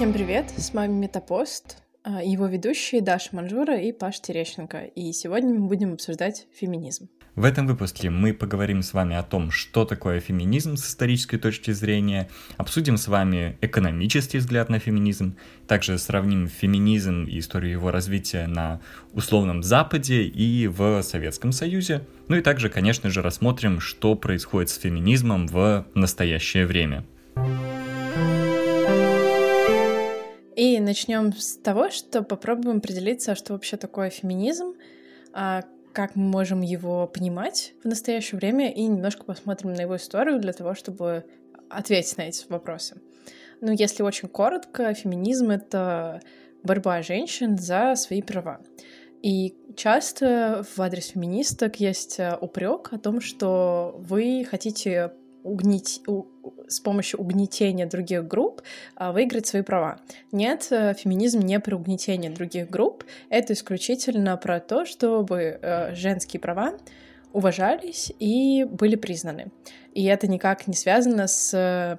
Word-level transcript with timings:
Всем 0.00 0.14
привет, 0.14 0.46
с 0.56 0.72
вами 0.72 0.92
Метапост, 0.94 1.82
а, 2.04 2.22
его 2.22 2.46
ведущие 2.46 3.02
Даша 3.02 3.36
Манжура 3.36 3.78
и 3.78 3.92
Паш 3.92 4.18
Терещенко, 4.20 4.84
и 4.84 5.12
сегодня 5.12 5.52
мы 5.52 5.68
будем 5.68 5.92
обсуждать 5.92 6.46
феминизм. 6.58 7.10
В 7.34 7.44
этом 7.44 7.66
выпуске 7.66 8.08
мы 8.08 8.32
поговорим 8.32 8.80
с 8.80 8.94
вами 8.94 9.14
о 9.14 9.22
том, 9.22 9.50
что 9.50 9.84
такое 9.84 10.20
феминизм 10.20 10.76
с 10.76 10.88
исторической 10.88 11.36
точки 11.36 11.72
зрения, 11.72 12.30
обсудим 12.56 12.96
с 12.96 13.08
вами 13.08 13.58
экономический 13.60 14.38
взгляд 14.38 14.70
на 14.70 14.78
феминизм, 14.78 15.36
также 15.68 15.98
сравним 15.98 16.48
феминизм 16.48 17.24
и 17.24 17.38
историю 17.38 17.72
его 17.72 17.90
развития 17.90 18.46
на 18.46 18.80
условном 19.12 19.62
Западе 19.62 20.22
и 20.22 20.66
в 20.66 21.02
Советском 21.02 21.52
Союзе, 21.52 22.06
ну 22.28 22.36
и 22.36 22.40
также, 22.40 22.70
конечно 22.70 23.10
же, 23.10 23.20
рассмотрим, 23.20 23.80
что 23.80 24.14
происходит 24.14 24.70
с 24.70 24.78
феминизмом 24.78 25.46
в 25.46 25.84
настоящее 25.92 26.64
время. 26.64 27.04
И 30.56 30.80
начнем 30.80 31.32
с 31.32 31.56
того, 31.56 31.90
что 31.90 32.22
попробуем 32.22 32.78
определиться, 32.78 33.34
что 33.34 33.52
вообще 33.52 33.76
такое 33.76 34.10
феминизм, 34.10 34.74
а 35.32 35.62
как 35.92 36.16
мы 36.16 36.24
можем 36.24 36.60
его 36.60 37.06
понимать 37.06 37.74
в 37.82 37.86
настоящее 37.86 38.38
время, 38.38 38.70
и 38.70 38.82
немножко 38.84 39.24
посмотрим 39.24 39.74
на 39.74 39.80
его 39.82 39.96
историю 39.96 40.40
для 40.40 40.52
того, 40.52 40.74
чтобы 40.74 41.24
ответить 41.68 42.16
на 42.16 42.22
эти 42.22 42.44
вопросы. 42.48 43.00
Ну, 43.60 43.72
если 43.72 44.02
очень 44.02 44.28
коротко, 44.28 44.94
феминизм— 44.94 45.50
это 45.50 46.20
борьба 46.62 47.02
женщин 47.02 47.58
за 47.58 47.94
свои 47.94 48.22
права. 48.22 48.60
И 49.22 49.54
часто 49.76 50.64
в 50.74 50.80
адрес 50.80 51.08
феминисток 51.08 51.76
есть 51.76 52.18
э, 52.18 52.36
упрек 52.40 52.92
о 52.92 52.98
том, 52.98 53.20
что 53.20 53.94
вы 53.98 54.46
хотите 54.50 55.12
угнить, 55.42 56.00
у, 56.06 56.24
с 56.68 56.80
помощью 56.80 57.20
угнетения 57.20 57.86
других 57.86 58.26
групп 58.26 58.62
а, 58.96 59.12
выиграть 59.12 59.46
свои 59.46 59.62
права. 59.62 60.00
Нет, 60.32 60.68
э, 60.70 60.94
феминизм 60.94 61.40
не 61.40 61.58
про 61.60 61.76
угнетение 61.76 62.30
других 62.30 62.70
групп, 62.70 63.04
это 63.28 63.52
исключительно 63.52 64.36
про 64.36 64.60
то, 64.60 64.84
чтобы 64.84 65.58
э, 65.60 65.94
женские 65.94 66.40
права 66.40 66.74
уважались 67.32 68.12
и 68.18 68.64
были 68.64 68.96
признаны. 68.96 69.52
И 69.94 70.04
это 70.04 70.26
никак 70.28 70.66
не 70.66 70.74
связано 70.74 71.26
с 71.26 71.98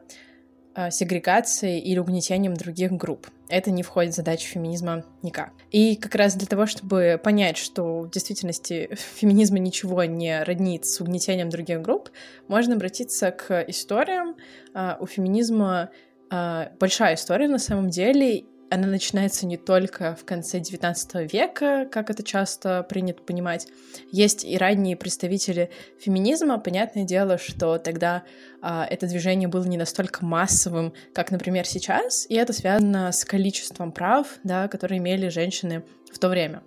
Э, 0.73 0.89
сегрегацией 0.89 1.79
или 1.79 1.99
угнетением 1.99 2.53
других 2.53 2.93
групп. 2.93 3.27
Это 3.51 3.69
не 3.69 3.83
входит 3.83 4.13
в 4.13 4.15
задачу 4.15 4.47
феминизма 4.47 5.03
никак. 5.21 5.51
И 5.71 5.97
как 5.97 6.15
раз 6.15 6.35
для 6.35 6.47
того, 6.47 6.65
чтобы 6.65 7.19
понять, 7.21 7.57
что 7.57 7.99
в 7.99 8.09
действительности 8.09 8.89
феминизма 9.15 9.59
ничего 9.59 10.05
не 10.05 10.41
роднит 10.43 10.85
с 10.85 11.01
угнетением 11.01 11.49
других 11.49 11.81
групп, 11.81 12.09
можно 12.47 12.75
обратиться 12.75 13.31
к 13.31 13.61
историям. 13.67 14.37
Э, 14.73 14.95
у 15.01 15.05
феминизма 15.05 15.91
э, 16.31 16.67
большая 16.79 17.15
история 17.15 17.49
на 17.49 17.59
самом 17.59 17.89
деле, 17.89 18.45
она 18.71 18.87
начинается 18.87 19.45
не 19.45 19.57
только 19.57 20.15
в 20.15 20.23
конце 20.23 20.59
XIX 20.59 21.27
века, 21.29 21.85
как 21.91 22.09
это 22.09 22.23
часто 22.23 22.83
принято 22.83 23.21
понимать. 23.21 23.67
Есть 24.11 24.45
и 24.45 24.57
ранние 24.57 24.95
представители 24.95 25.69
феминизма. 25.99 26.57
Понятное 26.57 27.03
дело, 27.03 27.37
что 27.37 27.77
тогда 27.79 28.23
а, 28.61 28.87
это 28.89 29.07
движение 29.07 29.49
было 29.49 29.65
не 29.65 29.77
настолько 29.77 30.23
массовым, 30.23 30.93
как, 31.13 31.31
например, 31.31 31.67
сейчас, 31.67 32.25
и 32.29 32.35
это 32.35 32.53
связано 32.53 33.11
с 33.11 33.25
количеством 33.25 33.91
прав, 33.91 34.39
да, 34.45 34.69
которые 34.69 34.99
имели 34.99 35.27
женщины 35.27 35.83
в 36.09 36.17
то 36.17 36.29
время. 36.29 36.63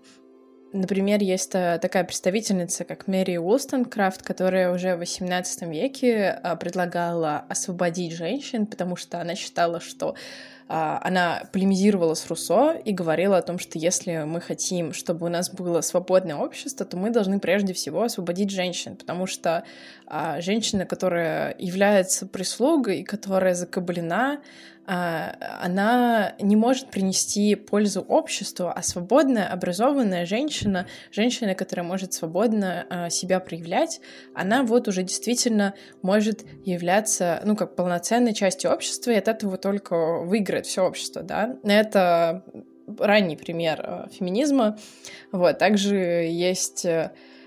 Например, 0.74 1.22
есть 1.22 1.52
такая 1.52 2.02
представительница, 2.02 2.84
как 2.84 3.06
Мэри 3.06 3.36
Уолстонкрафт, 3.36 4.24
которая 4.24 4.72
уже 4.72 4.96
в 4.96 5.02
XVIII 5.02 5.70
веке 5.70 6.40
а, 6.42 6.56
предлагала 6.56 7.44
освободить 7.48 8.12
женщин, 8.12 8.66
потому 8.66 8.96
что 8.96 9.20
она 9.20 9.36
считала, 9.36 9.78
что 9.78 10.16
а, 10.66 11.00
она 11.04 11.44
полемизировала 11.52 12.14
с 12.14 12.26
Руссо 12.26 12.72
и 12.72 12.92
говорила 12.92 13.36
о 13.36 13.42
том, 13.42 13.60
что 13.60 13.78
если 13.78 14.24
мы 14.24 14.40
хотим, 14.40 14.92
чтобы 14.92 15.26
у 15.26 15.28
нас 15.28 15.48
было 15.48 15.80
свободное 15.80 16.36
общество, 16.36 16.84
то 16.84 16.96
мы 16.96 17.10
должны 17.10 17.38
прежде 17.38 17.72
всего 17.72 18.02
освободить 18.02 18.50
женщин, 18.50 18.96
потому 18.96 19.26
что 19.28 19.62
а, 20.06 20.40
женщина, 20.40 20.86
которая 20.86 21.54
является 21.58 22.26
прислугой, 22.26 23.04
которая 23.04 23.54
закаблена, 23.54 24.32
а, 24.32 24.38
она 24.86 26.34
не 26.40 26.56
может 26.56 26.90
принести 26.90 27.54
пользу 27.54 28.02
обществу, 28.02 28.70
а 28.74 28.82
свободная, 28.82 29.46
образованная 29.46 30.26
женщина, 30.26 30.86
женщина, 31.10 31.54
которая 31.54 31.86
может 31.86 32.12
свободно 32.12 32.86
а, 32.90 33.10
себя 33.10 33.40
проявлять, 33.40 34.00
она 34.34 34.62
вот 34.62 34.88
уже 34.88 35.02
действительно 35.02 35.74
может 36.02 36.44
являться, 36.64 37.40
ну, 37.44 37.56
как 37.56 37.76
полноценной 37.76 38.34
частью 38.34 38.72
общества, 38.72 39.10
и 39.12 39.16
от 39.16 39.28
этого 39.28 39.56
только 39.56 40.18
выиграет 40.20 40.66
все 40.66 40.82
общество, 40.82 41.22
да. 41.22 41.56
Это 41.64 42.42
ранний 42.98 43.36
пример 43.36 43.80
а, 43.82 44.08
феминизма. 44.10 44.78
Вот, 45.32 45.58
также 45.58 45.96
есть 45.96 46.86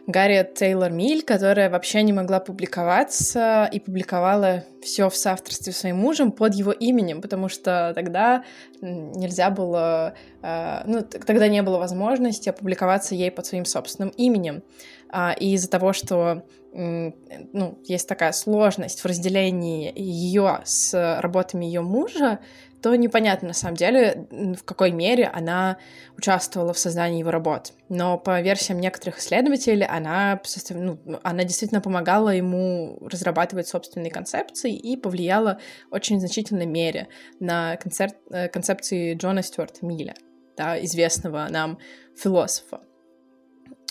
э, 0.07 0.11
Гарри 0.11 0.49
Тейлор 0.55 0.91
Миль, 0.91 1.23
которая 1.23 1.69
вообще 1.69 2.01
не 2.03 2.13
могла 2.13 2.39
публиковаться 2.39 3.69
и 3.71 3.79
публиковала 3.79 4.63
все 4.81 5.09
в 5.09 5.15
соавторстве 5.15 5.73
своим 5.73 5.97
мужем 5.97 6.31
под 6.31 6.53
его 6.55 6.71
именем, 6.71 7.21
потому 7.21 7.49
что 7.49 7.91
тогда 7.93 8.43
нельзя 8.81 9.49
было, 9.49 10.13
э, 10.41 10.81
ну, 10.85 11.01
тогда 11.01 11.47
не 11.47 11.61
было 11.61 11.77
возможности 11.77 12.49
опубликоваться 12.49 13.15
ей 13.15 13.31
под 13.31 13.45
своим 13.45 13.65
собственным 13.65 14.09
именем. 14.09 14.63
А, 15.09 15.33
и 15.33 15.53
из-за 15.53 15.69
того, 15.69 15.93
что 15.93 16.43
ну, 16.73 17.79
есть 17.85 18.07
такая 18.07 18.31
сложность 18.33 18.99
в 19.01 19.05
разделении 19.05 19.91
ее 19.95 20.59
с 20.65 21.19
работами 21.21 21.65
ее 21.65 21.81
мужа, 21.81 22.39
то 22.81 22.95
непонятно 22.95 23.49
на 23.49 23.53
самом 23.53 23.75
деле, 23.75 24.27
в 24.29 24.63
какой 24.63 24.91
мере 24.91 25.25
она 25.27 25.77
участвовала 26.17 26.73
в 26.73 26.79
создании 26.79 27.19
его 27.19 27.31
работ. 27.31 27.73
Но 27.89 28.17
по 28.17 28.41
версиям 28.41 28.79
некоторых 28.79 29.19
исследователей, 29.19 29.85
она, 29.85 30.39
ну, 30.69 30.99
она 31.23 31.43
действительно 31.43 31.81
помогала 31.81 32.29
ему 32.29 32.99
разрабатывать 33.01 33.67
собственные 33.67 34.11
концепции 34.11 34.75
и 34.75 34.95
повлияла 34.95 35.59
очень 35.91 36.19
значительной 36.19 36.65
мере 36.65 37.07
на 37.39 37.77
концерт, 37.77 38.15
э, 38.29 38.47
концепции 38.47 39.15
Джона 39.15 39.41
Стюарта 39.41 39.85
Милля, 39.85 40.15
да, 40.55 40.83
известного 40.83 41.47
нам 41.49 41.79
философа. 42.15 42.81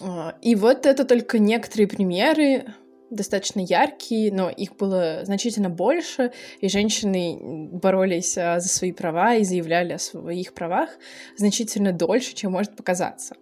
А, 0.03 0.35
и 0.43 0.55
вот 0.55 0.87
это 0.87 1.05
только 1.05 1.39
некоторые 1.39 1.89
примеры 1.89 2.67
достаточно 3.11 3.61
яркие, 3.61 4.33
но 4.33 4.51
их 4.51 4.77
было 4.77 5.21
значительно 5.25 5.71
больше, 5.71 6.33
и 6.61 6.69
женщины 6.69 7.69
боролись 7.73 8.37
а, 8.37 8.61
за 8.61 8.69
свои 8.69 8.93
права 8.93 9.35
и 9.35 9.45
заявляли 9.45 9.93
о 9.93 9.99
своих 9.99 10.55
правах 10.55 10.91
значительно 11.37 11.93
дольше, 11.93 12.35
чем 12.35 12.53
может 12.53 12.77
показаться. 12.77 13.37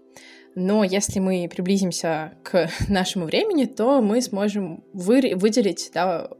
Но 0.54 0.84
если 0.84 1.19
мы 1.19 1.48
приблизимся 1.48 2.34
к 2.42 2.69
нашему 2.88 3.26
времени, 3.26 3.64
то 3.64 4.00
мы 4.00 4.20
сможем 4.20 4.84
вы, 4.92 5.32
выделить 5.34 5.91
да, 5.94 6.30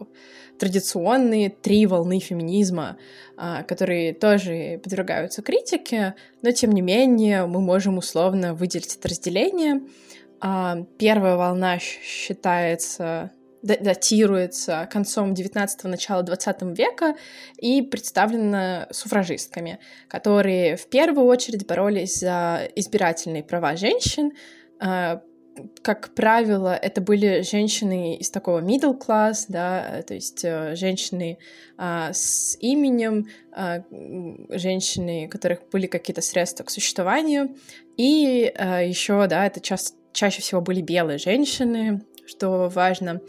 традиционные 0.59 1.51
три 1.51 1.87
волны 1.87 2.21
феминизма, 2.21 2.99
а, 3.37 3.63
которые 3.63 4.13
тоже 4.13 4.81
подвергаются 4.83 5.43
критике, 5.43 6.15
но 6.43 6.53
тем 6.53 6.73
не 6.73 6.83
менее 6.83 7.47
мы 7.47 7.61
можем 7.61 7.99
условно 7.99 8.55
выделить 8.55 8.97
это 8.97 9.09
разделение— 9.09 9.81
первая 10.99 11.37
волна 11.37 11.79
считается 11.79 13.31
датируется 13.65 14.87
концом 14.93 15.33
19-го, 15.33 15.89
начала 15.89 16.23
20 16.23 16.63
века 16.77 17.17
и 17.57 17.81
представлена 17.81 18.87
суфражистками, 18.91 19.79
которые 20.07 20.77
в 20.77 20.87
первую 20.89 21.27
очередь 21.27 21.67
боролись 21.67 22.21
за 22.21 22.69
избирательные 22.77 23.43
права 23.43 23.75
женщин. 23.77 24.33
А, 24.81 25.23
как 25.83 26.15
правило, 26.15 26.75
это 26.75 27.01
были 27.01 27.43
женщины 27.43 28.17
из 28.17 28.31
такого 28.31 28.61
middle 28.61 28.99
class, 28.99 29.47
да, 29.49 30.03
то 30.03 30.13
есть 30.13 30.45
э, 30.45 30.75
женщины 30.75 31.39
а, 31.79 32.13
с 32.13 32.59
именем, 32.61 33.29
а, 33.53 33.83
женщины, 34.51 35.27
у 35.27 35.31
которых 35.31 35.61
были 35.71 35.87
какие-то 35.87 36.23
средства 36.23 36.65
к 36.65 36.71
существованию, 36.71 37.57
и 37.97 38.53
а, 38.57 38.83
еще, 38.83 39.27
да, 39.27 39.47
это 39.47 39.61
часто 39.61 39.97
чаще 40.15 40.41
всего 40.41 40.63
были 40.63 40.81
белые 40.81 41.19
женщины, 41.19 42.03
что 42.27 42.71
важно. 42.75 43.21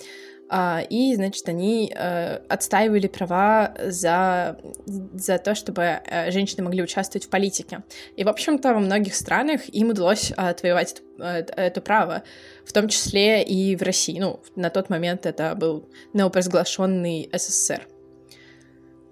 А, 0.48 0.84
и, 0.88 1.16
значит, 1.16 1.50
они 1.50 1.92
э, 1.94 2.36
отстаивали 2.48 3.08
права 3.08 3.74
за, 3.84 4.60
за 4.86 5.40
то, 5.40 5.56
чтобы 5.56 5.82
э, 5.82 6.30
женщины 6.30 6.64
могли 6.64 6.84
участвовать 6.84 7.26
в 7.26 7.30
политике. 7.30 7.84
И, 8.16 8.24
в 8.24 8.30
общем-то, 8.30 8.76
во 8.76 8.80
многих 8.80 9.16
странах 9.16 9.62
им 9.70 9.90
удалось 9.90 10.32
отвоевать 10.38 11.02
это, 11.18 11.54
это 11.54 11.82
право, 11.82 12.24
в 12.64 12.74
том 12.74 12.90
числе 12.90 13.42
и 13.42 13.76
в 13.76 13.82
России. 13.82 14.20
Ну, 14.20 14.40
на 14.56 14.70
тот 14.70 14.90
момент 14.90 15.26
это 15.26 15.56
был 15.56 15.90
неопровозглашенный 16.14 17.28
СССР. 17.34 17.88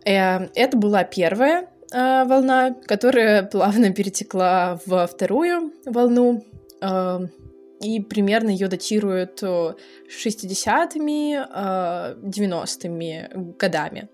Э, 0.06 0.50
это 0.54 0.78
была 0.78 1.04
первая 1.04 1.70
волна, 1.92 2.76
которая 2.88 3.44
плавно 3.44 3.94
перетекла 3.94 4.80
во 4.88 5.06
вторую 5.06 5.74
волну 5.86 6.44
и 7.84 8.00
примерно 8.00 8.50
ее 8.50 8.68
датируют 8.68 9.44
60-ми, 9.44 11.36
90-ми 11.36 13.28
годами. 13.60 14.08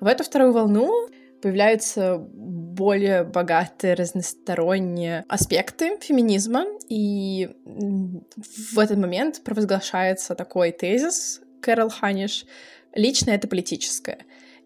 В 0.00 0.06
эту 0.06 0.22
вторую 0.24 0.52
волну 0.52 1.08
появляются 1.42 2.18
более 2.18 3.24
богатые, 3.24 3.94
разносторонние 3.94 5.24
аспекты 5.28 5.98
феминизма, 6.00 6.66
и 6.88 7.50
в 7.64 8.78
этот 8.78 8.96
момент 8.96 9.42
провозглашается 9.44 10.34
такой 10.34 10.70
тезис 10.72 11.40
Кэрол 11.60 11.90
Ханиш 11.90 12.46
«Личное— 12.94 13.34
это 13.36 13.48
политическое». 13.48 14.18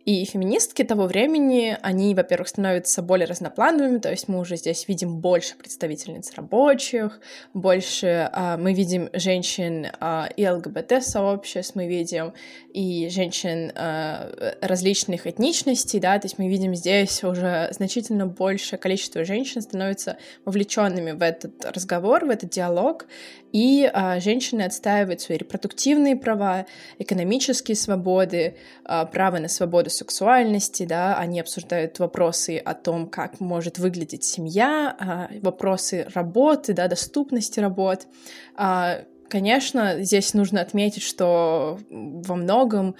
И 0.06 0.24
феминистки 0.24 0.82
того 0.82 1.06
времени, 1.06 1.76
они, 1.82 2.14
во-первых, 2.14 2.48
становятся 2.48 3.02
более 3.02 3.26
разноплановыми, 3.26 3.98
то 3.98 4.10
есть 4.10 4.28
мы 4.28 4.38
уже 4.38 4.56
здесь 4.56 4.88
видим 4.88 5.18
больше 5.20 5.56
представительниц 5.56 6.32
рабочих, 6.36 7.20
больше 7.52 8.30
э, 8.32 8.56
мы 8.56 8.72
видим 8.72 9.10
женщин 9.12 9.86
э, 10.00 10.24
и 10.36 10.48
ЛГБТ-сообществ, 10.48 11.74
мы 11.74 11.86
видим 11.86 12.32
и 12.72 13.08
женщин 13.10 13.72
э, 13.74 14.54
различных 14.62 15.26
этничностей, 15.26 16.00
да, 16.00 16.18
то 16.18 16.26
есть 16.26 16.38
мы 16.38 16.48
видим 16.48 16.74
здесь 16.74 17.22
уже 17.22 17.68
значительно 17.72 18.26
большее 18.26 18.78
количество 18.78 19.24
женщин 19.24 19.60
становится 19.60 20.16
вовлеченными 20.46 21.12
в 21.12 21.22
этот 21.22 21.62
разговор, 21.64 22.24
в 22.24 22.30
этот 22.30 22.48
диалог, 22.48 23.06
и 23.52 23.90
а, 23.92 24.20
женщины 24.20 24.62
отстаивают 24.62 25.20
свои 25.20 25.38
репродуктивные 25.38 26.16
права, 26.16 26.66
экономические 26.98 27.76
свободы, 27.76 28.56
а, 28.84 29.04
право 29.06 29.38
на 29.38 29.48
свободу 29.48 29.89
сексуальности, 29.90 30.84
да, 30.84 31.16
они 31.16 31.40
обсуждают 31.40 31.98
вопросы 31.98 32.58
о 32.58 32.74
том, 32.74 33.08
как 33.08 33.40
может 33.40 33.78
выглядеть 33.78 34.24
семья, 34.24 34.96
а, 34.98 35.28
вопросы 35.42 36.06
работы, 36.14 36.72
да, 36.72 36.88
доступности 36.88 37.60
работ. 37.60 38.06
А, 38.56 39.02
конечно, 39.28 40.02
здесь 40.02 40.34
нужно 40.34 40.60
отметить, 40.60 41.02
что 41.02 41.78
во 41.90 42.34
многом 42.36 42.96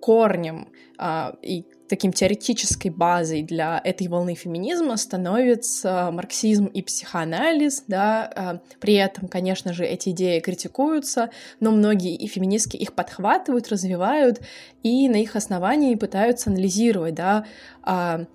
корнем 0.00 0.68
а, 0.98 1.36
и 1.42 1.64
таким 1.88 2.12
теоретической 2.12 2.90
базой 2.90 3.42
для 3.42 3.80
этой 3.82 4.08
волны 4.08 4.34
феминизма 4.34 4.96
становится 4.96 6.10
марксизм 6.12 6.66
и 6.66 6.82
психоанализ, 6.82 7.84
да, 7.86 8.32
а, 8.34 8.60
при 8.80 8.94
этом, 8.94 9.28
конечно 9.28 9.72
же, 9.72 9.84
эти 9.84 10.10
идеи 10.10 10.40
критикуются, 10.40 11.30
но 11.60 11.70
многие 11.70 12.14
и 12.14 12.26
феминистки 12.26 12.76
их 12.76 12.94
подхватывают, 12.94 13.68
развивают 13.68 14.40
и 14.82 15.08
на 15.08 15.16
их 15.16 15.36
основании 15.36 15.94
пытаются 15.94 16.50
анализировать, 16.50 17.14
да, 17.14 17.46
а, 17.82 18.26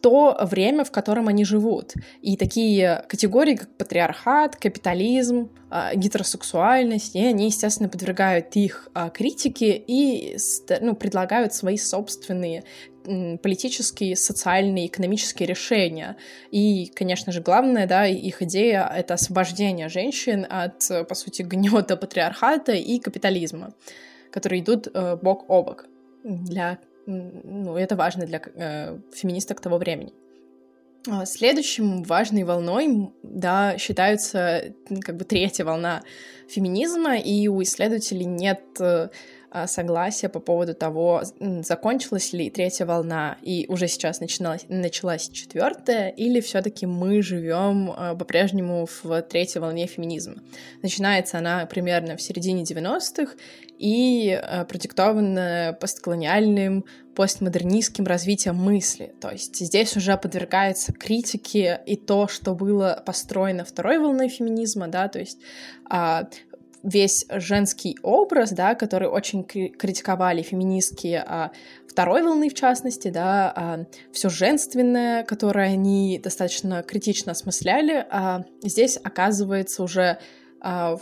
то 0.00 0.36
время, 0.42 0.84
в 0.84 0.90
котором 0.90 1.28
они 1.28 1.44
живут. 1.44 1.94
И 2.22 2.36
такие 2.36 3.04
категории, 3.08 3.56
как 3.56 3.76
патриархат, 3.76 4.56
капитализм, 4.56 5.50
а, 5.70 5.94
гетеросексуальность, 5.94 7.16
и 7.16 7.24
они, 7.24 7.46
естественно, 7.46 7.88
подвергают 7.88 8.54
их 8.56 8.88
а, 8.94 9.10
критике 9.10 9.76
и 9.76 10.36
ну, 10.80 10.94
предлагают 10.94 11.54
свои 11.54 11.76
собственные 11.76 12.64
политические, 13.40 14.16
социальные, 14.16 14.88
экономические 14.88 15.46
решения. 15.46 16.16
И, 16.50 16.90
конечно 16.94 17.30
же, 17.30 17.40
главное, 17.40 17.86
да, 17.86 18.06
их 18.06 18.42
идея— 18.42 18.90
это 18.96 19.14
освобождение 19.14 19.88
женщин 19.88 20.44
от, 20.48 20.88
по 21.08 21.14
сути, 21.14 21.42
гнета 21.42 21.96
патриархата 21.96 22.72
и 22.72 22.98
капитализма, 22.98 23.74
которые 24.32 24.60
идут 24.60 24.88
э, 24.92 25.16
бок 25.22 25.44
о 25.48 25.62
бок 25.62 25.86
для 26.24 26.78
ну, 27.06 27.76
это 27.76 27.96
важно 27.96 28.26
для 28.26 28.40
э, 28.40 28.98
феминисток 29.14 29.60
того 29.60 29.78
времени. 29.78 30.12
А 31.08 31.24
следующим 31.24 32.02
важной 32.02 32.42
волной, 32.42 33.12
да, 33.22 33.78
считается 33.78 34.74
как 35.02 35.16
бы 35.16 35.24
третья 35.24 35.64
волна 35.64 36.02
феминизма, 36.48 37.16
и 37.16 37.46
у 37.48 37.62
исследователей 37.62 38.24
нет 38.24 38.60
э, 38.80 39.10
согласия 39.66 40.28
по 40.28 40.40
поводу 40.40 40.74
того, 40.74 41.22
закончилась 41.62 42.32
ли 42.32 42.50
третья 42.50 42.84
волна 42.84 43.38
и 43.42 43.66
уже 43.68 43.88
сейчас 43.88 44.20
начиналась, 44.20 44.66
началась 44.68 45.28
четвертая, 45.28 46.10
или 46.10 46.40
все-таки 46.40 46.86
мы 46.86 47.22
живем 47.22 47.92
а, 47.96 48.14
по-прежнему 48.14 48.86
в 48.86 49.22
третьей 49.22 49.60
волне 49.60 49.86
феминизма. 49.86 50.36
Начинается 50.82 51.38
она 51.38 51.66
примерно 51.66 52.16
в 52.16 52.22
середине 52.22 52.64
90-х 52.64 53.32
и 53.78 54.30
а, 54.30 54.64
продиктована 54.64 55.76
постколониальным, 55.80 56.84
постмодернистским 57.16 58.04
развитием 58.04 58.56
мысли. 58.56 59.14
То 59.20 59.30
есть 59.30 59.56
здесь 59.56 59.96
уже 59.96 60.16
подвергается 60.18 60.92
критике 60.92 61.80
и 61.86 61.96
то, 61.96 62.28
что 62.28 62.54
было 62.54 63.02
построено 63.06 63.64
второй 63.64 63.98
волной 63.98 64.28
феминизма, 64.28 64.88
да, 64.88 65.08
то 65.08 65.18
есть 65.18 65.38
весь 66.86 67.26
женский 67.30 67.98
образ, 68.02 68.52
да, 68.52 68.74
который 68.74 69.08
очень 69.08 69.44
критиковали 69.44 70.42
феминистки 70.42 71.22
а, 71.26 71.50
второй 71.88 72.22
волны, 72.22 72.48
в 72.48 72.54
частности, 72.54 73.08
да, 73.08 73.52
а, 73.54 73.84
все 74.12 74.28
женственное, 74.28 75.24
которое 75.24 75.72
они 75.72 76.20
достаточно 76.22 76.82
критично 76.82 77.32
осмысляли, 77.32 78.06
а, 78.08 78.44
здесь 78.62 78.98
оказывается 79.02 79.82
уже 79.82 80.18
а, 80.60 80.96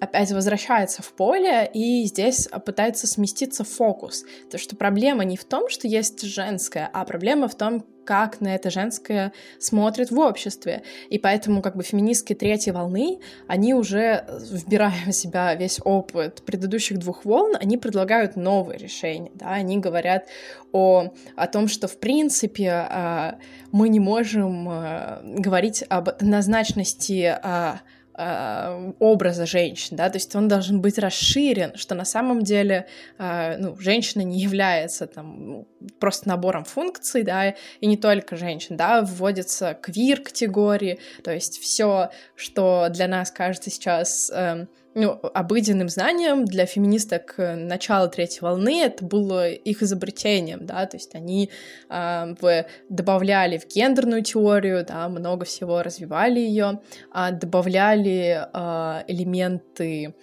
опять 0.00 0.32
возвращается 0.32 1.02
в 1.02 1.12
поле, 1.14 1.68
и 1.72 2.04
здесь 2.04 2.48
пытается 2.64 3.06
сместиться 3.06 3.64
фокус. 3.64 4.24
То, 4.50 4.58
что 4.58 4.76
проблема 4.76 5.24
не 5.24 5.36
в 5.36 5.44
том, 5.44 5.68
что 5.68 5.88
есть 5.88 6.22
женское, 6.22 6.88
а 6.92 7.04
проблема 7.04 7.48
в 7.48 7.54
том, 7.54 7.84
как 8.04 8.40
на 8.40 8.54
это 8.54 8.70
женское 8.70 9.32
смотрят 9.58 10.10
в 10.10 10.18
обществе. 10.18 10.82
И 11.10 11.18
поэтому 11.18 11.62
как 11.62 11.76
бы 11.76 11.82
феминистки 11.82 12.34
третьей 12.34 12.72
волны, 12.72 13.18
они 13.46 13.74
уже, 13.74 14.24
вбирая 14.50 14.92
в 15.06 15.12
себя 15.12 15.54
весь 15.54 15.80
опыт 15.84 16.42
предыдущих 16.44 16.98
двух 16.98 17.24
волн, 17.24 17.56
они 17.60 17.76
предлагают 17.76 18.36
новые 18.36 18.78
решения, 18.78 19.30
да, 19.34 19.50
они 19.50 19.78
говорят 19.78 20.26
о, 20.72 21.12
о 21.36 21.46
том, 21.46 21.68
что 21.68 21.88
в 21.88 21.98
принципе 21.98 22.70
а, 22.70 23.38
мы 23.72 23.88
не 23.88 24.00
можем 24.00 24.68
а, 24.68 25.22
говорить 25.24 25.84
об 25.88 26.08
однозначности 26.08 27.38
а, 27.42 27.80
Э, 27.84 27.93
образа 28.16 29.44
женщин, 29.44 29.96
да, 29.96 30.08
то 30.08 30.16
есть 30.16 30.34
он 30.36 30.46
должен 30.46 30.80
быть 30.80 30.98
расширен, 30.98 31.76
что 31.76 31.96
на 31.96 32.04
самом 32.04 32.42
деле, 32.42 32.86
э, 33.18 33.56
ну, 33.58 33.76
женщина 33.76 34.22
не 34.22 34.38
является 34.38 35.06
там 35.06 35.46
ну, 35.48 35.68
просто 35.98 36.28
набором 36.28 36.64
функций, 36.64 37.24
да, 37.24 37.54
и 37.80 37.86
не 37.86 37.96
только 37.96 38.36
женщин, 38.36 38.76
да, 38.76 39.02
вводятся 39.02 39.74
квир-категории, 39.74 41.00
то 41.24 41.32
есть 41.32 41.58
все, 41.60 42.10
что 42.36 42.86
для 42.90 43.08
нас 43.08 43.32
кажется 43.32 43.70
сейчас 43.70 44.30
эм, 44.32 44.68
ну, 44.94 45.18
обыденным 45.34 45.88
знанием 45.88 46.44
для 46.44 46.66
феминисток 46.66 47.34
начала 47.38 48.08
третьей 48.08 48.40
волны. 48.42 48.82
Это 48.82 49.04
было 49.04 49.50
их 49.50 49.82
изобретением, 49.82 50.66
да, 50.66 50.86
то 50.86 50.96
есть 50.96 51.14
они 51.14 51.50
э, 51.88 52.34
в, 52.40 52.66
добавляли 52.88 53.58
в 53.58 53.66
гендерную 53.66 54.22
теорию, 54.22 54.84
да, 54.86 55.08
много 55.08 55.44
всего 55.44 55.82
развивали 55.82 56.40
ее, 56.40 56.80
э, 57.14 57.32
добавляли 57.32 58.46
э, 58.52 59.04
элементы 59.08 60.14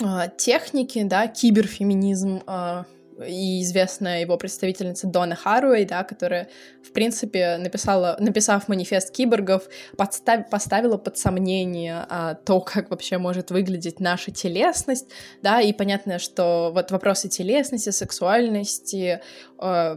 э, 0.00 0.04
техники, 0.36 1.02
да, 1.04 1.26
киберфеминизм, 1.26 2.42
э, 2.46 2.84
и 3.24 3.62
известная 3.62 4.20
его 4.20 4.36
представительница 4.36 5.06
Дона 5.06 5.34
Харуэй, 5.34 5.84
да, 5.84 6.04
которая, 6.04 6.48
в 6.82 6.92
принципе, 6.92 7.56
написала, 7.56 8.16
написав 8.18 8.68
манифест 8.68 9.10
киборгов, 9.10 9.68
подстав, 9.96 10.50
поставила 10.50 10.96
под 10.96 11.16
сомнение 11.16 12.06
а, 12.08 12.34
то, 12.34 12.60
как 12.60 12.90
вообще 12.90 13.18
может 13.18 13.50
выглядеть 13.50 14.00
наша 14.00 14.30
телесность, 14.30 15.08
да, 15.42 15.60
и 15.60 15.72
понятно, 15.72 16.18
что 16.18 16.70
вот 16.74 16.90
вопросы 16.90 17.28
телесности, 17.28 17.90
сексуальности, 17.90 19.20
э, 19.58 19.96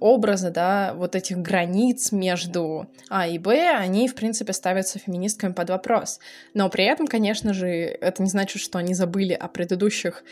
образа, 0.00 0.50
да, 0.50 0.94
вот 0.94 1.14
этих 1.14 1.38
границ 1.38 2.12
между 2.12 2.88
А 3.08 3.26
и 3.26 3.38
Б, 3.38 3.70
они, 3.70 4.08
в 4.08 4.14
принципе, 4.14 4.52
ставятся 4.52 4.98
феминистками 4.98 5.52
под 5.52 5.70
вопрос. 5.70 6.18
Но 6.54 6.68
при 6.68 6.84
этом, 6.84 7.06
конечно 7.06 7.54
же, 7.54 7.68
это 7.68 8.22
не 8.22 8.28
значит, 8.28 8.60
что 8.62 8.78
они 8.78 8.94
забыли 8.94 9.32
о 9.32 9.48
предыдущих 9.48 10.24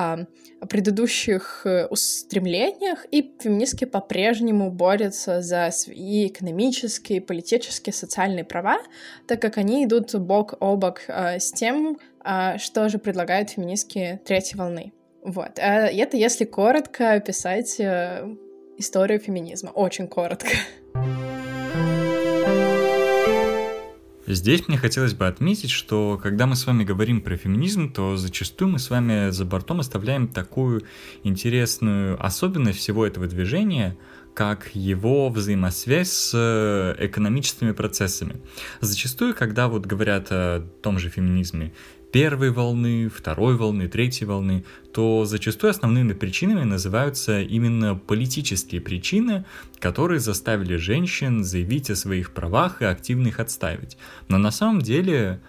о 0.00 0.66
предыдущих 0.66 1.62
э, 1.64 1.86
устремлениях, 1.86 3.06
и 3.10 3.34
феминистки 3.40 3.84
по-прежнему 3.84 4.70
борются 4.70 5.40
за 5.42 5.70
свои 5.70 6.28
экономические, 6.28 7.20
политические, 7.20 7.92
социальные 7.92 8.44
права, 8.44 8.78
так 9.26 9.40
как 9.40 9.58
они 9.58 9.84
идут 9.84 10.14
бок 10.14 10.54
о 10.60 10.76
бок 10.76 11.02
э, 11.08 11.38
с 11.38 11.52
тем, 11.52 11.98
э, 12.24 12.58
что 12.58 12.88
же 12.88 12.98
предлагают 12.98 13.50
феминистки 13.50 14.20
третьей 14.24 14.58
волны. 14.58 14.92
Вот. 15.22 15.52
Это 15.58 16.16
если 16.16 16.46
коротко 16.46 17.12
описать 17.12 17.78
историю 18.78 19.20
феминизма. 19.20 19.68
Очень 19.68 20.08
коротко. 20.08 20.48
Здесь 24.34 24.68
мне 24.68 24.78
хотелось 24.78 25.12
бы 25.12 25.26
отметить, 25.26 25.70
что 25.70 26.18
когда 26.22 26.46
мы 26.46 26.54
с 26.54 26.64
вами 26.64 26.84
говорим 26.84 27.20
про 27.20 27.36
феминизм, 27.36 27.92
то 27.92 28.16
зачастую 28.16 28.70
мы 28.70 28.78
с 28.78 28.88
вами 28.88 29.30
за 29.30 29.44
бортом 29.44 29.80
оставляем 29.80 30.28
такую 30.28 30.84
интересную 31.24 32.24
особенность 32.24 32.78
всего 32.78 33.04
этого 33.04 33.26
движения, 33.26 33.98
как 34.32 34.70
его 34.74 35.30
взаимосвязь 35.30 36.12
с 36.12 36.32
э, 36.34 36.94
экономическими 37.06 37.72
процессами. 37.72 38.36
Зачастую, 38.80 39.34
когда 39.34 39.66
вот 39.66 39.86
говорят 39.86 40.28
о 40.30 40.60
том 40.80 41.00
же 41.00 41.08
феминизме, 41.08 41.72
первой 42.12 42.50
волны, 42.50 43.08
второй 43.08 43.56
волны, 43.56 43.88
третьей 43.88 44.26
волны, 44.26 44.64
то 44.92 45.24
зачастую 45.24 45.70
основными 45.70 46.12
причинами 46.12 46.64
называются 46.64 47.40
именно 47.40 47.94
политические 47.94 48.80
причины, 48.80 49.44
которые 49.78 50.20
заставили 50.20 50.76
женщин 50.76 51.44
заявить 51.44 51.90
о 51.90 51.96
своих 51.96 52.32
правах 52.32 52.82
и 52.82 52.84
активно 52.84 53.28
их 53.28 53.40
отстаивать. 53.40 53.96
Но 54.28 54.38
на 54.38 54.50
самом 54.50 54.82
деле, 54.82 55.40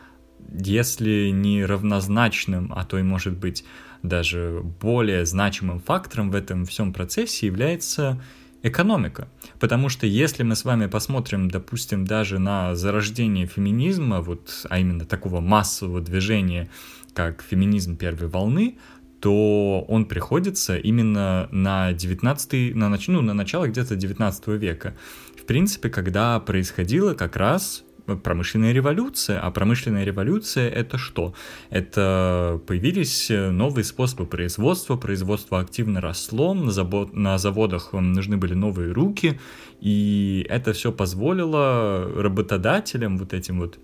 если 0.51 1.29
не 1.29 1.65
равнозначным, 1.65 2.71
а 2.75 2.85
то 2.85 2.97
и 2.97 3.03
может 3.03 3.37
быть 3.37 3.63
даже 4.03 4.61
более 4.81 5.25
значимым 5.25 5.79
фактором 5.79 6.31
в 6.31 6.35
этом 6.35 6.65
всем 6.65 6.93
процессе 6.93 7.45
является 7.45 8.21
экономика. 8.63 9.27
Потому 9.59 9.89
что 9.89 10.05
если 10.05 10.43
мы 10.43 10.55
с 10.55 10.65
вами 10.65 10.87
посмотрим, 10.87 11.49
допустим, 11.49 12.05
даже 12.05 12.39
на 12.39 12.75
зарождение 12.75 13.47
феминизма, 13.47 14.21
вот, 14.21 14.65
а 14.69 14.79
именно 14.79 15.05
такого 15.05 15.41
массового 15.41 16.01
движения, 16.01 16.69
как 17.13 17.41
феминизм 17.41 17.97
первой 17.97 18.27
волны, 18.27 18.77
то 19.19 19.85
он 19.87 20.05
приходится 20.05 20.75
именно 20.77 21.47
на 21.51 21.93
19 21.93 22.75
на, 22.75 22.89
нач... 22.89 23.07
ну, 23.07 23.21
на 23.21 23.33
начало 23.33 23.67
где-то 23.67 23.95
19 23.95 24.47
века. 24.47 24.95
В 25.39 25.45
принципе, 25.45 25.89
когда 25.89 26.39
происходило 26.39 27.13
как 27.13 27.35
раз 27.35 27.83
промышленная 28.23 28.73
революция. 28.73 29.39
А 29.39 29.51
промышленная 29.51 30.03
революция 30.03 30.69
это 30.69 30.97
что? 30.97 31.33
Это 31.69 32.59
появились 32.67 33.29
новые 33.29 33.83
способы 33.83 34.25
производства, 34.25 34.97
производство 34.97 35.59
активно 35.59 36.01
росло, 36.01 36.53
на, 36.53 36.71
завод, 36.71 37.13
на 37.13 37.37
заводах 37.37 37.93
нужны 37.93 38.37
были 38.37 38.53
новые 38.53 38.91
руки, 38.91 39.39
и 39.79 40.45
это 40.49 40.73
все 40.73 40.91
позволило 40.91 42.11
работодателям, 42.15 43.17
вот 43.17 43.33
этим 43.33 43.59
вот 43.59 43.79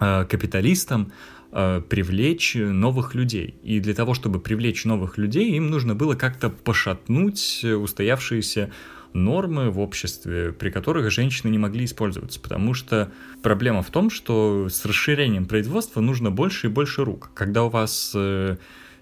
э, 0.00 0.24
капиталистам, 0.28 1.12
э, 1.52 1.82
привлечь 1.88 2.54
новых 2.54 3.14
людей. 3.14 3.54
И 3.62 3.80
для 3.80 3.94
того, 3.94 4.14
чтобы 4.14 4.40
привлечь 4.40 4.84
новых 4.84 5.18
людей, 5.18 5.52
им 5.52 5.70
нужно 5.70 5.94
было 5.94 6.14
как-то 6.14 6.50
пошатнуть 6.50 7.64
устоявшиеся 7.64 8.70
нормы 9.14 9.70
в 9.70 9.78
обществе, 9.78 10.52
при 10.52 10.70
которых 10.70 11.10
женщины 11.10 11.50
не 11.50 11.58
могли 11.58 11.84
использоваться, 11.84 12.40
потому 12.40 12.74
что 12.74 13.12
проблема 13.42 13.82
в 13.82 13.90
том, 13.90 14.10
что 14.10 14.68
с 14.68 14.84
расширением 14.84 15.46
производства 15.46 16.00
нужно 16.00 16.30
больше 16.30 16.68
и 16.68 16.70
больше 16.70 17.04
рук. 17.04 17.30
Когда 17.34 17.64
у 17.64 17.68
вас 17.68 18.12
э, 18.14 18.56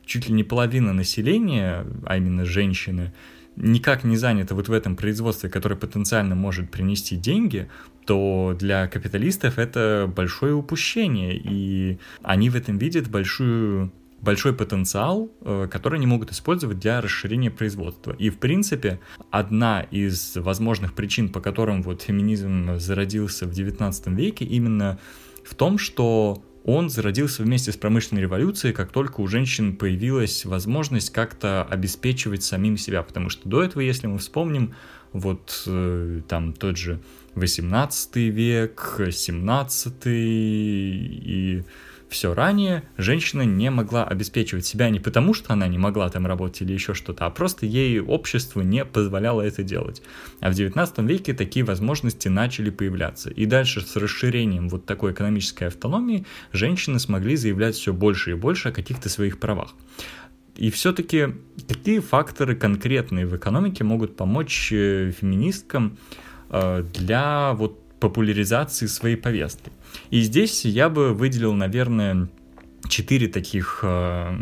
чуть 0.04 0.28
ли 0.28 0.34
не 0.34 0.44
половина 0.44 0.92
населения, 0.92 1.86
а 2.04 2.16
именно 2.16 2.44
женщины, 2.44 3.12
никак 3.56 4.04
не 4.04 4.16
занято 4.16 4.54
вот 4.54 4.68
в 4.68 4.72
этом 4.72 4.96
производстве, 4.96 5.50
которое 5.50 5.76
потенциально 5.76 6.34
может 6.34 6.70
принести 6.70 7.16
деньги, 7.16 7.68
то 8.06 8.56
для 8.58 8.88
капиталистов 8.88 9.58
это 9.58 10.10
большое 10.14 10.54
упущение, 10.54 11.36
и 11.36 11.98
они 12.22 12.50
в 12.50 12.56
этом 12.56 12.78
видят 12.78 13.08
большую 13.08 13.92
большой 14.22 14.52
потенциал, 14.52 15.30
э, 15.40 15.68
который 15.70 15.96
они 15.96 16.06
могут 16.06 16.30
использовать 16.32 16.78
для 16.78 17.00
расширения 17.00 17.50
производства. 17.50 18.12
И, 18.12 18.30
в 18.30 18.38
принципе, 18.38 19.00
одна 19.30 19.82
из 19.82 20.36
возможных 20.36 20.94
причин, 20.94 21.28
по 21.30 21.40
которым 21.40 21.82
вот 21.82 22.02
феминизм 22.02 22.78
зародился 22.78 23.46
в 23.46 23.50
XIX 23.50 24.14
веке, 24.14 24.44
именно 24.44 24.98
в 25.44 25.54
том, 25.54 25.78
что 25.78 26.42
он 26.64 26.90
зародился 26.90 27.42
вместе 27.42 27.72
с 27.72 27.76
промышленной 27.76 28.22
революцией, 28.22 28.74
как 28.74 28.92
только 28.92 29.20
у 29.20 29.26
женщин 29.26 29.76
появилась 29.76 30.44
возможность 30.44 31.10
как-то 31.10 31.64
обеспечивать 31.64 32.42
самим 32.42 32.76
себя, 32.76 33.02
потому 33.02 33.30
что 33.30 33.48
до 33.48 33.62
этого, 33.62 33.80
если 33.80 34.06
мы 34.06 34.18
вспомним, 34.18 34.74
вот 35.12 35.64
э, 35.66 36.20
там 36.28 36.52
тот 36.52 36.76
же 36.76 37.00
18 37.34 38.16
век, 38.16 39.00
17 39.10 39.94
и 40.06 41.64
все 42.10 42.34
ранее 42.34 42.82
женщина 42.98 43.42
не 43.42 43.70
могла 43.70 44.04
обеспечивать 44.04 44.66
себя 44.66 44.90
не 44.90 44.98
потому, 44.98 45.32
что 45.32 45.52
она 45.52 45.68
не 45.68 45.78
могла 45.78 46.08
там 46.10 46.26
работать 46.26 46.62
или 46.62 46.72
еще 46.72 46.92
что-то, 46.92 47.24
а 47.24 47.30
просто 47.30 47.66
ей 47.66 48.00
общество 48.00 48.60
не 48.62 48.84
позволяло 48.84 49.42
это 49.42 49.62
делать. 49.62 50.02
А 50.40 50.50
в 50.50 50.54
19 50.54 50.98
веке 50.98 51.34
такие 51.34 51.64
возможности 51.64 52.26
начали 52.26 52.70
появляться. 52.70 53.30
И 53.30 53.46
дальше 53.46 53.80
с 53.80 53.94
расширением 53.94 54.68
вот 54.68 54.86
такой 54.86 55.12
экономической 55.12 55.68
автономии 55.68 56.26
женщины 56.52 56.98
смогли 56.98 57.36
заявлять 57.36 57.76
все 57.76 57.92
больше 57.92 58.32
и 58.32 58.34
больше 58.34 58.70
о 58.70 58.72
каких-то 58.72 59.08
своих 59.08 59.38
правах. 59.38 59.74
И 60.56 60.70
все-таки 60.70 61.28
какие 61.68 62.00
факторы 62.00 62.56
конкретные 62.56 63.24
в 63.24 63.36
экономике 63.36 63.84
могут 63.84 64.16
помочь 64.16 64.72
э, 64.72 65.12
феминисткам 65.12 65.96
э, 66.50 66.84
для 66.92 67.52
вот 67.52 67.80
популяризации 68.00 68.86
своей 68.86 69.16
повестки? 69.16 69.70
И 70.10 70.20
здесь 70.20 70.64
я 70.64 70.88
бы 70.88 71.14
выделил, 71.14 71.54
наверное, 71.54 72.28
четыре 72.88 73.28
таких 73.28 73.80
э, 73.82 74.36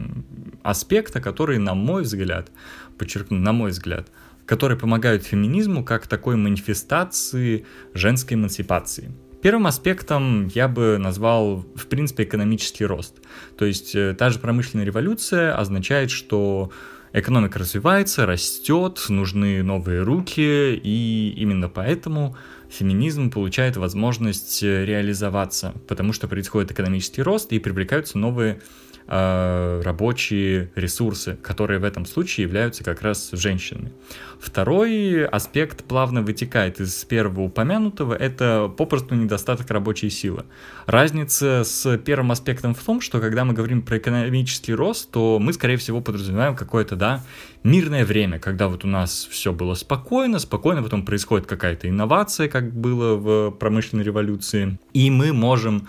аспекта, 0.63 1.21
которые, 1.21 1.59
на 1.59 1.75
мой 1.75 2.03
взгляд, 2.03 2.51
подчеркну, 2.97 3.39
на 3.39 3.53
мой 3.53 3.71
взгляд, 3.71 4.09
которые 4.47 4.79
помогают 4.79 5.25
феминизму 5.25 5.85
как 5.85 6.07
такой 6.07 6.37
манифестации 6.37 7.67
женской 7.95 8.37
эмансипации. 8.37 9.13
Первым 9.43 9.69
аспектом 9.69 10.49
я 10.49 10.67
бы 10.67 10.99
назвал, 10.99 11.65
в 11.77 11.87
принципе, 11.87 12.25
экономический 12.25 12.85
рост. 12.85 13.17
То 13.57 13.67
есть 13.67 13.95
э, 13.95 14.15
та 14.19 14.31
же 14.31 14.39
промышленная 14.41 14.85
революция 14.85 15.57
означает, 15.57 16.11
что 16.11 16.73
экономика 17.13 17.59
развивается, 17.59 18.27
растет, 18.27 19.05
нужны 19.09 19.63
новые 19.63 20.03
руки, 20.03 20.75
и 20.75 21.35
именно 21.37 21.69
поэтому 21.69 22.37
феминизм 22.71 23.31
получает 23.31 23.77
возможность 23.77 24.63
э, 24.63 24.85
реализоваться, 24.85 25.75
потому 25.87 26.13
что 26.13 26.29
происходит 26.29 26.71
экономический 26.73 27.23
рост 27.23 27.53
и 27.53 27.59
привлекаются 27.59 28.19
новые 28.19 28.61
э, 29.09 29.81
рабочие 29.85 30.71
ресурсы, 30.75 31.37
которые 31.43 31.81
в 31.81 31.85
этом 31.85 32.07
случае 32.07 32.45
являются 32.45 32.85
как 32.85 33.03
раз 33.03 33.31
женщинами. 33.33 33.93
Второй 34.39 35.27
аспект 35.27 35.85
плавно 35.85 36.23
вытекает 36.23 36.81
из 36.81 37.05
первого 37.05 37.43
упомянутого, 37.43 38.15
это 38.15 38.73
попросту 38.77 39.17
недостаток 39.17 39.69
рабочей 39.71 40.11
силы. 40.11 40.45
Разница 40.87 41.65
с 41.65 41.99
первым 41.99 42.31
аспектом 42.31 42.75
в 42.75 42.83
том, 42.83 43.01
что 43.01 43.21
когда 43.21 43.45
мы 43.45 43.55
говорим 43.55 43.83
про 43.83 43.99
экономический 43.99 44.75
рост, 44.75 45.11
то 45.11 45.39
мы, 45.41 45.53
скорее 45.53 45.77
всего, 45.77 46.01
подразумеваем 46.01 46.55
какое-то, 46.55 46.95
да, 46.95 47.25
мирное 47.65 48.05
время, 48.05 48.39
когда 48.39 48.69
вот 48.69 48.85
у 48.85 48.89
нас 48.89 49.27
все 49.31 49.53
было 49.53 49.75
спокойно, 49.75 50.39
спокойно 50.39 50.83
потом 50.83 51.05
происходит 51.05 51.47
какая-то 51.47 51.89
инновация, 51.89 52.49
как 52.49 52.73
было 52.73 53.17
в 53.17 53.51
промышленной 53.53 54.05
революции, 54.05 54.79
и 54.93 55.11
мы 55.11 55.33
можем 55.33 55.89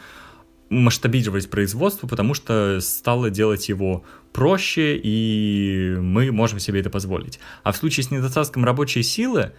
масштабировать 0.69 1.49
производство, 1.49 2.07
потому 2.07 2.33
что 2.33 2.79
стало 2.81 3.29
делать 3.29 3.69
его 3.69 4.03
проще, 4.33 4.99
и 5.01 5.95
мы 5.99 6.31
можем 6.31 6.59
себе 6.59 6.79
это 6.79 6.89
позволить. 6.89 7.39
А 7.63 7.71
в 7.71 7.77
случае 7.77 8.03
с 8.03 8.11
недостатком 8.11 8.65
рабочей 8.65 9.03
силы 9.03 9.53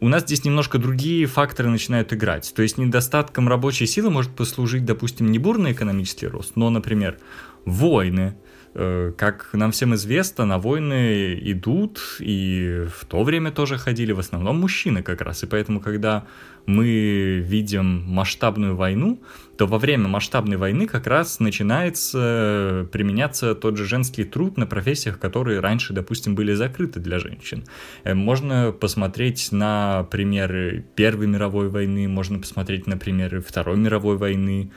у 0.00 0.08
нас 0.08 0.22
здесь 0.22 0.44
немножко 0.44 0.78
другие 0.78 1.26
факторы 1.26 1.70
начинают 1.70 2.12
играть. 2.12 2.52
То 2.54 2.62
есть 2.62 2.78
недостатком 2.78 3.48
рабочей 3.48 3.86
силы 3.86 4.10
может 4.10 4.32
послужить, 4.32 4.84
допустим, 4.84 5.30
не 5.30 5.38
бурный 5.38 5.72
экономический 5.72 6.26
рост, 6.26 6.56
но, 6.56 6.70
например, 6.70 7.18
войны, 7.64 8.36
Э, 8.76 9.12
как 9.16 9.50
нам 9.52 9.70
всем 9.70 9.94
известно, 9.94 10.44
на 10.46 10.58
войны 10.58 11.38
идут, 11.40 12.00
и 12.18 12.86
в 12.92 13.04
то 13.04 13.22
время 13.22 13.52
тоже 13.52 13.78
ходили 13.78 14.10
в 14.10 14.18
основном 14.18 14.56
мужчины 14.60 15.02
как 15.02 15.20
раз. 15.20 15.44
И 15.44 15.46
поэтому, 15.46 15.80
когда 15.80 16.26
мы 16.66 17.42
видим 17.44 18.04
масштабную 18.06 18.76
войну, 18.76 19.20
то 19.56 19.66
во 19.66 19.78
время 19.78 20.08
масштабной 20.08 20.56
войны 20.56 20.86
как 20.86 21.06
раз 21.06 21.40
начинается 21.40 22.88
применяться 22.92 23.54
тот 23.54 23.76
же 23.76 23.84
женский 23.84 24.24
труд 24.24 24.56
на 24.56 24.66
профессиях, 24.66 25.18
которые 25.18 25.60
раньше, 25.60 25.92
допустим, 25.92 26.34
были 26.34 26.54
закрыты 26.54 27.00
для 27.00 27.18
женщин. 27.18 27.64
Э, 28.02 28.14
можно 28.14 28.72
посмотреть 28.72 29.52
на 29.52 30.04
примеры 30.10 30.84
Первой 30.96 31.26
мировой 31.26 31.68
войны, 31.68 32.08
можно 32.08 32.38
посмотреть 32.38 32.86
на 32.86 32.96
примеры 32.96 33.40
Второй 33.40 33.76
мировой 33.76 34.16
войны, 34.16 34.70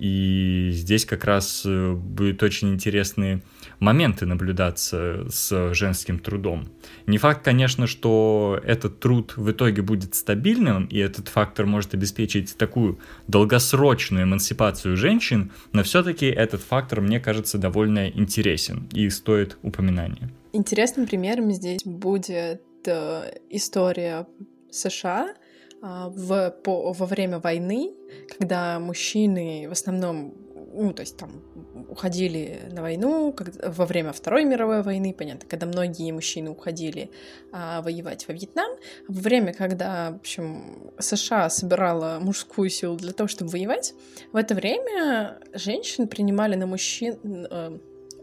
и 0.00 0.70
здесь 0.72 1.04
как 1.04 1.24
раз 1.24 1.62
э, 1.66 1.92
будут 1.92 2.42
очень 2.42 2.72
интересные 2.72 3.42
моменты 3.80 4.24
наблюдаться 4.24 5.26
с 5.28 5.74
женским 5.74 6.18
трудом. 6.18 6.68
Не 7.06 7.18
факт, 7.18 7.44
конечно, 7.44 7.86
что 7.86 8.58
этот 8.64 8.98
труд 8.98 9.34
в 9.36 9.50
итоге 9.50 9.82
будет 9.82 10.14
стабильным, 10.14 10.86
и 10.86 10.96
этот 10.96 11.28
фактор 11.28 11.66
может 11.66 11.92
обеспечить 11.92 12.56
такую 12.56 12.98
долгосрочную 13.28 14.24
эмансипацию 14.24 14.96
женщин, 14.96 15.52
но 15.72 15.82
все-таки 15.82 16.26
этот 16.26 16.62
фактор, 16.62 17.02
мне 17.02 17.20
кажется, 17.20 17.58
довольно 17.58 18.08
интересен 18.08 18.88
и 18.94 19.10
стоит 19.10 19.58
упоминания. 19.62 20.30
Интересным 20.54 21.06
примером 21.06 21.52
здесь 21.52 21.82
будет 21.84 22.62
э, 22.86 23.34
история 23.50 24.26
США, 24.70 25.34
в, 25.80 26.50
по, 26.62 26.92
во 26.92 27.06
время 27.06 27.38
войны, 27.38 27.94
когда 28.38 28.78
мужчины 28.78 29.66
в 29.68 29.72
основном 29.72 30.34
ну, 30.72 30.92
то 30.92 31.00
есть 31.00 31.16
там 31.16 31.42
уходили 31.88 32.60
на 32.70 32.82
войну 32.82 33.32
как, 33.32 33.48
во 33.76 33.86
время 33.86 34.12
Второй 34.12 34.44
мировой 34.44 34.82
войны, 34.82 35.14
понятно, 35.16 35.48
когда 35.48 35.66
многие 35.66 36.12
мужчины 36.12 36.50
уходили 36.50 37.10
а, 37.52 37.82
воевать 37.82 38.26
во 38.28 38.34
Вьетнам, 38.34 38.70
во 39.08 39.20
время, 39.20 39.52
когда, 39.52 40.12
в 40.12 40.16
общем, 40.16 40.92
США 40.98 41.50
собирала 41.50 42.18
мужскую 42.20 42.70
силу 42.70 42.96
для 42.96 43.12
того, 43.12 43.28
чтобы 43.28 43.50
воевать, 43.50 43.94
в 44.32 44.36
это 44.36 44.54
время 44.54 45.40
женщин 45.54 46.08
принимали 46.08 46.54
на 46.54 46.66
мужчин... 46.66 47.18
Э, 47.24 47.78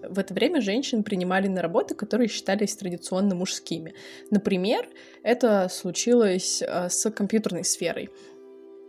в 0.09 0.19
это 0.19 0.33
время 0.33 0.61
женщин 0.61 1.03
принимали 1.03 1.47
на 1.47 1.61
работы, 1.61 1.95
которые 1.95 2.27
считались 2.27 2.75
традиционно 2.75 3.35
мужскими. 3.35 3.93
Например, 4.31 4.87
это 5.23 5.67
случилось 5.69 6.61
э, 6.61 6.89
с 6.89 7.09
компьютерной 7.11 7.63
сферой. 7.63 8.09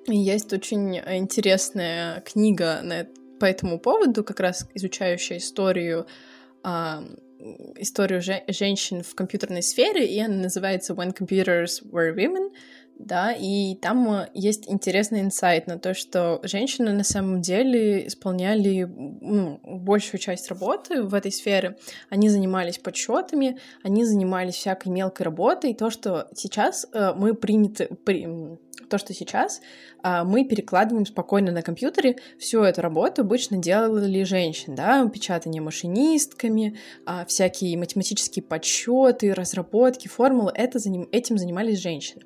Есть 0.07 0.53
очень 0.53 0.97
интересная 0.97 2.23
книга 2.23 2.81
на, 2.83 3.07
по 3.39 3.45
этому 3.45 3.79
поводу, 3.79 4.25
как 4.25 4.41
раз 4.41 4.67
изучающая 4.75 5.37
историю 5.37 6.07
а, 6.63 7.05
историю 7.77 8.21
же, 8.21 8.43
женщин 8.49 9.03
в 9.03 9.15
компьютерной 9.15 9.63
сфере, 9.63 10.07
и 10.07 10.19
она 10.21 10.35
называется 10.35 10.95
When 10.95 11.17
Computers 11.17 11.83
Were 11.91 12.15
Women, 12.15 12.51
да, 12.99 13.33
и 13.33 13.77
там 13.77 14.13
э, 14.13 14.29
есть 14.35 14.69
интересный 14.69 15.21
инсайт 15.21 15.67
на 15.67 15.79
то, 15.79 15.95
что 15.95 16.41
женщины 16.43 16.93
на 16.93 17.05
самом 17.05 17.41
деле 17.41 18.07
исполняли 18.07 18.83
ну, 18.83 19.61
большую 19.63 20.21
часть 20.21 20.49
работы 20.49 21.03
в 21.03 21.15
этой 21.15 21.31
сфере. 21.31 21.79
Они 22.11 22.29
занимались 22.29 22.79
подсчетами, 22.79 23.59
они 23.83 24.05
занимались 24.05 24.57
всякой 24.57 24.89
мелкой 24.89 25.23
работой. 25.23 25.75
То, 25.75 25.91
что 25.91 26.29
сейчас 26.35 26.87
э, 26.93 27.13
мы 27.15 27.35
приняты, 27.35 27.89
при, 28.05 28.27
то, 28.89 28.99
что 28.99 29.15
сейчас 29.15 29.61
а, 30.03 30.25
мы 30.25 30.45
перекладываем 30.45 31.07
спокойно 31.07 31.53
на 31.53 31.63
компьютере, 31.63 32.17
всю 32.39 32.63
эту 32.63 32.83
работу 32.83 33.23
обычно 33.23 33.57
делали 33.57 34.23
женщины, 34.23 34.77
да, 34.77 35.09
печатание 35.09 35.63
машинистками, 35.63 36.77
а, 37.07 37.25
всякие 37.25 37.77
математические 37.77 38.43
подсчеты, 38.43 39.35
разработки, 39.35 40.09
формулы, 40.09 40.53
это, 40.55 40.79
этим 41.13 41.39
занимались 41.39 41.79
женщины. 41.79 42.23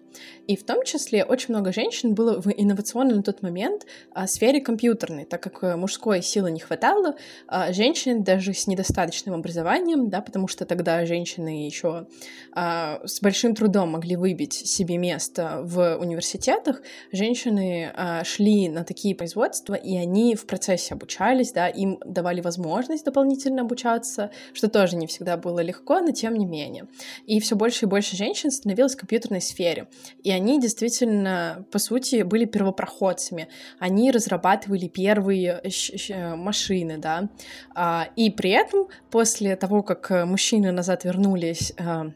И 0.46 0.56
в 0.56 0.64
том 0.64 0.84
числе 0.84 1.24
очень 1.24 1.54
много 1.54 1.72
женщин 1.72 2.14
было 2.14 2.40
в 2.40 2.48
инновационной 2.48 3.14
на 3.14 3.22
тот 3.22 3.42
момент 3.42 3.86
а, 4.12 4.26
сфере 4.26 4.60
компьютерной, 4.60 5.24
так 5.24 5.42
как 5.42 5.62
э, 5.62 5.76
мужской 5.76 6.22
силы 6.22 6.50
не 6.50 6.60
хватало, 6.60 7.16
а, 7.46 7.72
женщин 7.72 8.22
даже 8.22 8.52
с 8.52 8.66
недостаточным 8.66 9.34
образованием, 9.34 10.10
да, 10.10 10.20
потому 10.20 10.48
что 10.48 10.64
тогда 10.64 11.04
женщины 11.06 11.64
еще 11.64 12.06
а, 12.52 13.00
с 13.04 13.20
большим 13.20 13.54
трудом 13.54 13.90
могли 13.90 14.16
выбить 14.16 14.52
себе 14.52 14.98
место 14.98 15.60
в 15.62 15.98
университетах, 16.42 16.82
женщины 17.12 17.92
а, 17.94 18.24
шли 18.24 18.68
на 18.68 18.84
такие 18.84 19.14
производства, 19.14 19.74
и 19.74 19.96
они 19.96 20.34
в 20.34 20.46
процессе 20.46 20.94
обучались, 20.94 21.52
да, 21.52 21.68
им 21.68 21.98
давали 22.04 22.40
возможность 22.40 23.04
дополнительно 23.04 23.62
обучаться, 23.62 24.30
что 24.52 24.68
тоже 24.68 24.96
не 24.96 25.06
всегда 25.06 25.36
было 25.36 25.60
легко, 25.60 26.00
но 26.00 26.12
тем 26.12 26.34
не 26.34 26.46
менее. 26.46 26.86
И 27.26 27.40
все 27.40 27.56
больше 27.56 27.86
и 27.86 27.88
больше 27.88 28.16
женщин 28.16 28.50
становилось 28.50 28.94
в 28.94 28.98
компьютерной 28.98 29.40
сфере. 29.40 29.88
И 30.22 30.30
они 30.30 30.60
действительно, 30.60 31.64
по 31.70 31.78
сути, 31.78 32.22
были 32.22 32.44
первопроходцами. 32.44 33.48
Они 33.78 34.10
разрабатывали 34.10 34.88
первые 34.88 35.62
машины, 36.36 36.98
да. 36.98 37.28
А, 37.74 38.08
и 38.16 38.30
при 38.30 38.50
этом, 38.50 38.88
после 39.10 39.56
того, 39.56 39.82
как 39.82 40.10
мужчины 40.26 40.72
назад 40.72 41.04
вернулись 41.04 41.72
а, 41.78 42.12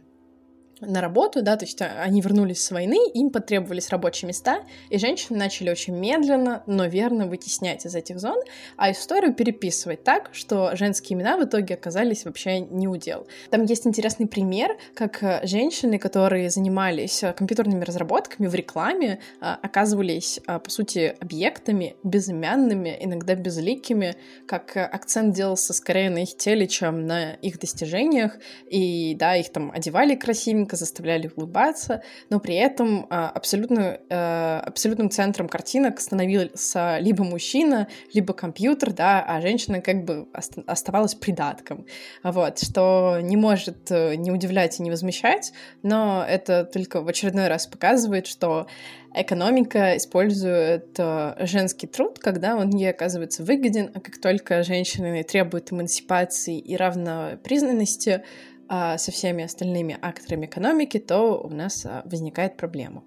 на 0.80 1.00
работу, 1.00 1.42
да, 1.42 1.56
то 1.56 1.64
есть 1.64 1.80
а, 1.80 2.02
они 2.02 2.20
вернулись 2.20 2.62
с 2.62 2.70
войны, 2.70 2.98
им 3.14 3.30
потребовались 3.30 3.88
рабочие 3.88 4.28
места, 4.28 4.60
и 4.90 4.98
женщины 4.98 5.38
начали 5.38 5.70
очень 5.70 5.96
медленно, 5.96 6.62
но 6.66 6.86
верно 6.86 7.26
вытеснять 7.26 7.86
из 7.86 7.94
этих 7.94 8.20
зон, 8.20 8.38
а 8.76 8.90
историю 8.90 9.34
переписывать 9.34 10.04
так, 10.04 10.30
что 10.32 10.76
женские 10.76 11.16
имена 11.16 11.38
в 11.38 11.44
итоге 11.44 11.74
оказались 11.74 12.24
вообще 12.24 12.60
не 12.60 12.88
удел. 12.88 13.26
Там 13.50 13.64
есть 13.64 13.86
интересный 13.86 14.26
пример, 14.26 14.76
как 14.94 15.22
э, 15.22 15.46
женщины, 15.46 15.98
которые 15.98 16.50
занимались 16.50 17.22
э, 17.22 17.32
компьютерными 17.32 17.84
разработками 17.84 18.46
в 18.46 18.54
рекламе, 18.54 19.20
э, 19.40 19.44
оказывались, 19.62 20.40
по 20.46 20.70
сути, 20.70 21.16
объектами 21.20 21.96
безымянными, 22.02 22.96
иногда 23.00 23.34
безликими, 23.34 24.16
как 24.46 24.76
акцент 24.76 25.34
делался 25.34 25.72
скорее 25.72 26.10
на 26.10 26.22
их 26.24 26.36
теле, 26.36 26.66
чем 26.66 27.06
на 27.06 27.32
их 27.34 27.58
достижениях, 27.58 28.36
и, 28.68 29.14
да, 29.14 29.36
их 29.36 29.50
там 29.50 29.70
одевали 29.70 30.14
красивенько, 30.14 30.65
картинка 30.66 30.76
заставляли 30.76 31.30
улыбаться, 31.36 32.02
но 32.30 32.40
при 32.40 32.56
этом 32.56 33.06
а, 33.10 33.30
абсолютно, 33.30 33.98
а, 34.10 34.62
абсолютным 34.66 35.10
центром 35.10 35.48
картинок 35.48 36.00
становился 36.00 36.98
либо 36.98 37.24
мужчина, 37.24 37.88
либо 38.12 38.32
компьютер, 38.32 38.92
да, 38.92 39.24
а 39.26 39.40
женщина 39.40 39.80
как 39.80 40.04
бы 40.04 40.26
оставалась 40.66 41.14
придатком, 41.14 41.86
вот, 42.22 42.58
что 42.58 43.18
не 43.22 43.36
может 43.36 43.90
э, 43.90 44.16
не 44.16 44.30
удивлять 44.30 44.78
и 44.78 44.82
не 44.82 44.90
возмущать, 44.90 45.52
но 45.82 46.24
это 46.28 46.64
только 46.64 47.00
в 47.00 47.08
очередной 47.08 47.48
раз 47.48 47.66
показывает, 47.66 48.26
что 48.26 48.66
экономика 49.14 49.96
использует 49.96 50.98
э, 50.98 51.46
женский 51.46 51.86
труд, 51.86 52.18
когда 52.18 52.56
он 52.56 52.70
ей 52.70 52.90
оказывается 52.90 53.42
выгоден, 53.42 53.90
а 53.94 54.00
как 54.00 54.20
только 54.20 54.62
женщины 54.62 55.22
требуют 55.22 55.72
эмансипации 55.72 56.58
и 56.58 56.76
равнопризнанности, 56.76 58.22
со 58.68 59.12
всеми 59.12 59.44
остальными 59.44 59.96
акторами 60.00 60.46
экономики, 60.46 60.98
то 60.98 61.40
у 61.40 61.48
нас 61.48 61.86
а, 61.86 62.02
возникает 62.04 62.56
проблема. 62.56 63.02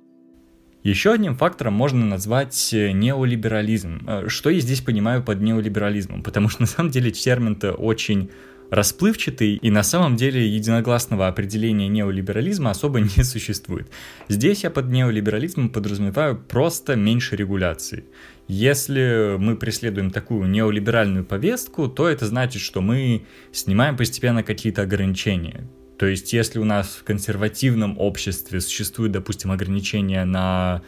Еще 0.84 1.12
одним 1.12 1.36
фактором 1.36 1.74
можно 1.74 2.06
назвать 2.06 2.74
э, 2.74 2.92
неолиберализм. 2.92 4.02
Э, 4.08 4.30
что 4.30 4.50
я 4.50 4.62
здесь 4.62 4.80
понимаю 4.80 5.22
под 5.22 5.42
неолиберализмом? 5.42 6.24
Потому 6.24 6.48
что 6.48 6.62
на 6.64 6.68
самом 6.68 6.90
деле 6.90 7.12
термин-то 7.12 7.74
очень 7.74 8.30
расплывчатый, 8.70 9.56
и 9.56 9.72
на 9.72 9.84
самом 9.84 10.16
деле 10.16 10.48
единогласного 10.48 11.28
определения 11.28 11.88
неолиберализма 11.88 12.72
особо 12.72 13.00
не 13.18 13.24
существует. 13.24 13.90
Здесь 14.30 14.64
я 14.64 14.70
под 14.70 14.90
неолиберализмом 14.90 15.70
подразумеваю 15.70 16.38
просто 16.38 16.96
меньше 16.96 17.36
регуляции. 17.36 18.06
Если 18.52 19.38
мы 19.38 19.56
преследуем 19.56 20.10
такую 20.10 20.50
неолиберальную 20.50 21.24
повестку, 21.24 21.88
то 21.88 22.10
это 22.10 22.26
значит, 22.26 22.64
что 22.64 22.82
мы 22.82 23.28
снимаем 23.52 23.96
постепенно 23.96 24.42
какие-то 24.42 24.82
ограничения. 24.82 25.68
То 26.00 26.08
есть, 26.08 26.34
если 26.34 26.58
у 26.58 26.64
нас 26.64 26.88
в 26.96 27.04
консервативном 27.04 28.00
обществе 28.00 28.60
существуют, 28.60 29.12
допустим, 29.12 29.52
ограничения 29.52 30.26
на 30.26 30.82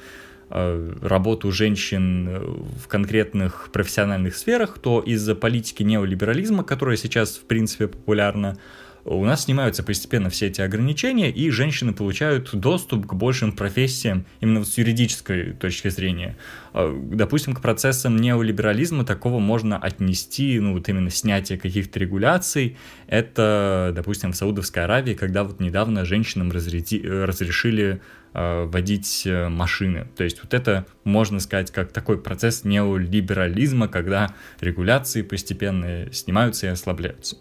э, 0.50 0.93
работу 1.04 1.52
женщин 1.52 2.65
в 2.84 2.88
конкретных 2.88 3.69
профессиональных 3.71 4.36
сферах, 4.38 4.80
то 4.80 5.00
из-за 5.00 5.36
политики 5.36 5.84
неолиберализма, 5.84 6.63
которая 6.63 6.97
сейчас, 6.97 7.36
в 7.36 7.43
принципе, 7.43 7.88
популярна, 7.88 8.58
у 9.05 9.25
нас 9.25 9.45
снимаются 9.45 9.83
постепенно 9.83 10.29
все 10.29 10.47
эти 10.47 10.61
ограничения, 10.61 11.31
и 11.31 11.49
женщины 11.49 11.93
получают 11.93 12.53
доступ 12.53 13.07
к 13.07 13.13
большим 13.13 13.51
профессиям 13.51 14.25
именно 14.41 14.63
с 14.63 14.77
юридической 14.77 15.53
точки 15.53 15.89
зрения. 15.89 16.37
А, 16.73 16.95
допустим, 17.11 17.53
к 17.53 17.61
процессам 17.61 18.17
неолиберализма 18.17 19.03
такого 19.03 19.39
можно 19.39 19.77
отнести, 19.77 20.59
ну 20.59 20.73
вот 20.73 20.87
именно 20.89 21.09
снятие 21.09 21.57
каких-то 21.57 21.99
регуляций. 21.99 22.77
Это, 23.07 23.91
допустим, 23.95 24.33
в 24.33 24.35
Саудовской 24.35 24.83
Аравии, 24.83 25.13
когда 25.13 25.43
вот 25.43 25.59
недавно 25.59 26.05
женщинам 26.05 26.51
разреди, 26.51 27.01
разрешили 27.01 28.01
э, 28.33 28.65
водить 28.65 29.23
э, 29.25 29.49
машины. 29.49 30.07
То 30.15 30.23
есть 30.23 30.41
вот 30.43 30.53
это, 30.53 30.85
можно 31.03 31.39
сказать, 31.39 31.71
как 31.71 31.91
такой 31.91 32.21
процесс 32.21 32.63
неолиберализма, 32.63 33.87
когда 33.87 34.33
регуляции 34.59 35.23
постепенно 35.23 36.11
снимаются 36.11 36.67
и 36.67 36.69
ослабляются. 36.69 37.37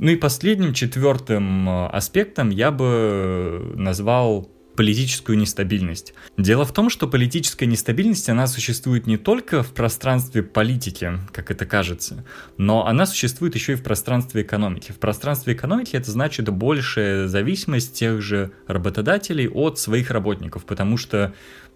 Ну 0.00 0.10
и 0.12 0.16
последним, 0.16 0.72
четвертым 0.72 1.68
э, 1.68 1.86
аспектом 1.88 2.48
я 2.48 2.70
бы 2.70 3.74
назвал 3.76 4.50
политическую 4.74 5.36
нестабильность. 5.36 6.14
Дело 6.38 6.64
в 6.64 6.72
том, 6.72 6.88
что 6.88 7.06
политическая 7.06 7.66
нестабильность, 7.66 8.30
она 8.30 8.46
существует 8.46 9.06
не 9.06 9.18
только 9.18 9.62
в 9.62 9.74
пространстве 9.74 10.42
политики, 10.42 11.12
как 11.32 11.50
это 11.50 11.66
кажется, 11.66 12.24
но 12.56 12.86
она 12.86 13.04
существует 13.04 13.54
еще 13.54 13.72
и 13.72 13.74
в 13.74 13.82
пространстве 13.82 14.40
экономики. 14.40 14.90
В 14.90 14.98
пространстве 14.98 15.52
экономики 15.52 15.96
это 15.96 16.10
значит 16.10 16.48
большая 16.48 17.28
зависимость 17.28 17.92
тех 17.92 18.22
же 18.22 18.52
работодателей 18.66 19.48
от 19.48 19.78
своих 19.78 20.10
работников, 20.10 20.64
потому 20.64 20.96
что 20.96 21.34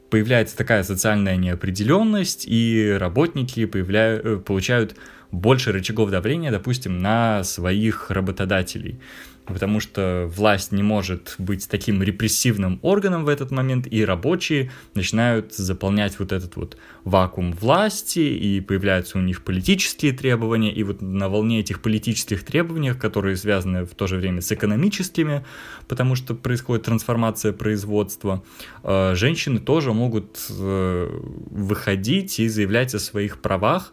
появляется 0.09 0.57
такая 0.57 0.83
социальная 0.83 1.37
неопределенность, 1.37 2.45
и 2.47 2.97
работники 2.99 3.67
появляют, 3.67 4.25
э, 4.25 4.37
получают 4.39 4.97
больше 5.35 5.73
рычагов 5.73 6.11
давления, 6.11 6.51
допустим, 6.51 6.99
на 6.99 7.44
своих 7.44 8.11
работодателей. 8.11 8.99
Потому 9.47 9.79
что 9.79 10.27
власть 10.35 10.73
не 10.73 10.83
может 10.83 11.35
быть 11.37 11.68
таким 11.68 12.03
репрессивным 12.03 12.79
органом 12.81 13.27
в 13.27 13.29
этот 13.29 13.51
момент, 13.51 13.87
и 13.90 14.03
рабочие 14.03 14.70
начинают 14.94 15.55
заполнять 15.55 16.18
вот 16.18 16.33
этот 16.33 16.57
вот 16.57 16.79
вакуум 17.05 17.53
власти, 17.53 18.20
и 18.20 18.62
появляются 18.62 19.18
у 19.18 19.20
них 19.20 19.44
политические 19.44 20.12
требования, 20.12 20.73
и 20.73 20.83
вот 20.83 21.03
на 21.03 21.29
волне 21.29 21.61
этих 21.61 21.83
политических 21.83 22.42
требований, 22.42 22.94
которые 22.94 23.37
связаны 23.37 23.85
в 23.85 23.94
то 23.94 24.07
же 24.07 24.16
время 24.16 24.40
с 24.40 24.51
экономическими, 24.51 25.44
потому 25.88 26.14
что 26.14 26.35
происходит 26.35 26.87
трансформация 26.87 27.53
производства, 27.53 28.42
э, 28.83 29.14
женщины 29.14 29.59
тоже 29.59 29.92
могут 29.92 30.38
э, 30.49 31.20
выходить 31.51 32.40
и 32.40 32.49
заявлять 32.49 32.94
о 32.94 32.99
своих 32.99 33.42
правах, 33.42 33.92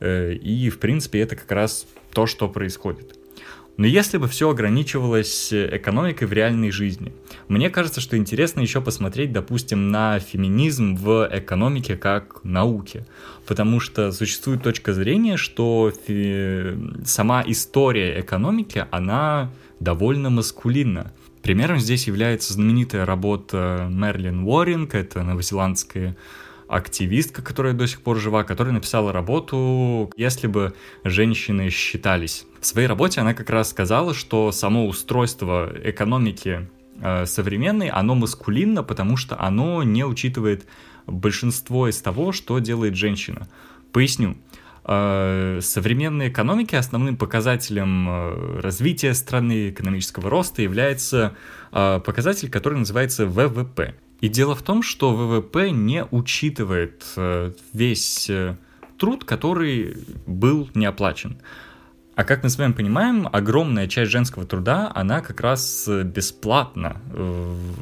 и, 0.00 0.70
в 0.70 0.78
принципе, 0.78 1.20
это 1.20 1.36
как 1.36 1.50
раз 1.52 1.86
то, 2.12 2.26
что 2.26 2.48
происходит. 2.48 3.14
Но 3.76 3.86
если 3.86 4.18
бы 4.18 4.26
все 4.26 4.50
ограничивалось 4.50 5.52
экономикой 5.52 6.26
в 6.26 6.32
реальной 6.32 6.72
жизни, 6.72 7.12
мне 7.46 7.70
кажется, 7.70 8.00
что 8.00 8.16
интересно 8.16 8.60
еще 8.60 8.80
посмотреть, 8.80 9.32
допустим, 9.32 9.92
на 9.92 10.18
феминизм 10.18 10.96
в 10.96 11.28
экономике 11.32 11.96
как 11.96 12.42
науке. 12.42 13.06
Потому 13.46 13.78
что 13.78 14.10
существует 14.10 14.64
точка 14.64 14.92
зрения, 14.92 15.36
что 15.36 15.92
сама 17.04 17.44
история 17.46 18.20
экономики, 18.20 18.84
она 18.90 19.52
довольно 19.78 20.28
маскулинна. 20.28 21.12
Примером 21.42 21.78
здесь 21.78 22.08
является 22.08 22.54
знаменитая 22.54 23.06
работа 23.06 23.86
Мерлин 23.88 24.42
Уорринг, 24.42 24.96
это 24.96 25.22
новозеландская 25.22 26.16
активистка, 26.68 27.42
которая 27.42 27.72
до 27.72 27.86
сих 27.86 28.02
пор 28.02 28.18
жива, 28.18 28.44
которая 28.44 28.74
написала 28.74 29.12
работу 29.12 30.10
«Если 30.16 30.46
бы 30.46 30.74
женщины 31.02 31.70
считались». 31.70 32.46
В 32.60 32.66
своей 32.66 32.86
работе 32.86 33.20
она 33.20 33.34
как 33.34 33.50
раз 33.50 33.70
сказала, 33.70 34.14
что 34.14 34.52
само 34.52 34.86
устройство 34.86 35.72
экономики 35.82 36.68
э, 37.00 37.26
современной, 37.26 37.88
оно 37.88 38.14
маскулинно, 38.14 38.82
потому 38.82 39.16
что 39.16 39.40
оно 39.40 39.82
не 39.82 40.04
учитывает 40.04 40.66
большинство 41.06 41.88
из 41.88 42.00
того, 42.02 42.32
что 42.32 42.58
делает 42.58 42.96
женщина. 42.96 43.48
Поясню. 43.92 44.36
Э, 44.84 45.60
современной 45.62 46.28
экономики 46.28 46.74
основным 46.74 47.16
показателем 47.16 48.08
э, 48.08 48.60
развития 48.60 49.14
страны, 49.14 49.70
экономического 49.70 50.28
роста 50.28 50.62
является 50.62 51.34
показатель, 51.70 52.48
который 52.48 52.78
называется 52.78 53.26
ВВП. 53.26 53.94
И 54.20 54.28
дело 54.28 54.54
в 54.54 54.62
том, 54.62 54.82
что 54.82 55.14
ВВП 55.14 55.70
не 55.70 56.04
учитывает 56.10 57.04
э, 57.16 57.52
весь 57.72 58.28
э, 58.28 58.56
труд, 58.98 59.24
который 59.24 59.96
был 60.26 60.68
не 60.74 60.86
оплачен. 60.86 61.38
А 62.16 62.24
как 62.24 62.42
мы 62.42 62.50
с 62.50 62.58
вами 62.58 62.72
понимаем, 62.72 63.28
огромная 63.30 63.86
часть 63.86 64.10
женского 64.10 64.44
труда, 64.44 64.90
она 64.92 65.20
как 65.20 65.40
раз 65.40 65.86
э, 65.86 66.02
бесплатна 66.02 67.00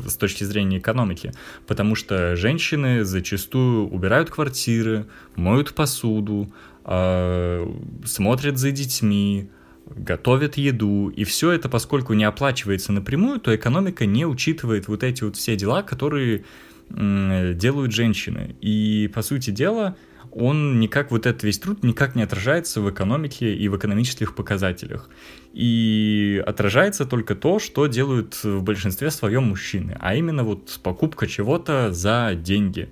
с 0.07 0.15
точки 0.17 0.45
зрения 0.45 0.77
экономики, 0.77 1.33
потому 1.67 1.95
что 1.95 2.37
женщины 2.37 3.03
зачастую 3.05 3.89
убирают 3.89 4.29
квартиры, 4.29 5.07
моют 5.37 5.75
посуду, 5.75 6.53
смотрят 6.85 8.59
за 8.59 8.71
детьми, 8.71 9.51
готовят 9.95 10.57
еду, 10.57 11.09
и 11.09 11.25
все 11.25 11.53
это, 11.53 11.69
поскольку 11.69 12.15
не 12.15 12.25
оплачивается 12.25 12.93
напрямую, 12.93 13.41
то 13.41 13.55
экономика 13.55 14.07
не 14.07 14.27
учитывает 14.27 14.89
вот 14.89 15.03
эти 15.03 15.25
вот 15.25 15.37
все 15.37 15.57
дела, 15.57 15.83
которые 15.83 16.45
делают 16.89 17.93
женщины. 17.93 18.57
И, 18.61 19.11
по 19.15 19.23
сути 19.23 19.51
дела, 19.51 19.97
он 20.33 20.81
никак, 20.81 21.11
вот 21.11 21.25
этот 21.27 21.43
весь 21.45 21.59
труд 21.59 21.83
никак 21.83 22.15
не 22.15 22.23
отражается 22.23 22.81
в 22.81 22.91
экономике 22.91 23.55
и 23.55 23.69
в 23.69 23.77
экономических 23.77 24.35
показателях. 24.35 25.09
И 25.55 26.43
отражается 26.47 27.07
только 27.07 27.35
то, 27.35 27.59
что 27.59 27.87
делают 27.87 28.45
в 28.45 28.63
большинстве 28.63 29.11
своем 29.11 29.45
мужчины, 29.45 29.97
а 30.01 30.15
именно 30.15 30.45
вот 30.45 30.79
покупка 30.83 31.27
чего-то 31.27 31.93
за 31.93 32.35
деньги. 32.35 32.89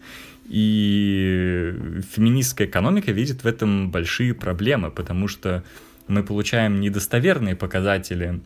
И 0.47 1.75
феминистская 2.15 2.67
экономика 2.67 3.13
видит 3.13 3.45
в 3.45 3.47
этом 3.47 3.91
большие 3.91 4.35
проблемы, 4.35 4.91
потому 4.91 5.29
что 5.29 5.65
мы 6.07 6.23
получаем 6.23 6.81
недостоверные 6.81 7.57
показатели 7.57 8.43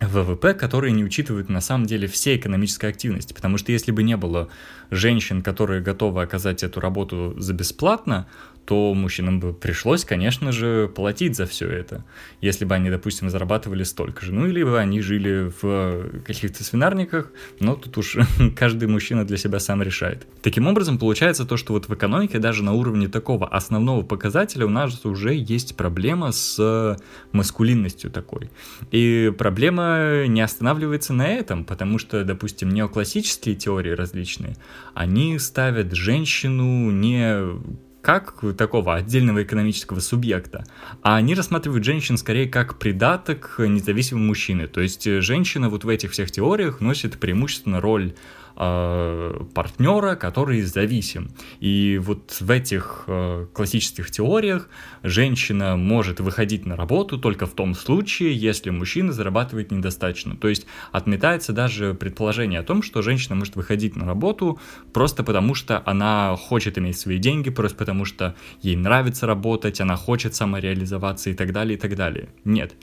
ВВП, 0.00 0.54
которые 0.54 0.92
не 0.92 1.04
учитывают 1.04 1.48
на 1.48 1.60
самом 1.60 1.86
деле 1.86 2.08
все 2.08 2.36
экономической 2.36 2.90
активности. 2.90 3.32
Потому 3.32 3.58
что 3.58 3.72
если 3.72 3.92
бы 3.92 4.02
не 4.02 4.16
было 4.16 4.48
женщин, 4.90 5.42
которые 5.42 5.80
готовы 5.80 6.22
оказать 6.22 6.62
эту 6.62 6.80
работу 6.80 7.34
за 7.38 7.52
бесплатно, 7.54 8.26
то 8.64 8.94
мужчинам 8.94 9.40
бы 9.40 9.52
пришлось, 9.52 10.04
конечно 10.04 10.52
же, 10.52 10.90
платить 10.94 11.36
за 11.36 11.46
все 11.46 11.68
это, 11.68 12.04
если 12.40 12.64
бы 12.64 12.74
они, 12.74 12.90
допустим, 12.90 13.28
зарабатывали 13.28 13.82
столько 13.82 14.24
же. 14.24 14.32
Ну, 14.32 14.46
или 14.46 14.62
бы 14.62 14.78
они 14.78 15.00
жили 15.00 15.52
в 15.60 16.22
каких-то 16.24 16.64
свинарниках, 16.64 17.30
но 17.60 17.76
тут 17.76 17.98
уж 17.98 18.16
каждый 18.56 18.88
мужчина 18.88 19.24
для 19.24 19.36
себя 19.36 19.58
сам 19.58 19.82
решает. 19.82 20.26
Таким 20.42 20.66
образом, 20.66 20.98
получается 20.98 21.44
то, 21.44 21.56
что 21.56 21.74
вот 21.74 21.88
в 21.88 21.94
экономике 21.94 22.38
даже 22.38 22.62
на 22.62 22.72
уровне 22.72 23.08
такого 23.08 23.46
основного 23.46 24.02
показателя 24.02 24.66
у 24.66 24.70
нас 24.70 25.04
уже 25.04 25.34
есть 25.34 25.76
проблема 25.76 26.32
с 26.32 26.96
маскулинностью 27.32 28.10
такой. 28.10 28.50
И 28.90 29.32
проблема 29.36 30.26
не 30.26 30.40
останавливается 30.40 31.12
на 31.12 31.28
этом, 31.28 31.64
потому 31.64 31.98
что, 31.98 32.24
допустим, 32.24 32.70
неоклассические 32.70 33.54
теории 33.54 33.90
различные, 33.90 34.56
они 34.94 35.38
ставят 35.38 35.92
женщину 35.92 36.90
не 36.90 37.58
как 38.04 38.44
такого 38.56 38.94
отдельного 38.94 39.42
экономического 39.42 40.00
субъекта, 40.00 40.64
а 41.02 41.16
они 41.16 41.34
рассматривают 41.34 41.84
женщин 41.84 42.18
скорее 42.18 42.46
как 42.46 42.78
придаток 42.78 43.56
независимого 43.58 44.22
мужчины. 44.22 44.66
То 44.66 44.82
есть 44.82 45.04
женщина 45.22 45.70
вот 45.70 45.84
в 45.84 45.88
этих 45.88 46.10
всех 46.12 46.30
теориях 46.30 46.80
носит 46.80 47.18
преимущественно 47.18 47.80
роль 47.80 48.12
э, 48.12 48.14
партнера, 48.56 50.14
который 50.14 50.62
зависим. 50.62 51.30
И 51.60 51.98
вот 52.02 52.36
в 52.40 52.50
этих 52.50 53.04
э, 53.06 53.46
классических 53.52 54.10
теориях 54.10 54.68
женщина 55.02 55.76
может 55.76 56.20
выходить 56.20 56.64
на 56.66 56.76
работу 56.76 57.18
только 57.18 57.46
в 57.46 57.52
том 57.52 57.74
случае, 57.74 58.34
если 58.34 58.70
мужчина 58.70 59.12
зарабатывает 59.12 59.72
недостаточно. 59.72 60.36
То 60.36 60.48
есть 60.48 60.66
отметается 60.92 61.52
даже 61.52 61.94
предположение 61.94 62.60
о 62.60 62.62
том, 62.62 62.82
что 62.82 63.02
женщина 63.02 63.34
может 63.34 63.56
выходить 63.56 63.96
на 63.96 64.06
работу 64.06 64.60
просто 64.92 65.24
потому, 65.24 65.54
что 65.54 65.82
она 65.84 66.36
хочет 66.36 66.78
иметь 66.78 66.98
свои 66.98 67.18
деньги, 67.18 67.50
просто 67.50 67.76
потому 67.78 68.04
что 68.04 68.36
ей 68.62 68.76
нравится 68.76 69.26
работать, 69.26 69.80
она 69.80 69.96
хочет 69.96 70.34
самореализоваться 70.34 71.30
и 71.30 71.34
так 71.34 71.52
далее, 71.52 71.76
и 71.76 71.80
так 71.80 71.96
далее. 71.96 72.28
Нет 72.44 72.74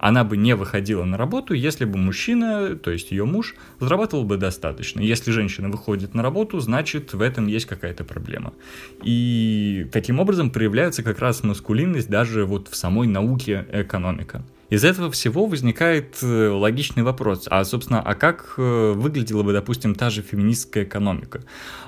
она 0.00 0.24
бы 0.24 0.36
не 0.36 0.56
выходила 0.56 1.04
на 1.04 1.16
работу, 1.16 1.54
если 1.54 1.84
бы 1.84 1.98
мужчина, 1.98 2.74
то 2.74 2.90
есть 2.90 3.10
ее 3.10 3.26
муж, 3.26 3.54
зарабатывал 3.78 4.24
бы 4.24 4.38
достаточно. 4.38 5.00
Если 5.00 5.30
женщина 5.30 5.68
выходит 5.68 6.14
на 6.14 6.22
работу, 6.22 6.58
значит 6.58 7.12
в 7.12 7.20
этом 7.20 7.46
есть 7.46 7.66
какая-то 7.66 8.04
проблема. 8.04 8.54
И 9.02 9.86
таким 9.92 10.18
образом 10.18 10.50
проявляется 10.50 11.02
как 11.02 11.18
раз 11.18 11.42
маскулинность 11.44 12.08
даже 12.08 12.46
вот 12.46 12.68
в 12.68 12.76
самой 12.76 13.06
науке 13.06 13.66
экономика. 13.72 14.42
Из 14.70 14.84
этого 14.84 15.10
всего 15.10 15.46
возникает 15.46 16.18
э, 16.22 16.48
логичный 16.48 17.02
вопрос, 17.02 17.48
а, 17.50 17.64
собственно, 17.64 18.00
а 18.00 18.14
как 18.14 18.54
э, 18.56 18.92
выглядела 18.96 19.42
бы, 19.42 19.52
допустим, 19.52 19.96
та 19.96 20.10
же 20.10 20.22
феминистская 20.22 20.84
экономика? 20.84 21.42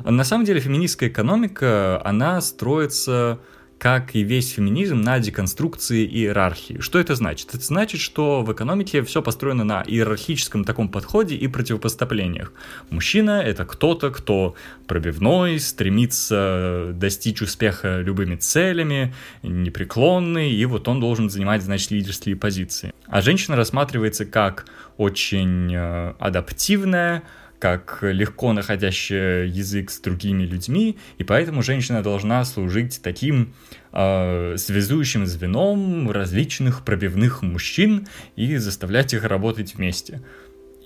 На 0.05 0.25
самом 0.25 0.45
деле 0.45 0.59
феминистская 0.61 1.09
экономика, 1.09 2.05
она 2.05 2.41
строится 2.41 3.39
как 3.83 4.15
и 4.15 4.23
весь 4.23 4.53
феминизм, 4.53 5.01
на 5.01 5.19
деконструкции 5.19 6.07
иерархии. 6.07 6.79
Что 6.79 7.01
это 7.01 7.17
значит? 7.17 7.53
Это 7.53 7.65
значит, 7.65 8.01
что 8.01 8.43
в 8.43 8.53
экономике 8.53 9.03
все 9.03 9.23
построено 9.23 9.65
на 9.65 9.83
иерархическом 9.85 10.63
таком 10.63 10.89
подходе 10.89 11.35
и 11.35 11.49
противопоставлениях. 11.49 12.53
Мужчина— 12.91 13.43
это 13.45 13.65
кто-то, 13.65 14.13
кто 14.13 14.55
пробивной, 14.87 15.59
стремится 15.59 16.93
достичь 16.95 17.43
успеха 17.43 17.99
любыми 17.99 18.37
целями, 18.37 19.13
непреклонный, 19.43 20.53
и 20.53 20.65
вот 20.65 20.87
он 20.87 21.01
должен 21.01 21.29
занимать, 21.29 21.63
значит, 21.63 21.91
лидерские 21.91 22.37
позиции. 22.37 22.95
А 23.09 23.21
женщина 23.21 23.57
рассматривается 23.57 24.27
как 24.27 24.67
очень 24.97 25.75
э, 25.75 26.15
адаптивная, 26.21 27.25
как 27.63 27.99
легко 28.03 28.53
находящая 28.53 29.47
язык 29.47 29.93
с 29.93 30.01
другими 30.01 30.43
людьми, 30.43 30.99
и 31.19 31.23
поэтому 31.23 31.63
женщина 31.63 32.03
должна 32.03 32.45
служить 32.45 33.01
таким 33.05 33.55
э, 33.93 34.57
связующим 34.57 35.27
звеном 35.27 36.11
различных 36.11 36.85
пробивных 36.85 37.43
мужчин 37.43 38.09
и 38.35 38.57
заставлять 38.57 39.15
их 39.15 39.23
работать 39.23 39.77
вместе. 39.77 40.23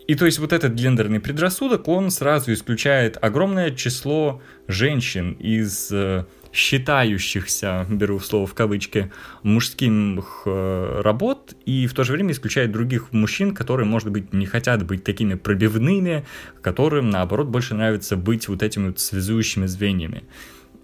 И 0.07 0.14
то 0.14 0.25
есть 0.25 0.38
вот 0.38 0.53
этот 0.53 0.75
гендерный 0.75 1.19
предрассудок, 1.19 1.88
он 1.88 2.11
сразу 2.11 2.53
исключает 2.53 3.19
огромное 3.21 3.73
число 3.73 4.40
женщин 4.69 5.33
из 5.33 5.90
э, 5.90 6.27
считающихся, 6.53 7.87
беру 7.90 8.21
слово 8.21 8.47
в 8.47 8.55
кавычки, 8.55 9.11
мужских 9.42 10.42
э, 10.47 11.01
работ, 11.03 11.55
и 11.66 11.88
в 11.88 11.95
то 11.95 12.05
же 12.05 12.12
время 12.12 12.33
исключает 12.33 12.71
других 12.71 13.12
мужчин, 13.12 13.53
которые, 13.53 13.87
может 13.87 14.11
быть, 14.11 14.33
не 14.33 14.47
хотят 14.47 14.87
быть 14.87 15.03
такими 15.03 15.35
пробивными, 15.35 16.25
которым, 16.62 17.11
наоборот, 17.11 17.49
больше 17.49 17.75
нравится 17.75 18.16
быть 18.16 18.47
вот 18.47 18.62
этими 18.62 18.88
вот 18.88 19.01
связующими 19.01 19.66
звеньями. 19.66 20.23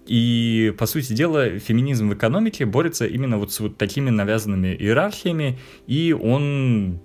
И, 0.05 0.73
по 0.77 0.85
сути 0.85 1.13
дела, 1.13 1.59
феминизм 1.59 2.09
в 2.09 2.13
экономике 2.13 2.65
борется 2.65 3.05
именно 3.05 3.37
вот 3.37 3.53
с 3.53 3.59
вот 3.61 3.77
такими 3.77 4.09
навязанными 4.09 4.75
иерархиями, 4.75 5.57
и 5.87 6.11
он 6.11 6.99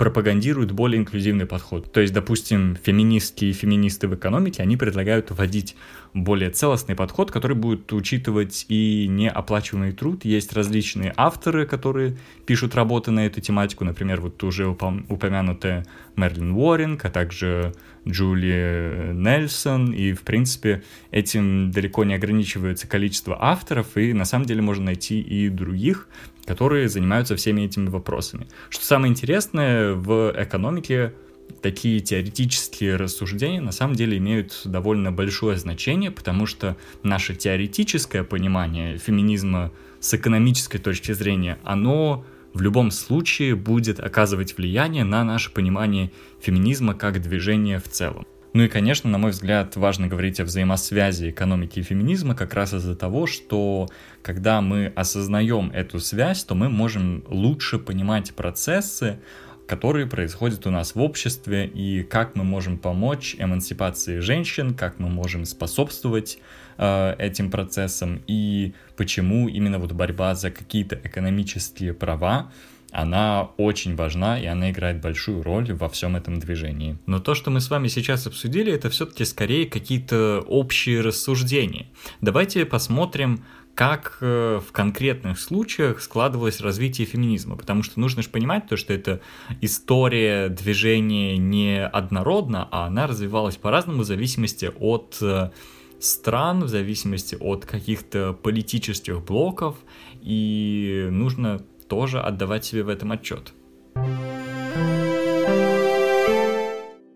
пропагандируют 0.00 0.72
более 0.72 0.98
инклюзивный 0.98 1.44
подход. 1.44 1.92
То 1.92 2.00
есть, 2.00 2.14
допустим, 2.14 2.74
феминистки 2.82 3.44
и 3.44 3.52
феминисты 3.52 4.08
в 4.08 4.14
экономике, 4.14 4.62
они 4.62 4.78
предлагают 4.78 5.30
вводить 5.30 5.76
более 6.14 6.48
целостный 6.48 6.94
подход, 6.96 7.30
который 7.30 7.54
будет 7.54 7.92
учитывать 7.92 8.64
и 8.70 9.06
неоплачиваемый 9.10 9.92
труд. 9.92 10.24
Есть 10.24 10.54
различные 10.54 11.12
авторы, 11.18 11.66
которые 11.66 12.16
пишут 12.46 12.74
работы 12.74 13.10
на 13.10 13.26
эту 13.26 13.42
тематику, 13.42 13.84
например, 13.84 14.22
вот 14.22 14.42
уже 14.42 14.68
упомянутая 14.68 15.84
Мерлин 16.16 16.52
Уорринг, 16.52 17.04
а 17.04 17.10
также 17.10 17.74
Джули 18.08 19.12
Нельсон, 19.12 19.92
и, 19.92 20.14
в 20.14 20.22
принципе, 20.22 20.82
этим 21.10 21.72
далеко 21.72 22.04
не 22.04 22.14
ограничивается 22.14 22.88
количество 22.88 23.36
авторов, 23.38 23.98
и 23.98 24.14
на 24.14 24.24
самом 24.24 24.46
деле 24.46 24.62
можно 24.62 24.86
найти 24.86 25.20
и 25.20 25.50
других, 25.50 26.08
которые 26.50 26.88
занимаются 26.88 27.36
всеми 27.36 27.60
этими 27.60 27.88
вопросами. 27.88 28.48
Что 28.70 28.84
самое 28.84 29.12
интересное, 29.12 29.92
в 29.92 30.34
экономике 30.36 31.14
такие 31.62 32.00
теоретические 32.00 32.96
рассуждения 32.96 33.60
на 33.60 33.70
самом 33.70 33.94
деле 33.94 34.18
имеют 34.18 34.62
довольно 34.64 35.12
большое 35.12 35.56
значение, 35.56 36.10
потому 36.10 36.46
что 36.46 36.76
наше 37.04 37.36
теоретическое 37.36 38.24
понимание 38.24 38.98
феминизма 38.98 39.70
с 40.00 40.12
экономической 40.12 40.78
точки 40.78 41.12
зрения, 41.12 41.56
оно 41.62 42.24
в 42.52 42.60
любом 42.62 42.90
случае 42.90 43.54
будет 43.54 44.00
оказывать 44.00 44.56
влияние 44.58 45.04
на 45.04 45.22
наше 45.22 45.52
понимание 45.52 46.10
феминизма 46.40 46.94
как 46.94 47.22
движения 47.22 47.78
в 47.78 47.88
целом. 47.88 48.26
Ну 48.52 48.64
и, 48.64 48.68
конечно, 48.68 49.08
на 49.08 49.18
мой 49.18 49.30
взгляд, 49.30 49.76
важно 49.76 50.08
говорить 50.08 50.40
о 50.40 50.44
взаимосвязи 50.44 51.30
экономики 51.30 51.78
и 51.78 51.82
феминизма 51.82 52.34
как 52.34 52.54
раз 52.54 52.74
из-за 52.74 52.96
того, 52.96 53.26
что 53.26 53.88
когда 54.22 54.60
мы 54.60 54.92
осознаем 54.96 55.70
эту 55.70 56.00
связь, 56.00 56.42
то 56.42 56.56
мы 56.56 56.68
можем 56.68 57.22
лучше 57.28 57.78
понимать 57.78 58.34
процессы, 58.34 59.20
которые 59.68 60.08
происходят 60.08 60.66
у 60.66 60.70
нас 60.70 60.96
в 60.96 61.00
обществе, 61.00 61.64
и 61.64 62.02
как 62.02 62.34
мы 62.34 62.42
можем 62.42 62.76
помочь 62.76 63.36
эмансипации 63.38 64.18
женщин, 64.18 64.74
как 64.74 64.98
мы 64.98 65.08
можем 65.08 65.44
способствовать 65.44 66.38
э, 66.76 67.14
этим 67.18 67.52
процессам, 67.52 68.20
и 68.26 68.74
почему 68.96 69.48
именно 69.48 69.78
вот 69.78 69.92
борьба 69.92 70.34
за 70.34 70.50
какие-то 70.50 70.98
экономические 71.04 71.94
права, 71.94 72.50
она 72.92 73.50
очень 73.56 73.96
важна, 73.96 74.40
и 74.40 74.46
она 74.46 74.70
играет 74.70 75.00
большую 75.00 75.42
роль 75.42 75.72
во 75.72 75.88
всем 75.88 76.16
этом 76.16 76.38
движении. 76.38 76.98
Но 77.06 77.20
то, 77.20 77.34
что 77.34 77.50
мы 77.50 77.60
с 77.60 77.70
вами 77.70 77.88
сейчас 77.88 78.26
обсудили, 78.26 78.72
это 78.72 78.90
все-таки 78.90 79.24
скорее 79.24 79.66
какие-то 79.66 80.44
общие 80.46 81.00
рассуждения. 81.00 81.86
Давайте 82.20 82.66
посмотрим, 82.66 83.44
как 83.74 84.18
э, 84.20 84.60
в 84.66 84.72
конкретных 84.72 85.38
случаях 85.40 86.02
складывалось 86.02 86.60
развитие 86.60 87.06
феминизма, 87.06 87.56
потому 87.56 87.82
что 87.82 88.00
нужно 88.00 88.22
же 88.22 88.28
понимать 88.28 88.66
то, 88.68 88.76
что 88.76 88.92
это 88.92 89.20
история 89.60 90.48
движения 90.48 91.38
не 91.38 91.86
однородна, 91.86 92.68
а 92.70 92.86
она 92.86 93.06
развивалась 93.06 93.56
по-разному 93.56 94.02
в 94.02 94.04
зависимости 94.04 94.70
от 94.78 95.16
э, 95.22 95.50
стран, 95.98 96.64
в 96.64 96.68
зависимости 96.68 97.36
от 97.38 97.64
каких-то 97.64 98.32
политических 98.32 99.22
блоков, 99.22 99.76
и 100.20 101.08
нужно 101.10 101.62
тоже 101.90 102.20
отдавать 102.20 102.64
себе 102.64 102.84
в 102.84 102.88
этом 102.88 103.12
отчет. 103.12 103.52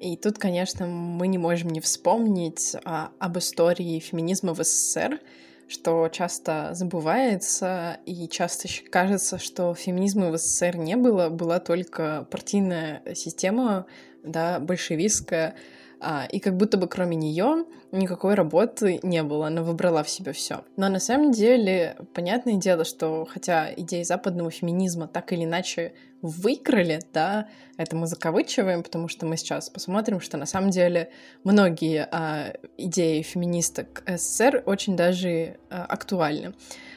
И 0.01 0.17
тут, 0.17 0.39
конечно, 0.39 0.87
мы 0.87 1.29
не 1.29 1.39
можем 1.39 1.71
не 1.71 1.81
вспомнить 1.81 2.77
а, 2.85 3.11
об 3.19 3.39
истории 3.39 3.99
феминизма 4.01 4.53
в 4.53 4.63
СССР, 4.63 5.21
что 5.67 6.09
часто 6.13 6.71
забывается, 6.75 7.99
и 8.05 8.29
часто 8.29 8.69
кажется, 8.91 9.39
что 9.39 9.75
феминизма 9.75 10.31
в 10.31 10.37
СССР 10.37 10.77
не 10.77 10.97
было, 10.97 11.31
была 11.31 11.59
только 11.59 12.29
партийная 12.31 13.03
система, 13.15 13.87
да, 14.23 14.59
большевистская, 14.61 15.55
и 16.31 16.39
как 16.39 16.57
будто 16.57 16.77
бы 16.77 16.89
кроме 16.89 17.17
нее 17.17 17.65
никакой 17.93 18.35
работы 18.35 19.01
не 19.03 19.23
было, 19.23 19.47
она 19.47 19.63
выбрала 19.63 20.03
в 20.03 20.11
себе 20.11 20.33
все. 20.33 20.65
Но 20.77 20.89
на 20.89 20.99
самом 20.99 21.33
деле, 21.33 21.97
понятное 22.13 22.57
дело, 22.57 22.85
что 22.85 23.27
хотя 23.31 23.73
идеи 23.75 24.03
западного 24.03 24.51
феминизма 24.51 25.07
так 25.07 25.33
или 25.33 25.45
иначе 25.45 25.93
выиграли, 26.23 27.01
да, 27.13 27.49
это 27.77 27.97
мы 27.97 28.07
закавычиваем, 28.07 28.83
потому 28.83 29.09
что 29.09 29.27
мы 29.27 29.37
сейчас 29.37 29.69
посмотрим, 29.69 30.21
что 30.21 30.39
на 30.39 30.47
самом 30.47 30.71
деле 30.71 31.11
многие 31.45 32.09
а, 32.11 32.55
идеи 32.79 33.21
феминисток 33.21 34.03
СССР 34.07 34.63
очень 34.65 34.97
даже 34.97 35.59
а, 35.69 35.85
актуальны. 35.85 36.55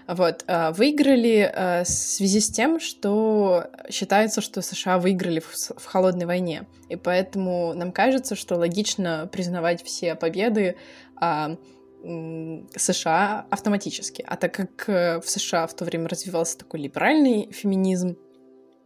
Вот, 0.08 0.46
а, 0.48 0.72
выиграли 0.72 1.52
а, 1.54 1.84
в 1.84 1.88
связи 1.88 2.40
с 2.40 2.50
тем, 2.50 2.80
что 2.80 3.66
считается, 3.90 4.40
что 4.40 4.62
США 4.62 5.00
выиграли 5.00 5.42
в, 5.42 5.86
холодной 5.86 6.26
войне, 6.26 6.66
и 6.88 6.96
поэтому 6.96 7.74
нам 7.74 7.92
кажется, 7.92 8.36
что 8.36 8.56
логично 8.56 9.30
признавать 9.32 9.84
все 9.84 10.16
победы 10.16 10.78
а, 11.18 11.58
США 12.04 13.48
автоматически. 13.50 14.24
А 14.26 14.38
так 14.38 14.54
как 14.54 14.88
э, 14.88 15.20
в 15.20 15.30
США 15.30 15.68
в 15.68 15.74
то 15.74 15.84
время 15.84 16.08
развивался 16.08 16.58
такой 16.58 16.80
либеральный 16.80 17.52
феминизм, 17.52 18.16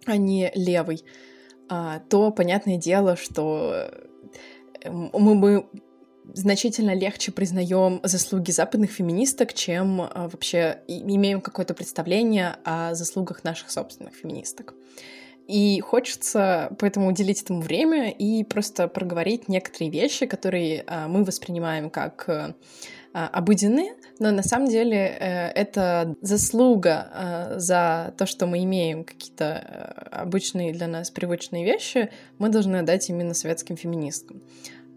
а 0.06 0.18
не 0.18 0.50
левый, 0.56 1.04
то 1.68 2.32
понятное 2.32 2.78
дело, 2.78 3.18
что 3.18 3.92
э, 4.82 4.90
мы 4.90 5.36
бы 5.36 5.66
значительно 6.34 6.94
легче 6.94 7.32
признаем 7.32 8.00
заслуги 8.04 8.52
западных 8.52 8.92
феминисток, 8.92 9.54
чем 9.54 10.02
а, 10.02 10.30
вообще 10.30 10.80
имеем 10.88 11.42
какое-то 11.42 11.74
представление 11.74 12.58
о 12.64 12.94
заслугах 12.94 13.44
наших 13.44 13.72
собственных 13.72 14.14
феминисток. 14.14 14.74
И 15.48 15.82
хочется 15.82 16.74
поэтому 16.80 17.08
уделить 17.08 17.42
этому 17.42 17.62
время 17.62 18.10
и 18.10 18.44
просто 18.44 18.88
проговорить 18.88 19.50
некоторые 19.50 19.92
вещи, 19.92 20.26
которые 20.26 20.84
а, 20.88 21.08
мы 21.08 21.24
воспринимаем 21.24 21.90
как 21.90 22.26
а, 22.30 22.54
обыденные, 23.14 23.96
но 24.20 24.32
на 24.32 24.44
самом 24.44 24.70
деле 24.70 24.98
э, 24.98 25.48
это 25.50 26.16
заслуга 26.22 27.56
за 27.58 28.14
то, 28.18 28.26
что 28.26 28.46
мы 28.46 28.64
имеем 28.64 29.04
какие-то 29.04 29.58
обычные 30.12 30.72
для 30.72 30.88
нас 30.88 31.12
привычные 31.12 31.66
вещи, 31.66 32.10
мы 32.38 32.48
должны 32.48 32.78
отдать 32.78 33.10
именно 33.10 33.34
советским 33.34 33.76
феминисткам. 33.76 34.42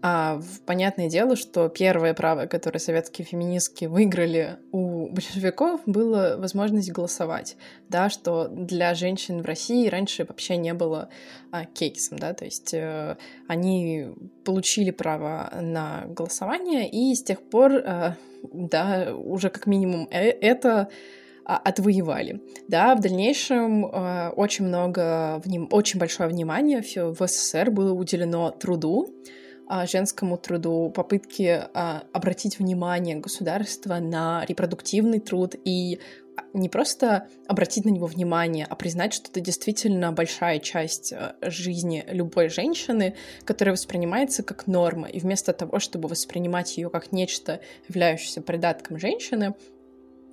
А 0.01 0.39
понятное 0.65 1.09
дело, 1.09 1.35
что 1.35 1.67
первое 1.67 2.13
право, 2.13 2.45
которое 2.45 2.79
советские 2.79 3.25
феминистки 3.25 3.85
выиграли 3.85 4.57
у 4.71 5.07
большевиков, 5.09 5.81
было 5.85 6.35
возможность 6.37 6.91
голосовать, 6.91 7.57
да, 7.89 8.09
что 8.09 8.47
для 8.47 8.93
женщин 8.93 9.41
в 9.41 9.45
России 9.45 9.87
раньше 9.87 10.25
вообще 10.25 10.57
не 10.57 10.73
было 10.73 11.09
а, 11.51 11.65
кейсом, 11.65 12.19
да, 12.19 12.33
то 12.33 12.45
есть 12.45 12.73
э, 12.73 13.17
они 13.47 14.09
получили 14.43 14.91
право 14.91 15.51
на 15.59 16.05
голосование, 16.07 16.89
и 16.89 17.15
с 17.15 17.23
тех 17.23 17.41
пор, 17.41 17.73
э, 17.73 18.13
да, 18.53 19.15
уже 19.15 19.49
как 19.49 19.65
минимум 19.65 20.07
э 20.11 20.29
это 20.29 20.89
а, 21.45 21.57
отвоевали. 21.57 22.41
Да, 22.67 22.95
в 22.95 23.01
дальнейшем 23.01 23.85
э, 23.85 24.29
очень 24.35 24.65
много, 24.65 25.41
очень 25.71 25.99
большое 25.99 26.27
внимание 26.27 26.81
в 26.81 27.27
СССР 27.27 27.69
было 27.71 27.93
уделено 27.93 28.51
труду, 28.51 29.13
женскому 29.85 30.37
труду, 30.37 30.91
попытки 30.93 31.63
а, 31.73 32.03
обратить 32.13 32.59
внимание 32.59 33.15
государства 33.15 33.99
на 33.99 34.45
репродуктивный 34.47 35.19
труд 35.19 35.55
и 35.63 35.99
а, 36.37 36.41
не 36.53 36.69
просто 36.69 37.27
обратить 37.47 37.85
на 37.85 37.89
него 37.89 38.05
внимание, 38.05 38.67
а 38.69 38.75
признать, 38.75 39.13
что 39.13 39.29
это 39.29 39.41
действительно 39.41 40.11
большая 40.11 40.59
часть 40.59 41.13
жизни 41.41 42.03
любой 42.07 42.49
женщины, 42.49 43.15
которая 43.43 43.73
воспринимается 43.73 44.43
как 44.43 44.67
норма. 44.67 45.07
И 45.07 45.19
вместо 45.19 45.53
того, 45.53 45.79
чтобы 45.79 46.09
воспринимать 46.09 46.77
ее 46.77 46.89
как 46.89 47.11
нечто, 47.11 47.59
являющееся 47.87 48.41
придатком 48.41 48.99
женщины, 48.99 49.55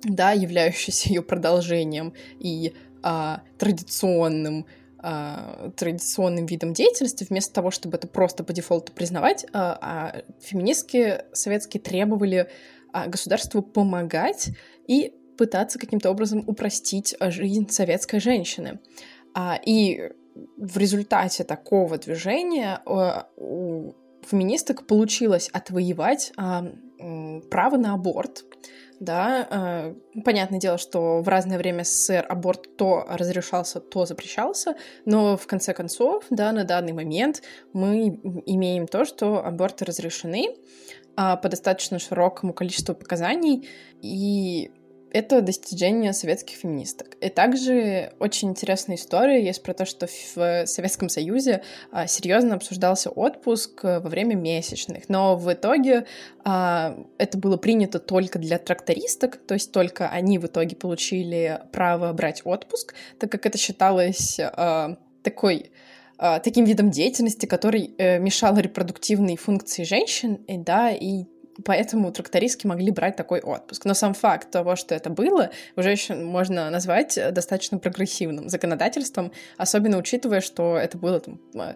да, 0.03 0.31
являющееся 0.31 1.09
ее 1.09 1.21
продолжением 1.21 2.13
и 2.39 2.73
а, 3.01 3.41
традиционным 3.57 4.65
а, 5.03 5.71
традиционным 5.75 6.45
видом 6.45 6.73
деятельности, 6.73 7.25
вместо 7.29 7.53
того, 7.53 7.71
чтобы 7.71 7.97
это 7.97 8.07
просто 8.07 8.43
по 8.43 8.53
дефолту 8.53 8.93
признавать, 8.93 9.45
а, 9.53 9.77
а 9.81 10.21
феминистки 10.41 11.23
советские 11.33 11.81
требовали 11.81 12.49
а, 12.93 13.07
государству 13.07 13.61
помогать 13.61 14.51
и 14.87 15.13
пытаться 15.37 15.77
каким-то 15.77 16.09
образом 16.09 16.43
упростить 16.47 17.15
жизнь 17.19 17.69
советской 17.69 18.19
женщины. 18.19 18.79
А, 19.33 19.59
и 19.63 20.11
в 20.57 20.77
результате 20.77 21.43
такого 21.43 21.97
движения 21.97 22.81
у 22.85 23.93
феминисток 24.25 24.87
получилось 24.87 25.49
отвоевать 25.51 26.31
а, 26.37 26.65
право 27.51 27.77
на 27.77 27.93
аборт, 27.93 28.45
да, 28.99 29.47
э, 30.15 30.21
понятное 30.23 30.59
дело, 30.59 30.77
что 30.77 31.21
в 31.21 31.27
разное 31.27 31.57
время 31.57 31.83
СССР 31.83 32.25
аборт 32.27 32.77
то 32.77 33.05
разрешался, 33.07 33.79
то 33.79 34.05
запрещался, 34.05 34.75
но 35.05 35.37
в 35.37 35.47
конце 35.47 35.73
концов, 35.73 36.25
да, 36.29 36.51
на 36.51 36.63
данный 36.63 36.93
момент 36.93 37.41
мы 37.73 38.19
имеем 38.45 38.87
то, 38.87 39.05
что 39.05 39.45
аборты 39.45 39.85
разрешены 39.85 40.47
э, 40.49 41.37
по 41.37 41.49
достаточно 41.49 41.99
широкому 41.99 42.53
количеству 42.53 42.95
показаний, 42.95 43.67
и 44.01 44.71
это 45.13 45.41
достижение 45.41 46.11
советских 46.11 46.55
феминисток. 46.57 47.15
И 47.21 47.29
также 47.29 48.11
очень 48.19 48.49
интересная 48.49 48.97
история 48.97 49.45
есть 49.45 49.61
про 49.61 49.73
то, 49.73 49.85
что 49.85 50.07
в 50.07 50.65
Советском 50.65 51.07
Союзе 51.07 51.61
а, 51.91 52.07
серьезно 52.07 52.55
обсуждался 52.55 53.11
отпуск 53.11 53.83
во 53.83 53.99
время 53.99 54.33
месячных, 54.33 55.09
но 55.09 55.35
в 55.35 55.53
итоге 55.53 56.05
а, 56.43 56.97
это 57.19 57.37
было 57.37 57.57
принято 57.57 57.99
только 57.99 58.39
для 58.39 58.57
трактористок, 58.57 59.37
то 59.37 59.53
есть 59.53 59.71
только 59.71 60.09
они 60.09 60.39
в 60.39 60.47
итоге 60.47 60.75
получили 60.75 61.61
право 61.71 62.11
брать 62.11 62.41
отпуск, 62.43 62.95
так 63.19 63.31
как 63.31 63.45
это 63.45 63.57
считалось 63.57 64.39
а, 64.39 64.97
такой 65.23 65.71
таким 66.43 66.63
видом 66.63 66.89
деятельности, 66.89 67.47
который 67.47 67.95
э, 67.97 68.19
мешал 68.19 68.55
репродуктивной 68.55 69.35
функции 69.35 69.83
женщин, 69.83 70.35
и 70.47 70.57
да, 70.57 70.91
и 70.91 71.25
поэтому 71.65 72.11
трактористки 72.11 72.67
могли 72.67 72.91
брать 72.91 73.15
такой 73.15 73.39
отпуск. 73.41 73.85
Но 73.85 73.93
сам 73.93 74.13
факт 74.13 74.51
того, 74.51 74.75
что 74.75 74.95
это 74.95 75.09
было, 75.09 75.51
уже 75.75 75.91
еще 75.91 76.15
можно 76.15 76.69
назвать 76.69 77.17
достаточно 77.31 77.77
прогрессивным 77.77 78.49
законодательством, 78.49 79.31
особенно 79.57 79.97
учитывая, 79.97 80.41
что 80.41 80.77
это 80.77 80.97
было 80.97 81.19
там, 81.19 81.39
э, 81.55 81.75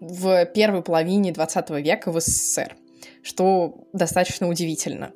в 0.00 0.46
первой 0.46 0.82
половине 0.82 1.32
20 1.32 1.70
века 1.70 2.12
в 2.12 2.20
СССР, 2.20 2.76
что 3.22 3.86
достаточно 3.92 4.48
удивительно. 4.48 5.12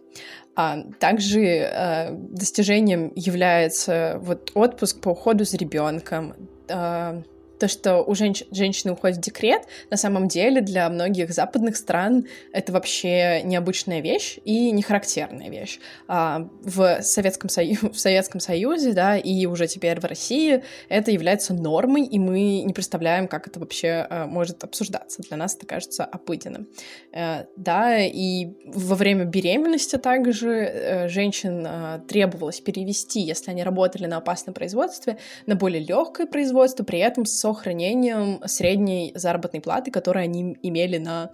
А 0.56 0.82
также 1.00 1.44
э, 1.44 2.10
достижением 2.12 3.12
является 3.16 4.18
вот 4.20 4.52
отпуск 4.54 5.00
по 5.00 5.10
уходу 5.10 5.44
за 5.44 5.56
ребенком, 5.56 6.34
э, 6.68 7.22
то, 7.58 7.68
что 7.68 8.02
у 8.02 8.14
женщ... 8.14 8.42
женщины 8.50 8.92
уходят 8.92 9.18
в 9.18 9.20
декрет, 9.20 9.62
на 9.90 9.96
самом 9.96 10.28
деле 10.28 10.60
для 10.60 10.88
многих 10.88 11.32
западных 11.32 11.76
стран 11.76 12.26
это 12.52 12.72
вообще 12.72 13.42
необычная 13.42 14.00
вещь 14.00 14.38
и 14.44 14.70
не 14.70 14.82
характерная 14.82 15.50
вещь. 15.50 15.78
А 16.08 16.48
в, 16.62 17.02
Советском 17.02 17.48
Сою... 17.50 17.76
в 17.92 17.98
Советском 17.98 18.40
Союзе, 18.40 18.92
да, 18.92 19.16
и 19.16 19.46
уже 19.46 19.66
теперь 19.66 20.00
в 20.00 20.04
России 20.04 20.62
это 20.88 21.10
является 21.10 21.54
нормой, 21.54 22.04
и 22.04 22.18
мы 22.18 22.62
не 22.62 22.72
представляем, 22.72 23.28
как 23.28 23.46
это 23.46 23.60
вообще 23.60 24.06
а, 24.08 24.26
может 24.26 24.64
обсуждаться. 24.64 25.22
Для 25.22 25.36
нас 25.36 25.54
это 25.56 25.66
кажется 25.66 26.04
обыденным. 26.04 26.68
А, 27.12 27.46
да, 27.56 27.98
и 28.00 28.48
во 28.66 28.96
время 28.96 29.24
беременности 29.24 29.96
также 29.96 30.50
а, 30.50 31.08
женщин 31.08 31.64
а, 31.66 31.98
требовалось 32.00 32.60
перевести, 32.60 33.20
если 33.20 33.50
они 33.50 33.62
работали 33.62 34.06
на 34.06 34.18
опасном 34.18 34.54
производстве, 34.54 35.18
на 35.46 35.54
более 35.54 35.84
легкое 35.84 36.26
производство, 36.26 36.84
при 36.84 36.98
этом 36.98 37.26
с 37.26 37.43
сохранением 37.44 38.40
средней 38.46 39.12
заработной 39.14 39.60
платы, 39.60 39.90
которую 39.90 40.24
они 40.24 40.56
имели 40.62 40.96
на 40.96 41.30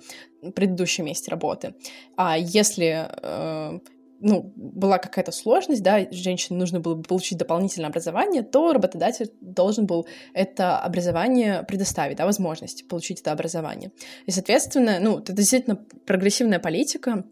предыдущем 0.57 1.05
месте 1.05 1.31
работы. 1.31 1.75
А 2.17 2.37
если 2.37 3.09
э, 3.23 3.79
ну, 4.21 4.53
была 4.57 4.99
какая-то 4.99 5.31
сложность, 5.31 5.83
да, 5.85 6.11
женщине 6.11 6.59
нужно 6.59 6.81
было 6.81 6.97
бы 6.97 7.03
получить 7.03 7.39
дополнительное 7.39 7.91
образование, 7.91 8.43
то 8.43 8.73
работодатель 8.73 9.31
должен 9.41 9.87
был 9.87 10.07
это 10.35 10.79
образование 10.79 11.63
предоставить, 11.63 12.17
да, 12.17 12.27
возможность 12.27 12.89
получить 12.89 13.21
это 13.21 13.31
образование. 13.31 13.93
И, 14.27 14.33
соответственно, 14.33 14.99
ну, 15.01 15.19
это 15.19 15.33
действительно 15.33 15.77
прогрессивная 16.07 16.59
политика, 16.59 17.25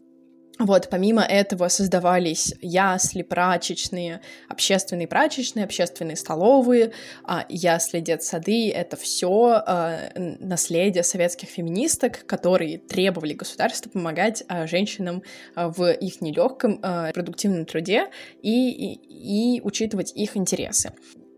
вот, 0.59 0.89
помимо 0.89 1.21
этого 1.21 1.69
создавались 1.69 2.53
ясли, 2.61 3.21
прачечные, 3.21 4.19
общественные 4.49 5.07
прачечные, 5.07 5.63
общественные 5.63 6.17
столовые, 6.17 6.91
а, 7.23 7.45
ясли, 7.47 8.01
детсады— 8.01 8.69
это 8.75 8.97
все 8.97 9.63
а, 9.65 10.11
наследие 10.15 11.03
советских 11.03 11.47
феминисток, 11.47 12.25
которые 12.25 12.77
требовали 12.77 13.33
государства 13.33 13.89
помогать 13.89 14.43
а, 14.49 14.67
женщинам 14.67 15.23
в 15.55 15.91
их 15.93 16.19
нелегком 16.19 16.79
продуктивном 17.13 17.65
труде 17.65 18.09
и, 18.41 18.69
и, 18.69 19.55
и 19.55 19.61
учитывать 19.61 20.11
их 20.13 20.35
интересы. 20.35 20.91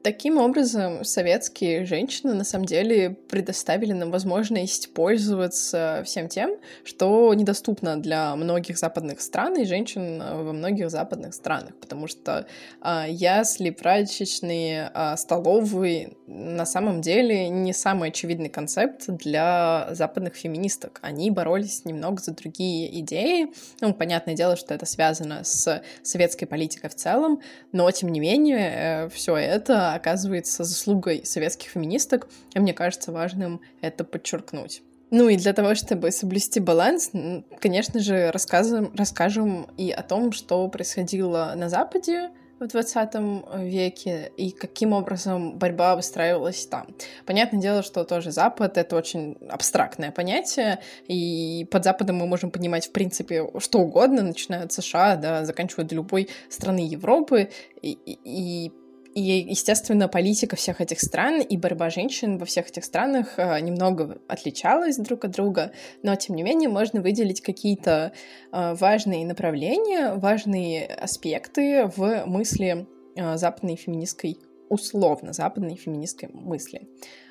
Таким 0.03 0.37
образом, 0.37 1.03
советские 1.03 1.85
женщины 1.85 2.33
на 2.33 2.43
самом 2.43 2.65
деле 2.65 3.11
предоставили 3.29 3.93
нам 3.93 4.09
возможность 4.09 4.93
пользоваться 4.95 6.01
всем 6.05 6.27
тем, 6.27 6.57
что 6.83 7.31
недоступно 7.35 8.01
для 8.01 8.35
многих 8.35 8.79
западных 8.79 9.21
стран 9.21 9.57
и 9.57 9.65
женщин 9.65 10.17
во 10.19 10.53
многих 10.53 10.89
западных 10.89 11.35
странах, 11.35 11.75
потому 11.79 12.07
что 12.07 12.47
а, 12.81 13.05
ясли, 13.07 13.69
прачечные, 13.69 14.89
а, 14.93 15.15
столовые 15.17 16.13
на 16.33 16.65
самом 16.65 17.01
деле 17.01 17.49
не 17.49 17.73
самый 17.73 18.09
очевидный 18.09 18.49
концепт 18.49 19.05
для 19.07 19.89
западных 19.91 20.35
феминисток. 20.35 20.99
Они 21.01 21.29
боролись 21.29 21.85
немного 21.85 22.21
за 22.21 22.31
другие 22.33 22.99
идеи. 23.01 23.51
Ну, 23.81 23.93
понятное 23.93 24.35
дело, 24.35 24.55
что 24.55 24.73
это 24.73 24.85
связано 24.85 25.43
с 25.43 25.81
советской 26.03 26.45
политикой 26.45 26.89
в 26.89 26.95
целом, 26.95 27.41
но 27.71 27.89
тем 27.91 28.09
не 28.09 28.19
менее 28.19 28.71
э, 28.73 29.09
все 29.09 29.35
это 29.35 29.93
оказывается 29.93 30.63
заслугой 30.63 31.25
советских 31.25 31.69
феминисток, 31.69 32.27
и 32.53 32.59
мне 32.59 32.73
кажется 32.73 33.11
важным 33.11 33.61
это 33.81 34.03
подчеркнуть. 34.03 34.81
Ну 35.09 35.27
и 35.27 35.35
для 35.35 35.51
того, 35.51 35.75
чтобы 35.75 36.11
соблюсти 36.11 36.61
баланс, 36.61 37.11
конечно 37.59 37.99
же, 37.99 38.31
рассказываем, 38.31 38.93
расскажем 38.95 39.67
и 39.77 39.91
о 39.91 40.01
том, 40.03 40.31
что 40.31 40.65
происходило 40.69 41.51
на 41.57 41.67
Западе 41.67 42.29
в 42.61 42.67
20 42.67 43.13
веке 43.59 44.31
и 44.37 44.51
каким 44.51 44.93
образом 44.93 45.57
борьба 45.57 45.95
выстраивалась 45.95 46.65
там. 46.65 46.87
Понятное 47.25 47.59
дело, 47.59 47.83
что 47.83 48.03
тоже 48.03 48.31
Запад— 48.31 48.77
это 48.79 48.95
очень 48.95 49.37
абстрактное 49.49 50.11
понятие, 50.11 50.79
и 51.07 51.67
под 51.71 51.83
Западом 51.83 52.17
мы 52.17 52.27
можем 52.27 52.51
понимать, 52.51 52.87
в 52.87 52.91
принципе, 52.91 53.49
что 53.59 53.79
угодно, 53.79 54.21
начиная 54.21 54.63
от 54.63 54.71
США, 54.71 55.15
да, 55.15 55.45
заканчивая 55.45 55.85
до 55.85 55.95
любой 55.95 56.29
страны 56.49 56.79
Европы, 56.79 57.49
и, 57.81 57.91
и, 57.91 58.71
и 59.13 59.21
естественно, 59.21 60.07
политика 60.07 60.55
всех 60.55 60.79
этих 60.79 61.01
стран 61.01 61.41
и 61.41 61.57
борьба 61.57 61.89
женщин 61.89 62.37
во 62.37 62.45
всех 62.45 62.69
этих 62.69 62.85
странах 62.85 63.33
э, 63.37 63.59
немного 63.59 64.19
отличалась 64.27 64.97
друг 64.97 65.25
от 65.25 65.31
друга, 65.31 65.73
но, 66.01 66.15
тем 66.15 66.35
не 66.35 66.43
менее, 66.43 66.69
можно 66.69 67.01
выделить 67.01 67.41
какие-то 67.41 68.13
э, 68.51 68.73
важные 68.75 69.25
направления, 69.25 70.13
важные 70.13 70.85
аспекты 70.85 71.91
в 71.95 72.25
мысли 72.25 72.87
э, 73.15 73.37
западной 73.37 73.75
феминистской, 73.75 74.37
условно 74.69 75.33
западной 75.33 75.75
феминистской 75.75 76.29
мысли. 76.31 76.87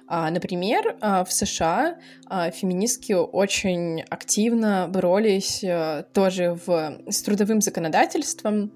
А, 0.06 0.28
например, 0.30 0.96
в 1.00 1.28
США 1.28 1.98
феминистки 2.26 3.12
очень 3.12 4.02
активно 4.02 4.88
боролись 4.92 5.64
тоже 6.12 6.58
в, 6.66 7.00
с 7.08 7.22
трудовым 7.22 7.60
законодательством, 7.60 8.72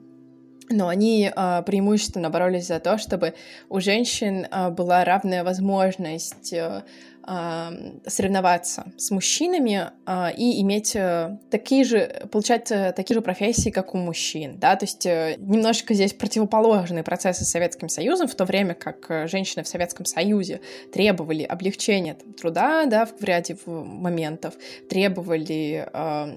но 0.71 0.89
они 0.89 1.31
э, 1.35 1.63
преимущественно 1.67 2.31
боролись 2.31 2.67
за 2.67 2.81
то, 2.81 2.99
чтобы 2.99 3.35
у 3.69 3.81
женщин 3.81 4.47
э, 4.51 4.71
была 4.71 5.05
равная 5.05 5.45
возможность 5.45 6.53
э, 6.53 6.83
э, 7.27 7.71
соревноваться 8.07 8.87
с 8.97 9.11
мужчинами 9.11 9.91
и 10.37 10.63
иметь 10.63 10.97
э, 10.97 11.39
такие 11.51 11.85
же, 11.85 12.27
получать 12.31 12.71
э, 12.71 12.93
такие 12.97 13.15
же 13.15 13.21
профессии, 13.21 13.71
как 13.71 13.95
у 13.95 13.99
мужчин, 13.99 14.59
да, 14.59 14.77
то 14.77 14.85
есть 14.85 15.05
э, 15.07 15.37
немножечко 15.39 15.93
здесь 15.93 16.15
противоположные 16.15 17.03
процессы 17.05 17.45
с 17.45 17.51
Советским 17.51 17.89
Союзом, 17.89 18.29
в 18.29 18.35
то 18.35 18.45
время 18.45 18.75
как 18.75 19.29
женщины 19.29 19.65
в 19.65 19.69
Советском 19.69 20.07
Союзе 20.07 20.61
требовали 20.93 21.43
облегчения 21.43 22.15
там, 22.15 22.33
труда, 22.33 22.87
да, 22.87 23.07
в 23.07 23.23
ряде 23.23 23.57
моментов, 23.67 24.55
требовали 24.89 25.89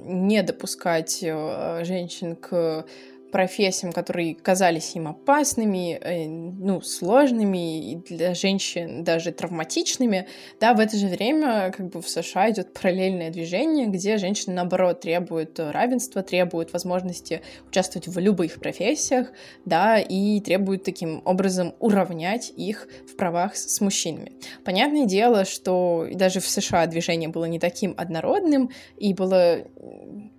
не 0.05 0.41
допускать 0.43 1.19
женщин 1.19 2.35
к 2.35 2.85
профессиям, 3.31 3.91
которые 3.91 4.35
казались 4.35 4.95
им 4.95 5.07
опасными, 5.07 5.99
э, 6.01 6.27
ну, 6.27 6.81
сложными 6.81 7.91
и 7.91 7.95
для 7.95 8.33
женщин 8.33 9.03
даже 9.03 9.31
травматичными, 9.31 10.27
да, 10.59 10.73
в 10.73 10.79
это 10.79 10.97
же 10.97 11.07
время 11.07 11.71
как 11.75 11.89
бы 11.89 12.01
в 12.01 12.09
США 12.09 12.51
идет 12.51 12.73
параллельное 12.73 13.29
движение, 13.29 13.87
где 13.87 14.17
женщины, 14.17 14.53
наоборот, 14.53 15.01
требуют 15.01 15.59
равенства, 15.59 16.23
требуют 16.23 16.73
возможности 16.73 17.41
участвовать 17.69 18.07
в 18.07 18.17
любых 18.19 18.59
профессиях, 18.59 19.31
да, 19.65 19.99
и 19.99 20.39
требуют 20.41 20.83
таким 20.83 21.21
образом 21.25 21.73
уравнять 21.79 22.51
их 22.55 22.87
в 23.11 23.15
правах 23.15 23.55
с 23.55 23.81
мужчинами. 23.81 24.33
Понятное 24.63 25.05
дело, 25.05 25.45
что 25.45 26.07
даже 26.13 26.39
в 26.39 26.47
США 26.47 26.85
движение 26.87 27.29
было 27.29 27.45
не 27.45 27.59
таким 27.59 27.93
однородным, 27.97 28.69
и 28.97 29.13
было 29.13 29.63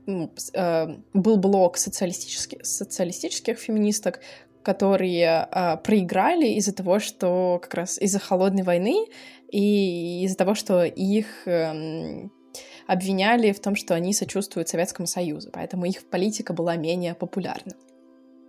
ну, 0.08 0.30
э, 0.54 0.96
был 1.12 1.36
блок 1.36 1.76
социалистических, 1.76 2.64
социалистических 2.64 3.58
феминисток, 3.58 4.20
которые 4.62 5.46
э, 5.50 5.76
проиграли 5.84 6.46
из-за 6.58 6.72
того, 6.74 6.98
что 6.98 7.58
как 7.62 7.74
раз 7.74 7.98
из-за 7.98 8.18
холодной 8.18 8.62
войны 8.62 9.06
и 9.52 10.24
из-за 10.24 10.36
того, 10.36 10.54
что 10.54 10.82
их 10.84 11.46
э, 11.46 12.28
обвиняли 12.86 13.52
в 13.52 13.60
том, 13.60 13.76
что 13.76 13.94
они 13.94 14.14
сочувствуют 14.14 14.68
Советскому 14.70 15.06
Союзу, 15.06 15.50
поэтому 15.52 15.84
их 15.84 16.08
политика 16.08 16.54
была 16.54 16.76
менее 16.76 17.14
популярна. 17.14 17.74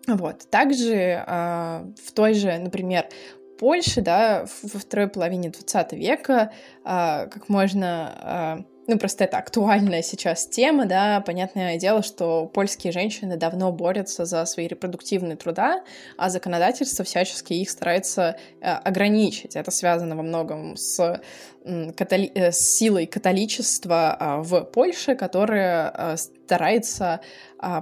Вот. 0.07 0.49
Также 0.49 0.95
э, 0.95 1.93
в 2.01 2.11
той 2.13 2.35
же, 2.35 2.57
например, 2.57 3.09
Польше, 3.59 4.01
да, 4.01 4.45
во 4.63 4.79
второй 4.79 5.09
половине 5.09 5.49
20 5.49 5.91
века, 5.91 6.53
э, 6.85 7.27
как 7.27 7.49
можно 7.49 8.63
э, 8.63 8.78
ну, 8.89 8.97
просто 8.97 9.25
это 9.25 9.37
актуальная 9.37 10.01
сейчас 10.01 10.47
тема, 10.47 10.87
да, 10.87 11.21
понятное 11.21 11.77
дело, 11.77 12.01
что 12.01 12.47
польские 12.47 12.91
женщины 12.91 13.37
давно 13.37 13.71
борются 13.71 14.25
за 14.25 14.43
свои 14.45 14.67
репродуктивные 14.67 15.37
труда, 15.37 15.83
а 16.17 16.29
законодательство 16.31 17.05
всячески 17.05 17.53
их 17.53 17.69
старается 17.69 18.35
э, 18.61 18.71
ограничить. 18.71 19.55
Это 19.55 19.69
связано 19.69 20.15
во 20.15 20.23
многом 20.23 20.75
с, 20.75 21.21
католи... 21.95 22.31
Э, 22.33 22.51
с 22.51 22.77
силой 22.77 23.05
католичества 23.05 24.17
э, 24.19 24.41
в 24.41 24.61
Польше, 24.63 25.15
которая 25.15 25.93
э, 25.95 26.17
старается 26.17 27.05
а, 27.05 27.21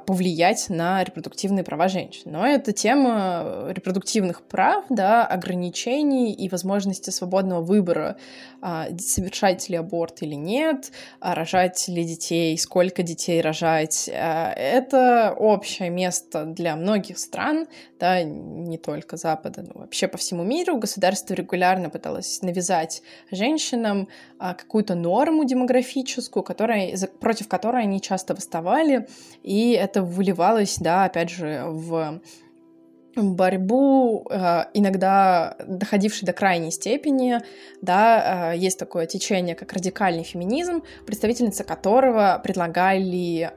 повлиять 0.06 0.70
на 0.70 1.04
репродуктивные 1.04 1.64
права 1.64 1.88
женщин. 1.88 2.32
Но 2.32 2.46
это 2.46 2.74
тема 2.74 3.68
репродуктивных 3.70 4.42
прав, 4.42 4.86
да, 4.90 5.26
ограничений 5.26 6.34
и 6.34 6.50
возможности 6.50 7.12
свободного 7.12 7.62
выбора, 7.62 8.18
а, 8.60 8.88
совершать 8.98 9.70
ли 9.70 9.76
аборт 9.76 10.24
или 10.24 10.34
нет, 10.36 10.92
а 11.20 11.36
рожать 11.36 11.88
ли 11.88 12.04
детей, 12.04 12.58
сколько 12.58 13.04
детей 13.04 13.40
рожать. 13.42 14.10
А, 14.12 14.52
это 14.52 15.36
общее 15.38 15.90
место 15.90 16.46
для 16.46 16.76
многих 16.76 17.20
стран, 17.20 17.68
да, 18.00 18.24
не 18.24 18.78
только 18.78 19.18
Запада, 19.18 19.62
но 19.62 19.82
вообще 19.82 20.08
по 20.08 20.18
всему 20.18 20.44
миру. 20.44 20.78
Государство 20.78 21.34
регулярно 21.34 21.90
пыталось 21.90 22.42
навязать 22.42 23.04
женщинам 23.32 24.08
а, 24.40 24.54
какую-то 24.54 24.96
норму 24.96 25.46
демографическую, 25.46 26.44
которая, 26.44 26.98
против 27.20 27.48
которой 27.48 27.84
они 27.84 28.02
часто 28.02 28.34
восставали, 28.34 29.08
и 29.44 29.67
это 29.74 30.04
выливалось, 30.04 30.78
да, 30.80 31.06
опять 31.06 31.30
же, 31.30 31.64
в 31.66 32.22
борьбу, 33.16 34.28
а, 34.30 34.70
иногда 34.74 35.56
доходившей 35.66 36.26
до 36.26 36.34
крайней 36.34 36.72
степени, 36.72 37.40
да, 37.82 38.54
есть 38.54 38.78
такое 38.78 39.08
течение, 39.08 39.56
как 39.56 39.74
радикальный 39.74 40.24
феминизм, 40.24 40.84
представительницы 41.06 41.64
которого 41.64 42.40
предлагали 42.44 43.52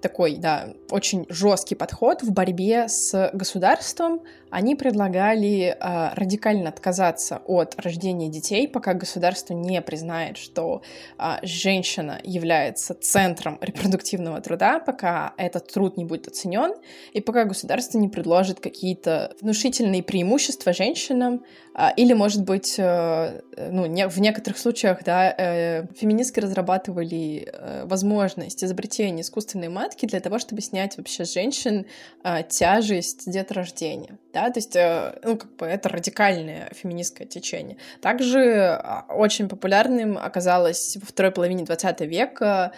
такой, 0.00 0.36
да, 0.36 0.68
очень 0.90 1.26
жесткий 1.28 1.74
подход 1.74 2.22
в 2.22 2.32
борьбе 2.32 2.88
с 2.88 3.30
государством, 3.34 4.22
они 4.50 4.74
предлагали 4.74 5.76
э, 5.78 6.14
радикально 6.14 6.68
отказаться 6.68 7.42
от 7.46 7.78
рождения 7.80 8.28
детей, 8.28 8.66
пока 8.68 8.94
государство 8.94 9.54
не 9.54 9.80
признает, 9.80 10.36
что 10.36 10.82
э, 11.18 11.36
женщина 11.42 12.20
является 12.24 12.94
центром 12.94 13.58
репродуктивного 13.60 14.40
труда, 14.40 14.80
пока 14.80 15.34
этот 15.36 15.72
труд 15.72 15.96
не 15.96 16.04
будет 16.04 16.28
оценен, 16.28 16.74
и 17.12 17.20
пока 17.20 17.44
государство 17.44 17.98
не 17.98 18.08
предложит 18.08 18.60
какие-то 18.60 19.34
внушительные 19.40 20.02
преимущества 20.02 20.72
женщинам, 20.72 21.44
э, 21.76 21.88
или, 21.96 22.12
может 22.12 22.44
быть, 22.44 22.74
э, 22.78 23.40
ну, 23.70 23.86
не, 23.86 24.08
в 24.08 24.18
некоторых 24.18 24.58
случаях, 24.58 25.04
да, 25.04 25.32
э, 25.36 25.86
феминистки 25.96 26.40
разрабатывали 26.40 27.48
э, 27.52 27.84
возможность 27.84 28.64
изобретения 28.64 29.22
искусственной 29.22 29.68
матки 29.68 30.06
для 30.06 30.20
того, 30.20 30.38
чтобы 30.38 30.60
снять 30.60 30.96
вообще 30.96 31.24
с 31.24 31.32
женщин 31.32 31.86
э, 32.24 32.42
тяжесть 32.48 33.30
деторождения. 33.30 34.18
Да? 34.32 34.39
Да, 34.40 34.50
то 34.50 34.58
есть, 34.58 34.76
э, 34.76 35.18
ну, 35.22 35.36
как 35.36 35.54
бы 35.56 35.66
это 35.66 35.88
радикальное 35.88 36.70
феминистское 36.72 37.26
течение. 37.26 37.76
Также 38.00 38.78
а, 38.82 39.04
очень 39.08 39.48
популярным 39.48 40.16
оказалось 40.18 40.96
во 41.00 41.06
второй 41.06 41.32
половине 41.32 41.64
20 41.64 42.00
века 42.02 42.72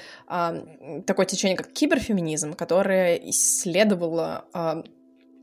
такое 1.06 1.26
течение, 1.26 1.56
как 1.56 1.72
киберфеминизм, 1.72 2.54
которое 2.54 3.16
исследовало 3.16 4.44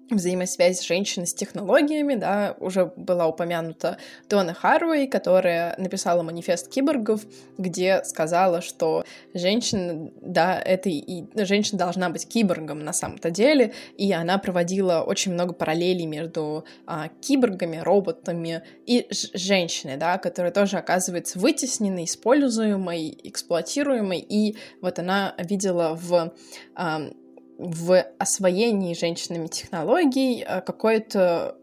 взаимосвязь 0.10 0.82
женщины 0.82 1.26
с 1.26 1.34
технологиями, 1.34 2.16
да, 2.16 2.56
уже 2.60 2.92
была 2.96 3.28
упомянута 3.28 3.98
Дона 4.30 4.54
Харуэй, 4.54 5.08
которая 5.08 5.76
написала 5.78 6.24
манифест 6.24 6.70
киборгов, 6.70 7.22
где 7.58 8.04
сказала, 8.04 8.62
что 8.62 9.06
женщина, 9.34 10.12
да, 10.22 10.60
это 10.60 10.90
и 10.90 11.24
женщина 11.46 11.78
должна 11.78 12.10
быть 12.10 12.28
киборгом 12.28 12.84
на 12.84 12.94
самом-то 12.94 13.30
деле, 13.32 13.74
и 13.98 14.12
она 14.12 14.38
проводила 14.38 15.02
очень 15.02 15.34
много 15.34 15.54
параллелей 15.54 16.06
между 16.06 16.66
а, 16.86 17.10
киборгами, 17.22 17.78
роботами 17.78 18.64
и 18.86 19.08
женщиной, 19.34 19.98
да, 19.98 20.18
которая 20.18 20.52
тоже 20.52 20.78
оказывается 20.78 21.40
вытесненной, 21.40 22.06
используемой, 22.06 23.18
эксплуатируемой, 23.24 24.20
и 24.20 24.58
вот 24.82 25.00
она 25.00 25.36
видела 25.38 25.96
в 25.96 26.34
а, 26.76 27.02
в 27.60 28.02
освоении 28.18 28.94
женщинами 28.94 29.48
технологий 29.48 30.46
э, 30.48 30.62
какую-то 30.62 31.58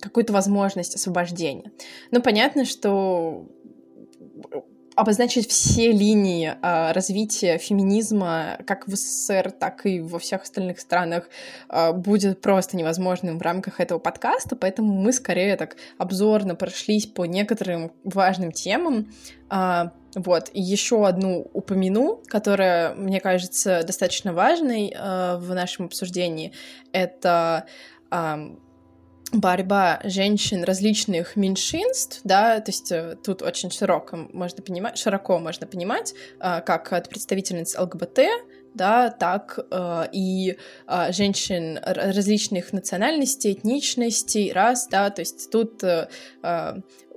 какую 0.00 0.24
возможность 0.28 0.94
освобождения. 0.94 1.72
Но 2.12 2.20
понятно, 2.20 2.64
что 2.64 3.44
обозначить 4.96 5.50
все 5.50 5.92
линии 5.92 6.54
э, 6.60 6.92
развития 6.92 7.58
феминизма 7.58 8.58
как 8.66 8.86
в 8.86 8.94
СССР, 8.94 9.50
так 9.50 9.86
и 9.86 10.00
во 10.00 10.18
всех 10.18 10.42
остальных 10.42 10.80
странах 10.80 11.28
э, 11.68 11.92
будет 11.92 12.40
просто 12.40 12.76
невозможным 12.76 13.38
в 13.38 13.42
рамках 13.42 13.80
этого 13.80 13.98
подкаста, 13.98 14.56
поэтому 14.56 14.92
мы 14.94 15.12
скорее 15.12 15.56
так 15.56 15.76
обзорно 15.98 16.54
прошлись 16.54 17.06
по 17.06 17.24
некоторым 17.24 17.92
важным 18.04 18.52
темам. 18.52 19.12
Э, 19.50 19.90
вот, 20.14 20.50
еще 20.52 21.06
одну 21.06 21.50
упомяну, 21.52 22.22
которая, 22.26 22.94
мне 22.94 23.20
кажется, 23.20 23.82
достаточно 23.84 24.32
важной 24.32 24.94
э, 24.94 25.36
в 25.38 25.54
нашем 25.54 25.86
обсуждении, 25.86 26.52
это 26.92 27.66
борьба 29.32 30.00
женщин 30.04 30.64
различных 30.64 31.36
меньшинств, 31.36 32.20
да, 32.24 32.60
то 32.60 32.70
есть 32.70 32.92
э, 32.92 33.16
тут 33.22 33.42
очень 33.42 33.70
широко 33.70 34.28
можно 34.32 34.62
понимать, 34.62 34.98
широко 34.98 35.38
можно 35.38 35.66
понимать, 35.66 36.14
э, 36.40 36.60
как 36.60 36.92
от 36.92 37.08
представительниц 37.08 37.76
ЛГБТ, 37.78 38.20
да, 38.74 39.10
так 39.10 39.58
э, 39.70 40.08
и 40.12 40.56
э, 40.86 41.12
женщин 41.12 41.78
различных 41.82 42.72
национальностей, 42.72 43.52
этничностей, 43.52 44.52
раз, 44.52 44.88
да, 44.88 45.10
то 45.10 45.22
есть 45.22 45.50
тут 45.50 45.82
э, 45.82 46.08
э 46.42 46.74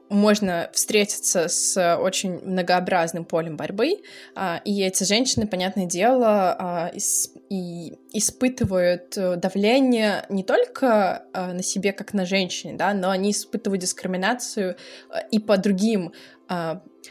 можно 0.10 0.70
встретиться 0.74 1.47
с 1.47 1.97
очень 1.97 2.39
многообразным 2.43 3.26
полем 3.26 3.58
борьбы, 3.58 4.01
а, 4.36 4.62
и 4.64 4.82
эти 4.84 5.03
женщины, 5.03 5.47
понятное 5.47 5.86
дело, 5.86 6.55
а, 6.58 6.91
и 7.49 7.97
испытывают 8.14 9.18
давление 9.39 10.26
не 10.30 10.43
только 10.43 11.26
а, 11.34 11.53
на 11.53 11.64
себе, 11.64 11.93
как 11.93 12.14
на 12.14 12.26
женщине, 12.26 12.74
да, 12.74 12.93
но 12.93 13.10
они 13.10 13.32
испытывают 13.32 13.82
дискриминацию 13.82 14.78
и 15.32 15.39
по 15.39 15.58
другим 15.58 16.14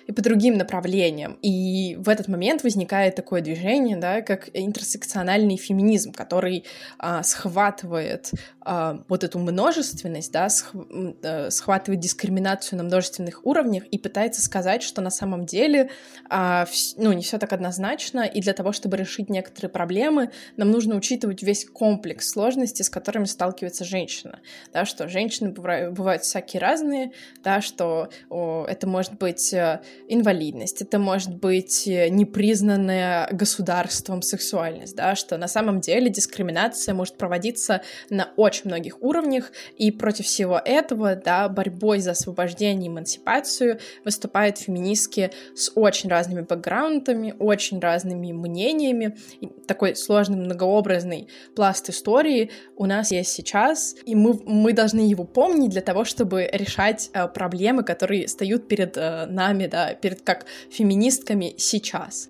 и 0.06 0.12
по 0.12 0.22
другим 0.22 0.56
направлениям. 0.56 1.38
И 1.42 1.96
в 1.96 2.08
этот 2.08 2.28
момент 2.28 2.62
возникает 2.62 3.14
такое 3.14 3.40
движение, 3.40 3.96
да, 3.96 4.22
как 4.22 4.48
интерсекциональный 4.52 5.56
феминизм, 5.56 6.12
который 6.12 6.64
а, 6.98 7.22
схватывает 7.22 8.30
а, 8.60 9.02
вот 9.08 9.24
эту 9.24 9.38
множественность, 9.38 10.32
да, 10.32 10.48
сх, 10.48 10.74
а, 11.22 11.50
схватывает 11.50 12.00
дискриминацию 12.00 12.78
на 12.78 12.84
множественных 12.84 13.46
уровнях 13.46 13.84
и 13.86 13.98
пытается 13.98 14.42
сказать, 14.42 14.82
что 14.82 15.00
на 15.00 15.10
самом 15.10 15.46
деле 15.46 15.90
а, 16.28 16.64
вс, 16.66 16.94
ну, 16.96 17.12
не 17.12 17.22
все 17.22 17.38
так 17.38 17.52
однозначно, 17.52 18.22
и 18.22 18.40
для 18.40 18.52
того, 18.52 18.72
чтобы 18.72 18.96
решить 18.96 19.30
некоторые 19.30 19.70
проблемы, 19.70 20.30
нам 20.56 20.70
нужно 20.70 20.96
учитывать 20.96 21.42
весь 21.42 21.64
комплекс 21.64 22.28
сложностей, 22.28 22.84
с 22.84 22.90
которыми 22.90 23.24
сталкивается 23.24 23.84
женщина, 23.84 24.40
да, 24.72 24.84
что 24.84 25.08
женщины 25.08 25.50
бывают, 25.50 26.22
всякие 26.22 26.60
разные, 26.60 27.12
да, 27.42 27.60
что 27.60 28.08
о, 28.28 28.64
это 28.68 28.86
может 28.86 29.14
быть 29.14 29.52
э, 29.52 29.80
инвалидность, 30.08 30.82
это 30.82 30.98
может 30.98 31.34
быть 31.34 31.86
э, 31.86 32.08
непризнанная 32.08 33.28
государством 33.32 34.22
сексуальность, 34.22 34.96
да, 34.96 35.14
что 35.14 35.36
на 35.36 35.48
самом 35.48 35.80
деле 35.80 36.08
дискриминация 36.08 36.94
может 36.94 37.16
проводиться 37.16 37.82
на 38.10 38.30
очень 38.36 38.62
многих 38.66 39.02
уровнях, 39.02 39.52
и 39.76 39.90
против 39.90 40.26
всего 40.26 40.60
этого, 40.64 41.16
да, 41.16 41.48
борьбой 41.48 42.00
за 42.00 42.12
освобождение 42.12 42.90
и 42.90 42.92
эмансипацию 42.92 43.78
выступают 44.04 44.58
феминистки 44.58 45.30
с 45.54 45.72
очень 45.74 46.08
разными 46.08 46.42
бэкграундами, 46.42 47.34
очень 47.38 47.80
разными 47.80 48.32
мнениями, 48.32 49.16
и 49.40 49.46
такой 49.66 49.96
сложный 49.96 50.36
многообразный 50.36 51.28
пласт 51.54 51.88
истории 51.90 52.50
у 52.76 52.86
нас 52.86 53.10
есть 53.10 53.32
сейчас, 53.32 53.94
и 54.04 54.14
мы, 54.14 54.38
мы 54.44 54.72
должны 54.72 55.00
его 55.00 55.24
помнить 55.24 55.70
для 55.70 55.82
того, 55.82 56.04
чтобы 56.04 56.48
решать 56.52 57.10
э, 57.12 57.26
проблемы, 57.28 57.82
которые 57.82 58.28
стоят 58.28 58.68
перед 58.68 58.96
э, 58.96 59.26
нами, 59.26 59.66
да, 59.66 59.75
перед 60.00 60.22
как 60.22 60.46
феминистками 60.70 61.54
сейчас. 61.58 62.28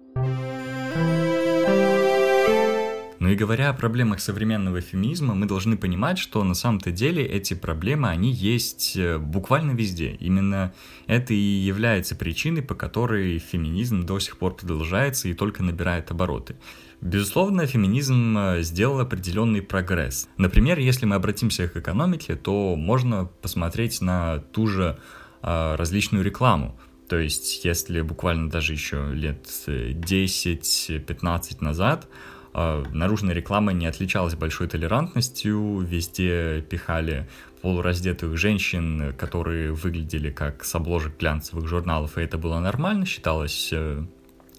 Ну 3.27 3.33
и 3.33 3.35
говоря 3.35 3.71
о 3.71 3.73
проблемах 3.73 4.21
современного 4.21 4.81
феминизма, 4.81 5.35
мы 5.35 5.47
должны 5.47 5.77
понимать, 5.77 6.17
что 6.17 6.45
на 6.45 6.55
самом-то 6.55 6.93
деле 6.93 7.25
эти 7.25 7.55
проблемы, 7.55 8.09
они 8.09 8.31
есть 8.31 8.97
э, 8.97 9.19
буквально 9.19 9.73
везде. 9.73 10.11
Именно 10.21 10.73
это 11.09 11.35
и 11.35 11.37
является 11.37 12.15
причиной, 12.15 12.63
по 12.63 12.77
которой 12.77 13.39
феминизм 13.39 14.07
до 14.07 14.21
сих 14.21 14.37
пор 14.37 14.55
продолжается 14.55 15.29
и 15.29 15.35
только 15.35 15.65
набирает 15.65 16.13
обороты. 16.13 16.55
Безусловно, 17.01 17.67
феминизм 17.67 18.39
э, 18.39 18.63
сделал 18.63 19.01
определенный 19.01 19.61
прогресс. 19.61 20.29
Например, 20.37 20.79
если 20.79 21.05
мы 21.05 21.17
обратимся 21.17 21.67
к 21.67 21.77
экономике, 21.77 22.37
то 22.37 22.77
можно 22.77 23.25
посмотреть 23.25 24.01
на 24.03 24.39
ту 24.53 24.69
же 24.69 24.99
э, 25.43 25.75
различную 25.75 26.23
рекламу 26.23 26.79
То 27.09 27.19
есть, 27.19 27.65
если 27.65 28.01
буквально 28.01 28.51
даже 28.51 28.73
еще 28.73 29.11
лет 29.13 29.47
10-15 29.67 31.57
назад 31.61 32.09
э, 32.53 32.85
наружная 32.93 33.35
реклама 33.35 33.73
не 33.73 33.87
отличалась 33.87 34.35
большой 34.35 34.67
толерантностью, 34.69 35.79
везде 35.81 36.63
пихали 36.63 37.29
полураздетых 37.63 38.37
женщин, 38.37 39.15
которые 39.17 39.73
выглядели 39.73 40.31
как 40.31 40.65
с 40.65 40.75
обложек 40.75 41.19
глянцевых 41.19 41.67
журналов, 41.67 42.19
и 42.19 42.23
это 42.23 42.39
было 42.39 42.59
нормально, 42.61 43.07
считалось 43.07 43.71
э, 43.73 44.05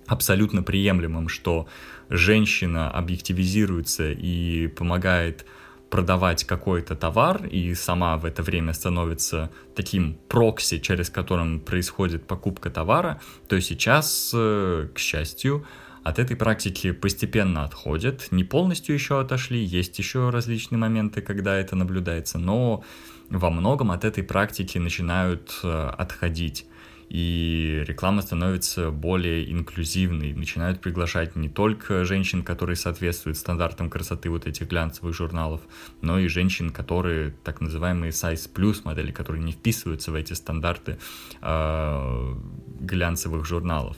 абсолютно 0.07 0.63
приемлемым, 0.63 1.29
что 1.29 1.67
женщина 2.09 2.89
объективизируется 2.89 4.11
и 4.11 4.67
помогает 4.67 5.45
продавать 5.89 6.43
какой-то 6.43 6.95
товар 6.95 7.45
и 7.45 7.73
сама 7.73 8.17
в 8.17 8.25
это 8.25 8.43
время 8.43 8.73
становится 8.73 9.49
таким 9.75 10.17
прокси, 10.27 10.79
через 10.79 11.09
которым 11.09 11.59
происходит 11.59 12.27
покупка 12.27 12.69
товара, 12.69 13.21
то 13.47 13.59
сейчас, 13.61 14.31
э, 14.33 14.87
к 14.93 14.99
счастью, 14.99 15.65
от 16.03 16.19
этой 16.19 16.35
практики 16.37 16.91
постепенно 16.91 17.63
отходят, 17.63 18.27
не 18.31 18.43
полностью 18.43 18.95
еще 18.95 19.19
отошли, 19.19 19.63
есть 19.63 19.97
еще 19.99 20.29
различные 20.29 20.79
моменты, 20.79 21.21
когда 21.21 21.55
это 21.55 21.75
наблюдается, 21.75 22.37
но 22.39 22.83
во 23.29 23.49
многом 23.49 23.91
от 23.91 24.05
этой 24.05 24.23
практики 24.23 24.77
начинают 24.77 25.59
э, 25.63 25.89
отходить 25.97 26.65
и 27.09 27.83
реклама 27.87 28.21
становится 28.21 28.91
более 28.91 29.49
инклюзивной, 29.51 30.33
начинают 30.33 30.81
приглашать 30.81 31.35
не 31.35 31.47
только 31.47 32.03
женщин, 32.03 32.43
которые 32.43 32.75
соответствуют 32.75 33.37
стандартам 33.37 33.89
красоты 33.89 34.29
вот 34.29 34.45
этих 34.45 34.67
глянцевых 34.67 35.15
журналов, 35.15 35.61
но 36.01 36.19
и 36.19 36.27
женщин, 36.27 36.69
которые 36.69 37.33
так 37.43 37.61
называемые 37.61 38.11
size 38.11 38.51
plus 38.53 38.81
модели, 38.83 39.11
которые 39.11 39.43
не 39.43 39.53
вписываются 39.53 40.11
в 40.11 40.15
эти 40.15 40.33
стандарты 40.33 40.97
э, 41.41 42.35
глянцевых 42.81 43.45
журналов. 43.45 43.97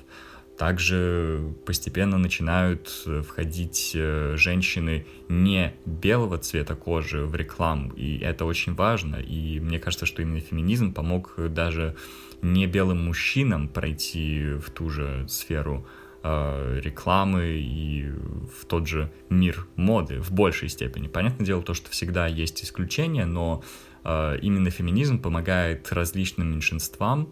Также 0.59 1.53
постепенно 1.65 2.17
начинают 2.17 2.89
входить 3.25 3.93
э, 3.95 4.35
женщины 4.35 5.07
не 5.29 5.73
белого 5.85 6.37
цвета 6.37 6.75
кожи 6.75 7.25
в 7.25 7.33
рекламу, 7.33 7.93
и 7.93 8.19
это 8.19 8.45
очень 8.45 8.75
важно. 8.75 9.15
И 9.15 9.59
мне 9.61 9.79
кажется, 9.79 10.05
что 10.05 10.21
именно 10.21 10.41
феминизм 10.41 10.93
помог 10.93 11.33
даже 11.37 11.95
не 12.41 12.67
белым 12.67 13.05
мужчинам 13.05 13.67
пройти 13.67 14.53
в 14.53 14.69
ту 14.69 14.89
же 14.89 15.25
сферу 15.27 15.85
э, 16.23 16.79
рекламы 16.81 17.59
и 17.59 18.09
в 18.09 18.65
тот 18.65 18.87
же 18.87 19.11
мир 19.29 19.67
моды 19.75 20.19
в 20.19 20.31
большей 20.31 20.69
степени. 20.69 21.07
Понятное 21.07 21.45
дело 21.45 21.61
то, 21.61 21.73
что 21.73 21.89
всегда 21.89 22.27
есть 22.27 22.63
исключения, 22.63 23.25
но 23.25 23.63
э, 24.03 24.39
именно 24.41 24.69
феминизм 24.69 25.19
помогает 25.19 25.91
различным 25.91 26.51
меньшинствам 26.51 27.29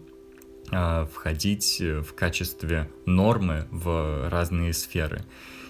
э, 0.70 1.06
входить 1.12 1.80
в 1.80 2.14
качестве 2.14 2.90
нормы 3.06 3.66
в 3.70 4.28
разные 4.28 4.72
сферы. 4.72 5.22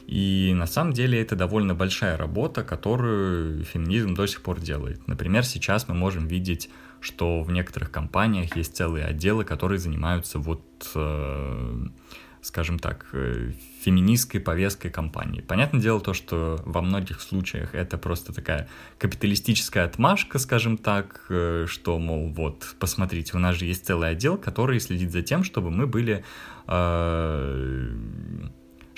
И 0.09 0.55
на 0.57 0.67
самом 0.67 0.95
деле 0.95 1.21
это 1.21 1.37
довольно 1.37 1.75
большая 1.75 2.17
работа, 2.17 2.65
которую 2.65 3.63
феминизм 3.65 4.15
до 4.15 4.27
сих 4.27 4.41
пор 4.41 4.59
делает. 4.59 5.07
Например, 5.07 5.45
сейчас 5.45 5.87
мы 5.87 5.95
можем 5.95 6.27
видеть 6.27 6.71
что 7.01 7.43
в 7.43 7.51
некоторых 7.51 7.91
компаниях 7.91 8.57
есть 8.57 8.77
целые 8.77 9.05
отделы, 9.05 9.45
которые 9.45 9.79
занимаются 9.79 10.39
вот, 10.39 10.63
э, 10.95 11.87
скажем 12.43 12.79
так, 12.79 13.07
э, 13.13 13.53
феминистской 13.83 14.41
повесткой 14.41 14.91
компании. 14.91 15.41
Понятное 15.41 15.81
дело 15.81 16.01
то, 16.01 16.15
что 16.15 16.61
во 16.65 16.83
многих 16.83 17.21
случаях 17.21 17.75
это 17.75 17.99
просто 17.99 18.33
такая 18.33 18.69
капиталистическая 18.99 19.85
отмашка, 19.85 20.39
скажем 20.39 20.77
так, 20.77 21.27
э, 21.29 21.67
что, 21.69 21.99
мол, 21.99 22.29
вот, 22.31 22.75
посмотрите, 22.79 23.37
у 23.37 23.41
нас 23.41 23.57
же 23.57 23.67
есть 23.67 23.87
целый 23.87 24.11
отдел, 24.11 24.37
который 24.37 24.81
следит 24.81 25.13
за 25.13 25.23
тем, 25.23 25.45
чтобы 25.45 25.71
мы 25.71 25.87
были 25.87 26.25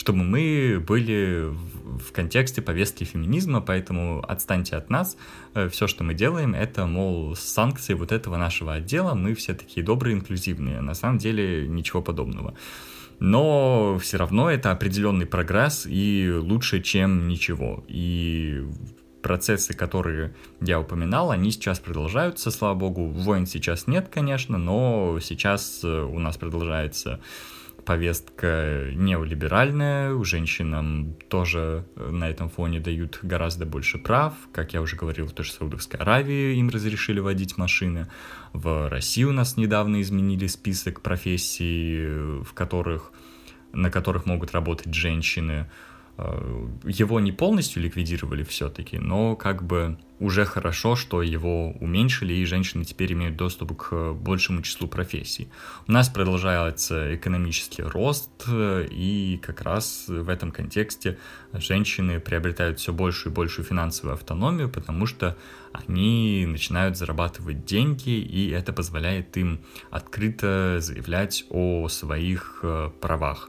чтобы 0.00 0.24
мы 0.24 0.82
были 0.88 1.52
в 1.98 2.12
контексте 2.12 2.62
повестки 2.62 3.04
феминизма, 3.04 3.60
поэтому 3.60 4.24
отстаньте 4.26 4.76
от 4.76 4.88
нас. 4.88 5.18
Э, 5.52 5.68
все, 5.68 5.86
что 5.86 6.04
мы 6.04 6.14
делаем, 6.14 6.54
это, 6.54 6.86
мол, 6.86 7.36
санкции 7.36 7.92
вот 7.92 8.10
этого 8.10 8.38
нашего 8.38 8.72
отдела, 8.72 9.12
мы 9.12 9.34
все 9.34 9.52
такие 9.54 9.84
добрые, 9.84 10.16
инклюзивные. 10.16 10.80
На 10.80 10.94
самом 10.94 11.18
деле 11.18 11.68
ничего 11.68 12.00
подобного. 12.00 12.54
Но 13.18 13.98
все 14.00 14.16
равно 14.16 14.50
это 14.50 14.70
определенный 14.70 15.26
прогресс 15.26 15.86
и 15.86 16.32
лучше, 16.34 16.80
чем 16.80 17.28
ничего. 17.28 17.84
И 17.86 18.64
процессы, 19.20 19.74
которые 19.74 20.34
я 20.62 20.80
упоминал, 20.80 21.30
они 21.30 21.50
сейчас 21.50 21.78
продолжаются, 21.78 22.50
слава 22.50 22.74
богу. 22.74 23.04
Войн 23.08 23.44
сейчас 23.44 23.86
нет, 23.86 24.08
конечно, 24.10 24.56
но 24.56 25.18
сейчас 25.20 25.82
э, 25.84 25.88
у 25.88 26.18
нас 26.18 26.38
продолжается 26.38 27.20
повестка 27.90 28.88
неолиберальная, 28.94 30.22
женщинам 30.22 31.16
тоже 31.28 31.84
э, 31.96 32.10
на 32.12 32.30
этом 32.30 32.48
фоне 32.48 32.78
дают 32.78 33.18
гораздо 33.20 33.66
больше 33.66 33.98
прав. 33.98 34.32
Как 34.52 34.74
я 34.74 34.80
уже 34.80 34.94
говорил, 34.94 35.26
в 35.26 35.32
той 35.32 35.44
же 35.44 35.50
Саудовской 35.50 35.98
Аравии 35.98 36.54
им 36.54 36.68
разрешили 36.68 37.18
водить 37.18 37.58
машины. 37.58 38.06
В 38.52 38.88
России 38.88 39.24
у 39.24 39.32
нас 39.32 39.56
недавно 39.56 40.00
изменили 40.02 40.46
список 40.46 41.00
профессий, 41.00 41.96
э, 41.98 42.42
в 42.44 42.52
которых, 42.54 43.10
на 43.72 43.90
которых 43.90 44.24
могут 44.24 44.52
работать 44.52 44.94
женщины. 44.94 45.68
Э, 46.22 46.68
его 46.84 47.18
не 47.18 47.32
полностью 47.32 47.82
ликвидировали 47.82 48.42
все-таки, 48.42 48.98
но 48.98 49.36
как 49.36 49.62
бы 49.62 49.98
уже 50.18 50.44
хорошо, 50.44 50.94
что 50.94 51.22
его 51.22 51.70
уменьшили, 51.70 52.34
и 52.34 52.44
женщины 52.44 52.84
теперь 52.84 53.14
имеют 53.14 53.36
доступ 53.36 53.74
к 53.74 54.12
большему 54.12 54.60
числу 54.60 54.86
профессий. 54.86 55.48
У 55.88 55.92
нас 55.92 56.10
продолжается 56.10 57.14
экономический 57.14 57.82
рост, 57.82 58.30
и 58.46 59.40
как 59.42 59.62
раз 59.62 60.04
в 60.08 60.28
этом 60.28 60.50
контексте 60.52 61.16
женщины 61.54 62.20
приобретают 62.20 62.80
все 62.80 62.92
большую 62.92 63.32
и 63.32 63.36
большую 63.36 63.64
финансовую 63.64 64.12
автономию, 64.12 64.68
потому 64.68 65.06
что 65.06 65.38
они 65.72 66.44
начинают 66.46 66.98
зарабатывать 66.98 67.64
деньги, 67.64 68.10
и 68.10 68.50
это 68.50 68.74
позволяет 68.74 69.34
им 69.38 69.60
открыто 69.90 70.80
заявлять 70.80 71.46
о 71.48 71.88
своих 71.88 72.60
э, 72.62 72.90
правах. 73.00 73.48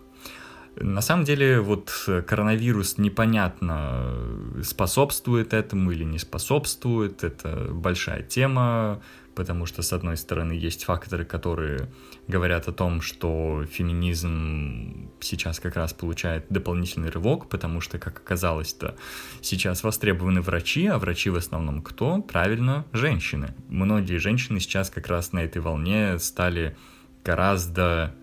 На 0.76 1.01
самом 1.01 1.26
деле, 1.26 1.59
вот 1.59 1.91
коронавирус 2.28 2.97
непонятно, 2.97 4.15
способствует 4.63 5.53
этому 5.53 5.91
или 5.91 6.03
не 6.03 6.17
способствует. 6.17 7.24
Это 7.24 7.67
большая 7.72 8.24
тема, 8.24 9.01
потому 9.36 9.65
что, 9.65 9.82
с 9.82 9.91
одной 9.91 10.15
стороны, 10.15 10.53
есть 10.53 10.86
факторы, 10.86 11.26
которые 11.26 11.91
говорят 12.28 12.67
о 12.67 12.72
том, 12.72 13.01
что 13.01 13.65
феминизм 13.69 15.11
сейчас 15.19 15.59
как 15.59 15.76
раз 15.76 15.93
получает 15.93 16.45
дополнительный 16.49 17.09
рывок, 17.09 17.49
потому 17.49 17.82
что, 17.82 17.99
как 17.99 18.17
оказалось-то, 18.19 18.95
сейчас 19.41 19.84
востребованы 19.84 20.41
врачи, 20.41 20.88
а 20.88 20.97
врачи 20.97 21.30
в 21.30 21.36
основном 21.36 21.82
кто? 21.82 22.22
Правильно, 22.22 22.86
женщины. 22.93 23.53
Многие 23.67 24.17
женщины 24.17 24.59
сейчас 24.61 24.89
как 24.89 25.07
раз 25.07 25.34
на 25.34 25.39
этой 25.39 25.61
волне 25.61 26.17
стали 26.17 26.78
гораздо 27.24 28.15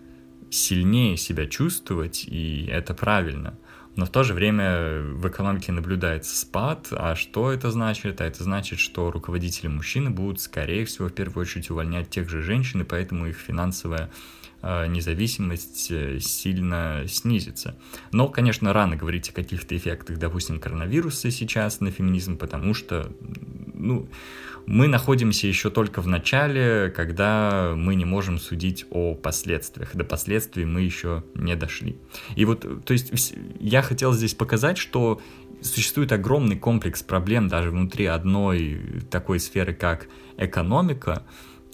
сильнее 0.49 1.17
себя 1.17 1.45
чувствовать, 1.45 2.25
и 2.27 2.65
это 2.71 2.93
правильно. 2.93 3.57
Но 3.95 4.05
в 4.05 4.09
то 4.09 4.23
же 4.23 4.33
время 4.33 5.01
в 5.01 5.27
экономике 5.27 5.71
наблюдается 5.71 6.33
спад, 6.35 6.87
а 6.91 7.15
что 7.15 7.51
это 7.51 7.69
значит? 7.69 8.21
А 8.21 8.25
это 8.25 8.43
значит, 8.43 8.79
что 8.79 9.11
руководители 9.11 9.67
мужчины 9.67 10.09
будут, 10.09 10.39
скорее 10.39 10.85
всего, 10.85 11.09
в 11.09 11.13
первую 11.13 11.41
очередь 11.41 11.69
увольнять 11.69 12.09
тех 12.09 12.29
же 12.29 12.41
женщин, 12.41 12.81
и 12.81 12.85
поэтому 12.85 13.27
их 13.27 13.37
финансовая 13.37 14.09
э, 14.61 14.87
независимость 14.87 15.91
э, 15.91 16.19
сильно 16.19 17.03
снизится. 17.07 17.75
Но, 18.13 18.29
конечно, 18.29 18.71
рано 18.71 18.95
говорить 18.95 19.29
о 19.31 19.33
каких-то 19.33 19.75
эффектах, 19.75 20.17
допустим, 20.17 20.59
коронавируса 20.59 21.29
сейчас 21.29 21.81
на 21.81 21.91
феминизм, 21.91 22.37
потому 22.37 22.73
что, 22.73 23.11
ну, 23.73 24.07
мы 24.69 24.87
находимся 24.87 25.47
еще 25.47 25.71
только 25.71 25.99
в 25.99 26.07
начале, 26.07 26.93
когда 26.95 27.73
мы 27.75 27.95
не 27.95 28.05
можем 28.05 28.37
судить 28.37 28.85
о 28.91 29.15
последствиях. 29.15 29.95
До 29.95 30.03
последствий 30.03 30.63
мы 30.63 30.81
еще 30.81 31.23
не 31.33 31.55
дошли. 31.55 31.97
И 32.35 32.45
вот, 32.45 32.85
то 32.85 32.93
есть, 32.93 33.33
я 33.59 33.81
хотел 33.81 34.13
здесь 34.13 34.35
показать, 34.35 34.77
что 34.77 35.19
существует 35.61 36.11
огромный 36.11 36.55
комплекс 36.55 37.01
проблем 37.01 37.47
даже 37.47 37.71
внутри 37.71 38.05
одной 38.05 39.03
такой 39.09 39.39
сферы, 39.39 39.73
как 39.73 40.07
экономика, 40.37 41.23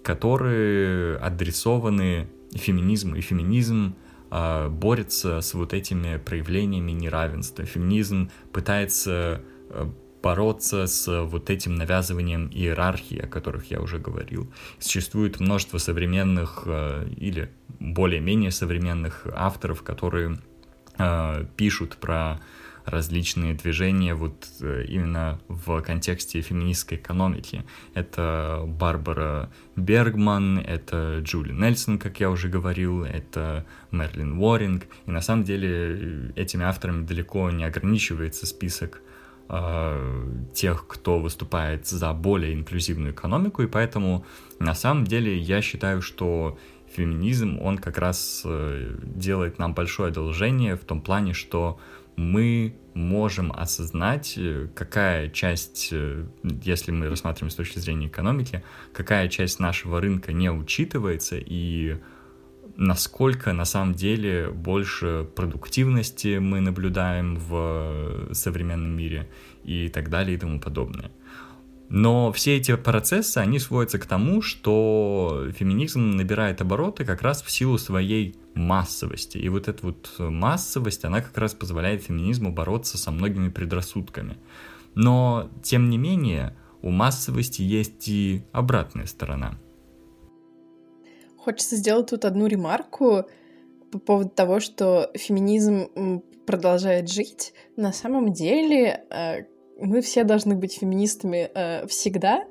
которые 0.01 1.17
адресованы 1.17 2.29
феминизму. 2.53 3.17
И 3.17 3.21
феминизм 3.21 3.95
э, 4.31 4.69
борется 4.69 5.41
с 5.41 5.53
вот 5.53 5.73
этими 5.73 6.15
проявлениями 6.15 6.93
неравенства. 6.93 7.65
Феминизм 7.65 8.29
пытается 8.53 9.41
э, 9.69 9.85
бороться 10.25 10.87
с 10.87 11.23
вот 11.25 11.51
этим 11.51 11.75
навязыванием 11.75 12.49
иерархии, 12.51 13.19
о 13.19 13.27
которых 13.27 13.69
я 13.69 13.79
уже 13.79 13.99
говорил. 13.99 14.51
Существует 14.79 15.39
множество 15.39 15.77
современных 15.77 16.63
э, 16.65 17.07
или 17.15 17.51
более-менее 17.79 18.49
современных 18.49 19.27
авторов, 19.35 19.83
которые 19.83 20.39
э, 20.97 21.45
пишут 21.55 21.97
про 21.97 22.39
различные 22.85 23.53
движения 23.53 24.15
вот 24.15 24.47
э, 24.61 24.85
именно 24.87 25.39
в 25.47 25.79
контексте 25.81 26.41
феминистской 26.41 26.97
экономики. 26.97 27.63
Это 27.93 28.63
Барбара 28.65 29.51
Бергман, 29.75 30.57
это 30.57 31.19
Джули 31.21 31.53
Нельсон, 31.53 31.99
как 31.99 32.19
я 32.19 32.31
уже 32.31 32.49
говорил, 32.49 33.03
это 33.03 33.63
Мерлин 33.91 34.39
Уоринг. 34.39 34.87
И 35.05 35.11
на 35.11 35.21
самом 35.21 35.43
деле 35.43 35.69
э, 35.69 36.31
этими 36.35 36.63
авторами 36.65 37.05
далеко 37.05 37.51
не 37.51 37.63
ограничивается 37.63 38.47
список 38.47 39.01
э, 39.03 39.15
тех, 40.53 40.87
кто 40.87 41.19
выступает 41.19 41.85
за 41.85 42.11
более 42.13 42.53
инклюзивную 42.53 43.13
экономику, 43.13 43.61
и 43.61 43.67
поэтому 43.67 44.25
на 44.59 44.73
самом 44.73 45.05
деле 45.05 45.37
я 45.37 45.61
считаю, 45.61 46.01
что 46.01 46.57
феминизм, 46.95 47.59
он 47.61 47.77
как 47.77 47.97
раз 47.97 48.41
э, 48.45 48.95
делает 49.03 49.59
нам 49.59 49.73
большое 49.73 50.09
одолжение 50.09 50.75
в 50.75 50.85
том 50.85 51.01
плане, 51.01 51.33
что 51.33 51.79
мы 52.15 52.75
можем 52.93 53.51
осознать, 53.51 54.35
э, 54.37 54.67
какая 54.73 55.29
часть, 55.29 55.89
э, 55.91 56.25
если 56.63 56.91
мы 56.91 57.09
рассматриваем 57.09 57.51
с 57.51 57.55
точки 57.55 57.79
зрения 57.79 58.07
экономики, 58.07 58.63
какая 58.93 59.27
часть 59.27 59.59
нашего 59.59 59.99
рынка 59.99 60.31
не 60.31 60.49
учитывается 60.49 61.37
и 61.37 61.97
насколько 62.77 63.53
на 63.53 63.65
самом 63.65 63.93
деле 63.93 64.49
больше 64.49 65.27
продуктивности 65.35 66.37
мы 66.37 66.59
наблюдаем 66.59 67.37
в 67.37 68.33
современном 68.33 68.95
мире 68.95 69.29
и 69.63 69.89
так 69.89 70.09
далее 70.09 70.35
и 70.35 70.39
тому 70.39 70.59
подобное. 70.59 71.11
Но 71.87 72.31
все 72.31 72.57
эти 72.57 72.75
процессы, 72.75 73.37
они 73.37 73.59
сводятся 73.59 73.99
к 73.99 74.05
тому, 74.05 74.41
что 74.41 75.47
феминизм 75.55 76.11
набирает 76.11 76.61
обороты 76.61 77.05
как 77.05 77.21
раз 77.21 77.43
в 77.43 77.51
силу 77.51 77.77
своей 77.77 78.35
массовости. 78.55 79.37
И 79.37 79.49
вот 79.49 79.67
эта 79.67 79.85
вот 79.85 80.11
массовость, 80.17 81.05
она 81.05 81.21
как 81.21 81.37
раз 81.37 81.53
позволяет 81.53 82.03
феминизму 82.03 82.51
бороться 82.51 82.97
со 82.97 83.11
многими 83.11 83.49
предрассудками. 83.49 84.37
Но, 84.95 85.49
тем 85.61 85.89
не 85.89 85.97
менее, 85.97 86.55
у 86.81 86.89
массовости 86.89 87.61
есть 87.61 88.07
и 88.07 88.43
обратная 88.51 89.05
сторона. 89.05 89.59
Хочется 91.45 91.75
сделать 91.75 92.09
тут 92.09 92.25
одну 92.25 92.47
ремарку 92.47 93.25
по 93.91 93.99
поводу 93.99 94.29
того, 94.29 94.59
что 94.59 95.11
феминизм 95.13 96.23
продолжает 96.47 97.07
жить. 97.07 97.53
На 97.75 97.93
самом 97.93 98.33
деле, 98.33 99.05
э, 99.11 99.43
мы 99.79 100.01
все 100.01 100.23
должны 100.23 100.55
быть 100.55 100.79
феминистами 100.79 101.51
э, 101.53 101.85
всегда, 101.85 102.45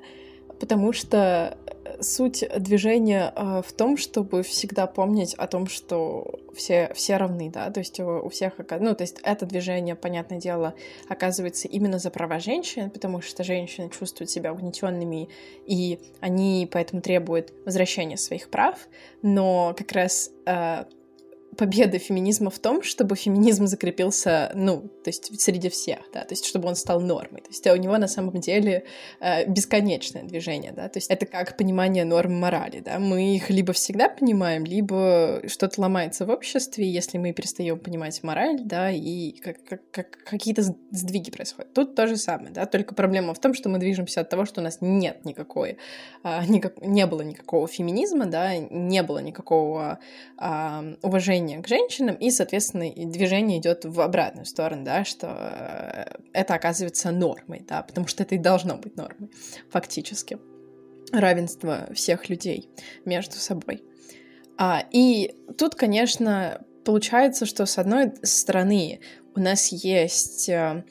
потому 0.61 0.93
что 0.93 1.57
суть 2.01 2.43
движения 2.57 3.31
э, 3.35 3.61
в 3.65 3.73
том, 3.73 3.97
чтобы 3.97 4.43
всегда 4.43 4.87
помнить 4.87 5.33
о 5.35 5.47
том, 5.47 5.67
что 5.67 6.39
все, 6.55 6.91
все 6.93 7.17
равны, 7.17 7.49
да, 7.49 7.69
то 7.69 7.79
есть 7.79 7.99
у, 7.99 8.25
у 8.25 8.29
всех, 8.29 8.53
ну, 8.57 8.95
то 8.95 9.03
есть 9.03 9.19
это 9.23 9.45
движение, 9.45 9.95
понятное 9.95 10.39
дело, 10.39 10.73
оказывается 11.07 11.67
именно 11.67 11.99
за 11.99 12.09
права 12.09 12.39
женщин, 12.39 12.89
потому 12.89 13.21
что 13.21 13.43
женщины 13.43 13.89
чувствуют 13.89 14.29
себя 14.29 14.53
угнетенными, 14.53 15.29
и 15.65 15.99
они 16.19 16.67
поэтому 16.71 17.01
требуют 17.01 17.53
возвращения 17.65 18.17
своих 18.17 18.49
прав, 18.49 18.87
но 19.21 19.73
как 19.77 19.91
раз 19.91 20.31
э, 20.45 20.85
победа 21.57 21.99
феминизма 21.99 22.49
в 22.49 22.59
том, 22.59 22.83
чтобы 22.83 23.15
феминизм 23.15 23.67
закрепился, 23.67 24.51
ну, 24.53 24.81
то 24.81 25.09
есть 25.09 25.41
среди 25.41 25.69
всех, 25.69 25.99
да, 26.13 26.21
то 26.21 26.33
есть 26.33 26.45
чтобы 26.45 26.67
он 26.67 26.75
стал 26.75 27.01
нормой. 27.01 27.41
То 27.41 27.49
есть 27.49 27.65
у 27.67 27.75
него 27.75 27.97
на 27.97 28.07
самом 28.07 28.39
деле 28.39 28.85
э, 29.19 29.45
бесконечное 29.49 30.23
движение, 30.23 30.71
да, 30.71 30.89
то 30.89 30.97
есть 30.97 31.09
это 31.09 31.25
как 31.25 31.57
понимание 31.57 32.05
норм 32.05 32.33
морали, 32.39 32.79
да, 32.79 32.99
мы 32.99 33.35
их 33.35 33.49
либо 33.49 33.73
всегда 33.73 34.09
понимаем, 34.09 34.65
либо 34.65 35.41
что-то 35.47 35.81
ломается 35.81 36.25
в 36.25 36.29
обществе, 36.29 36.89
если 36.89 37.17
мы 37.17 37.33
перестаем 37.33 37.79
понимать 37.79 38.21
мораль, 38.23 38.59
да, 38.63 38.91
и 38.91 39.31
как, 39.39 39.63
как, 39.63 39.91
как 39.91 40.17
какие-то 40.23 40.63
сдвиги 40.91 41.31
происходят. 41.31 41.73
Тут 41.73 41.95
то 41.95 42.07
же 42.07 42.17
самое, 42.17 42.51
да, 42.51 42.65
только 42.65 42.95
проблема 42.95 43.33
в 43.33 43.39
том, 43.39 43.53
что 43.53 43.69
мы 43.69 43.79
движемся 43.79 44.21
от 44.21 44.29
того, 44.29 44.45
что 44.45 44.61
у 44.61 44.63
нас 44.63 44.79
нет 44.81 45.25
никакой, 45.25 45.77
э, 46.23 46.45
никак, 46.47 46.81
не 46.81 47.05
было 47.05 47.21
никакого 47.21 47.67
феминизма, 47.67 48.25
да, 48.25 48.57
не 48.57 49.03
было 49.03 49.19
никакого 49.19 49.99
э, 50.39 50.95
уважения 51.01 51.44
отношение 51.45 51.61
к 51.61 51.67
женщинам, 51.67 52.15
и, 52.15 52.31
соответственно, 52.31 52.89
движение 53.11 53.59
идет 53.59 53.85
в 53.85 54.01
обратную 54.01 54.45
сторону, 54.45 54.83
да, 54.83 55.05
что 55.05 55.27
э, 55.27 56.05
это 56.33 56.55
оказывается 56.55 57.11
нормой, 57.11 57.63
да, 57.67 57.83
потому 57.83 58.07
что 58.07 58.23
это 58.23 58.35
и 58.35 58.37
должно 58.37 58.77
быть 58.77 58.97
нормой, 58.97 59.29
фактически. 59.69 60.37
Равенство 61.11 61.87
всех 61.93 62.29
людей 62.29 62.69
между 63.05 63.35
собой. 63.35 63.83
А, 64.57 64.83
и 64.91 65.35
тут, 65.57 65.75
конечно, 65.75 66.61
получается, 66.83 67.45
что 67.45 67.65
с 67.65 67.77
одной 67.77 68.13
стороны 68.23 68.99
у 69.35 69.39
нас 69.39 69.71
есть 69.71 70.49
э, 70.49 70.83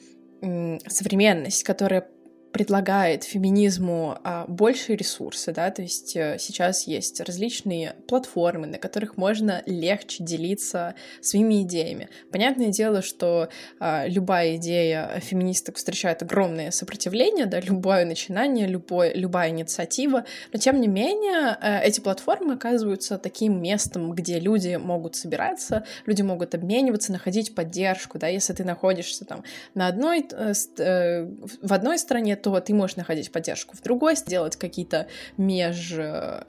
современность, 0.87 1.63
которая 1.63 2.07
предлагает 2.55 3.25
феминизму 3.25 4.17
а, 4.23 4.45
больше 4.47 4.95
ресурсы, 4.95 5.51
да, 5.51 5.71
то 5.71 5.81
есть 5.81 6.15
а, 6.15 6.37
сейчас 6.39 6.87
есть 6.87 7.19
различные 7.19 7.97
платформы, 8.07 8.65
на 8.65 8.77
которых 8.77 9.17
можно 9.17 9.61
легче 9.65 10.23
делиться 10.23 10.95
своими 11.19 11.63
идеями. 11.63 12.07
Понятное 12.31 12.69
дело, 12.69 13.01
что 13.01 13.49
а, 13.81 14.07
любая 14.07 14.55
идея 14.55 15.19
феминисток 15.19 15.75
встречает 15.75 16.21
огромное 16.21 16.71
сопротивление, 16.71 17.45
да, 17.45 17.59
любое 17.59 18.05
начинание, 18.05 18.67
любое, 18.67 19.13
любая 19.13 19.49
инициатива, 19.49 20.23
но 20.53 20.57
тем 20.57 20.79
не 20.79 20.87
менее 20.87 21.57
а, 21.59 21.81
эти 21.81 21.99
платформы 21.99 22.53
оказываются 22.53 23.17
таким 23.17 23.61
местом, 23.61 24.13
где 24.13 24.39
люди 24.39 24.77
могут 24.77 25.17
собираться, 25.17 25.83
люди 26.05 26.21
могут 26.21 26.55
обмениваться, 26.55 27.11
находить 27.11 27.53
поддержку, 27.53 28.17
да, 28.17 28.29
если 28.29 28.53
ты 28.53 28.63
находишься 28.63 29.25
там 29.25 29.43
на 29.73 29.87
одной, 29.87 30.25
э, 30.31 30.53
э, 30.77 31.29
в 31.61 31.73
одной 31.73 31.99
стране, 31.99 32.37
то 32.45 32.59
ты 32.59 32.75
можешь 32.75 32.95
находить 32.95 33.31
поддержку 33.31 33.75
в 33.75 33.81
другой, 33.81 34.15
сделать 34.15 34.55
какие-то 34.55 35.07
меж 35.35 35.93
э, 35.93 36.43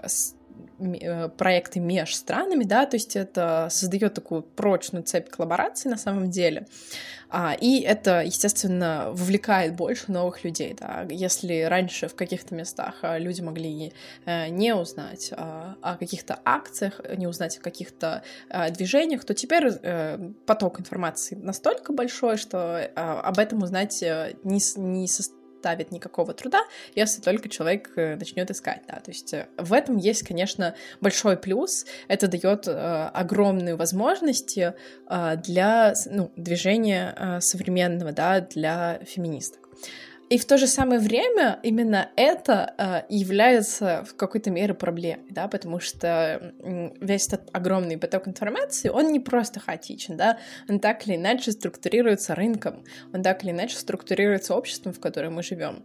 э, 0.78 1.28
проекты 1.30 1.80
меж 1.80 2.14
странами, 2.14 2.64
да, 2.64 2.84
то 2.84 2.96
есть 2.96 3.16
это 3.16 3.68
создает 3.70 4.12
такую 4.12 4.42
прочную 4.42 5.04
цепь 5.04 5.30
коллабораций 5.30 5.90
на 5.90 5.96
самом 5.96 6.30
деле. 6.30 6.66
А, 7.28 7.56
и 7.60 7.80
это, 7.80 8.22
естественно, 8.22 9.08
вовлекает 9.10 9.74
больше 9.74 10.12
новых 10.12 10.44
людей, 10.44 10.76
да. 10.78 11.06
Если 11.10 11.62
раньше 11.62 12.08
в 12.08 12.14
каких-то 12.14 12.54
местах 12.54 12.96
а, 13.02 13.18
люди 13.18 13.40
могли 13.40 13.92
э, 14.24 14.48
не 14.48 14.74
узнать 14.74 15.32
а, 15.32 15.76
о 15.82 15.96
каких-то 15.96 16.38
акциях, 16.44 17.00
не 17.16 17.26
узнать 17.26 17.58
о 17.58 17.60
каких-то 17.60 18.22
движениях, 18.70 19.24
то 19.24 19.34
теперь 19.34 19.70
поток 20.46 20.80
информации 20.80 21.34
настолько 21.34 21.92
большой, 21.92 22.36
что 22.36 22.90
об 22.94 23.38
этом 23.38 23.62
узнать 23.62 24.02
не, 24.02 24.60
не 24.80 25.08
состоит 25.08 25.35
составит 25.66 25.90
никакого 25.90 26.32
труда, 26.32 26.60
если 26.94 27.20
только 27.20 27.48
человек 27.48 27.90
э, 27.96 28.14
начнет 28.16 28.50
искать, 28.50 28.82
да, 28.86 29.00
то 29.00 29.10
есть 29.10 29.34
э, 29.34 29.48
в 29.58 29.72
этом 29.72 29.96
есть, 29.96 30.22
конечно, 30.22 30.74
большой 31.00 31.36
плюс, 31.36 31.86
это 32.06 32.28
дает 32.28 32.68
э, 32.68 33.10
огромные 33.12 33.74
возможности 33.74 34.74
для 35.08 35.94
ну, 36.10 36.30
движения 36.36 37.38
современного, 37.40 38.12
да, 38.12 38.40
для 38.40 39.00
феминисток. 39.04 39.68
И 40.28 40.38
в 40.38 40.44
то 40.44 40.58
же 40.58 40.66
самое 40.66 40.98
время 40.98 41.60
именно 41.62 42.10
это 42.16 42.74
э, 42.78 43.02
является 43.08 44.04
в 44.04 44.16
какой-то 44.16 44.50
мере 44.50 44.74
проблемой, 44.74 45.24
да, 45.30 45.46
потому 45.46 45.78
что 45.78 46.52
весь 47.00 47.28
этот 47.28 47.48
огромный 47.52 47.96
поток 47.96 48.26
информации, 48.26 48.88
он 48.88 49.12
не 49.12 49.20
просто 49.20 49.60
хаотичен, 49.60 50.16
да, 50.16 50.38
он 50.68 50.80
так 50.80 51.06
или 51.06 51.14
иначе 51.14 51.52
структурируется 51.52 52.34
рынком, 52.34 52.82
он 53.12 53.22
так 53.22 53.44
или 53.44 53.52
иначе 53.52 53.76
структурируется 53.76 54.56
обществом, 54.56 54.92
в 54.92 54.98
котором 54.98 55.34
мы 55.34 55.44
живем. 55.44 55.84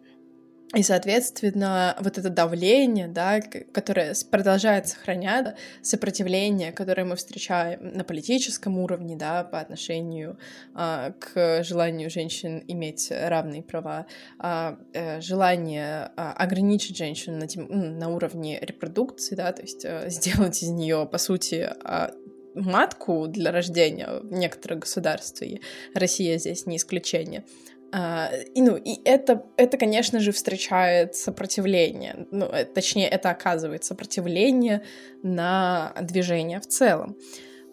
И, 0.73 0.83
соответственно, 0.83 1.97
вот 1.99 2.17
это 2.17 2.29
давление, 2.29 3.09
да, 3.09 3.41
которое 3.41 4.15
продолжает 4.29 4.87
сохранять 4.87 5.55
сопротивление, 5.81 6.71
которое 6.71 7.03
мы 7.03 7.17
встречаем 7.17 7.91
на 7.93 8.05
политическом 8.05 8.77
уровне, 8.79 9.17
да, 9.17 9.43
по 9.43 9.59
отношению 9.59 10.37
а, 10.73 11.11
к 11.19 11.61
желанию 11.63 12.09
женщин 12.09 12.63
иметь 12.69 13.11
равные 13.11 13.63
права, 13.63 14.05
а, 14.39 14.77
э, 14.93 15.19
желание 15.19 16.11
а, 16.15 16.31
ограничить 16.37 16.95
женщин 16.95 17.37
на, 17.37 17.47
на 17.67 18.09
уровне 18.09 18.57
репродукции, 18.61 19.35
да, 19.35 19.51
то 19.51 19.63
есть 19.63 19.83
а, 19.83 20.05
сделать 20.09 20.63
из 20.63 20.69
нее, 20.69 21.05
по 21.11 21.17
сути, 21.17 21.69
а, 21.83 22.11
матку 22.55 23.27
для 23.27 23.51
рождения 23.51 24.07
в 24.21 24.31
некоторых 24.31 24.79
государствах, 24.79 25.49
и 25.49 25.61
Россия 25.93 26.37
здесь 26.37 26.65
не 26.65 26.77
исключение, 26.77 27.43
а, 27.91 28.31
и, 28.55 28.61
ну, 28.61 28.77
и 28.77 29.01
это, 29.03 29.43
это, 29.57 29.77
конечно 29.77 30.19
же, 30.19 30.31
встречает 30.31 31.15
сопротивление, 31.15 32.27
ну, 32.31 32.45
э, 32.45 32.65
точнее, 32.65 33.07
это 33.07 33.29
оказывает 33.29 33.83
сопротивление 33.83 34.83
на 35.23 35.93
движение 36.01 36.59
в 36.59 36.67
целом. 36.67 37.17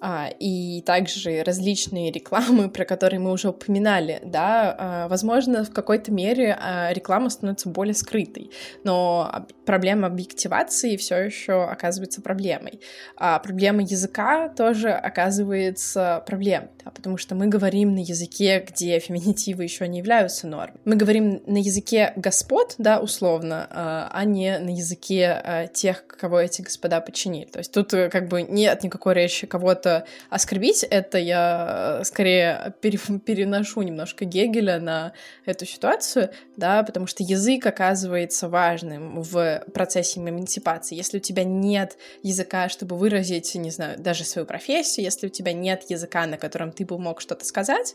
А, 0.00 0.30
и 0.38 0.82
также 0.82 1.42
различные 1.42 2.10
рекламы, 2.10 2.70
про 2.70 2.84
которые 2.84 3.20
мы 3.20 3.32
уже 3.32 3.48
упоминали, 3.48 4.20
да, 4.24 4.76
а, 4.78 5.08
возможно, 5.08 5.64
в 5.64 5.72
какой-то 5.72 6.12
мере 6.12 6.56
а, 6.58 6.92
реклама 6.92 7.30
становится 7.30 7.68
более 7.68 7.94
скрытой, 7.94 8.50
но 8.84 9.46
проблема 9.64 10.06
объективации 10.06 10.96
все 10.96 11.16
еще 11.16 11.64
оказывается 11.64 12.22
проблемой. 12.22 12.80
А 13.16 13.38
проблема 13.38 13.82
языка 13.82 14.48
тоже 14.48 14.90
оказывается 14.90 16.22
проблемой, 16.26 16.70
да, 16.84 16.90
потому 16.90 17.16
что 17.16 17.34
мы 17.34 17.46
говорим 17.48 17.94
на 17.94 18.00
языке, 18.00 18.64
где 18.68 18.98
феминитивы 18.98 19.64
еще 19.64 19.88
не 19.88 19.98
являются 19.98 20.46
нормой. 20.46 20.80
Мы 20.84 20.96
говорим 20.96 21.42
на 21.46 21.58
языке 21.58 22.12
господ, 22.16 22.74
да, 22.78 23.00
условно, 23.00 23.66
а 23.70 24.24
не 24.24 24.58
на 24.58 24.70
языке 24.70 25.70
тех, 25.74 26.06
кого 26.06 26.40
эти 26.40 26.62
господа 26.62 27.00
подчинили. 27.00 27.46
То 27.46 27.58
есть 27.58 27.72
тут 27.72 27.94
э, 27.94 28.08
как 28.10 28.28
бы 28.28 28.42
нет 28.42 28.82
никакой 28.82 29.14
речи 29.14 29.46
кого-то 29.46 29.87
что 29.88 30.04
оскорбить 30.28 30.84
это 30.84 31.18
я 31.18 32.02
скорее 32.04 32.74
переношу 32.80 33.82
немножко 33.82 34.24
Гегеля 34.24 34.78
на 34.78 35.12
эту 35.46 35.64
ситуацию, 35.66 36.30
да, 36.56 36.82
потому 36.82 37.06
что 37.06 37.22
язык 37.22 37.64
оказывается 37.66 38.48
важным 38.48 39.22
в 39.22 39.64
процессе 39.72 40.20
эмансипации. 40.20 40.94
Если 40.94 41.18
у 41.18 41.20
тебя 41.20 41.44
нет 41.44 41.96
языка, 42.22 42.68
чтобы 42.68 42.96
выразить, 42.96 43.54
не 43.54 43.70
знаю, 43.70 43.98
даже 43.98 44.24
свою 44.24 44.46
профессию, 44.46 45.04
если 45.04 45.26
у 45.26 45.30
тебя 45.30 45.52
нет 45.52 45.84
языка, 45.88 46.26
на 46.26 46.36
котором 46.36 46.72
ты 46.72 46.84
бы 46.84 46.98
мог 46.98 47.20
что-то 47.20 47.44
сказать, 47.44 47.94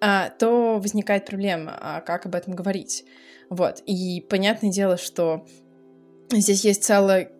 а, 0.00 0.30
то 0.30 0.78
возникает 0.78 1.24
проблема, 1.26 1.78
а 1.80 2.00
как 2.00 2.26
об 2.26 2.34
этом 2.34 2.54
говорить. 2.54 3.04
Вот. 3.48 3.80
И 3.86 4.20
понятное 4.28 4.70
дело, 4.70 4.96
что 4.96 5.46
здесь 6.30 6.64
есть 6.64 6.84
целая 6.84 7.30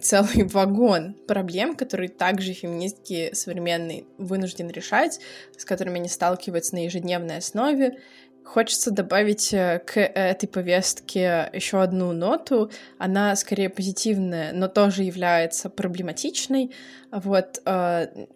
целый 0.00 0.44
вагон 0.44 1.14
проблем, 1.26 1.74
которые 1.74 2.08
также 2.08 2.52
феминистки 2.52 3.30
современные 3.32 4.04
вынуждены 4.18 4.70
решать, 4.70 5.20
с 5.56 5.64
которыми 5.64 5.98
они 5.98 6.08
сталкиваются 6.08 6.74
на 6.74 6.84
ежедневной 6.84 7.38
основе. 7.38 7.98
Хочется 8.44 8.90
добавить 8.90 9.52
э, 9.52 9.82
к 9.84 10.00
этой 10.00 10.46
повестке 10.46 11.50
еще 11.52 11.82
одну 11.82 12.12
ноту. 12.12 12.70
Она 12.96 13.36
скорее 13.36 13.68
позитивная, 13.68 14.52
но 14.54 14.68
тоже 14.68 15.02
является 15.02 15.68
проблематичной. 15.68 16.72
Вот 17.10 17.60
э, 17.66 18.26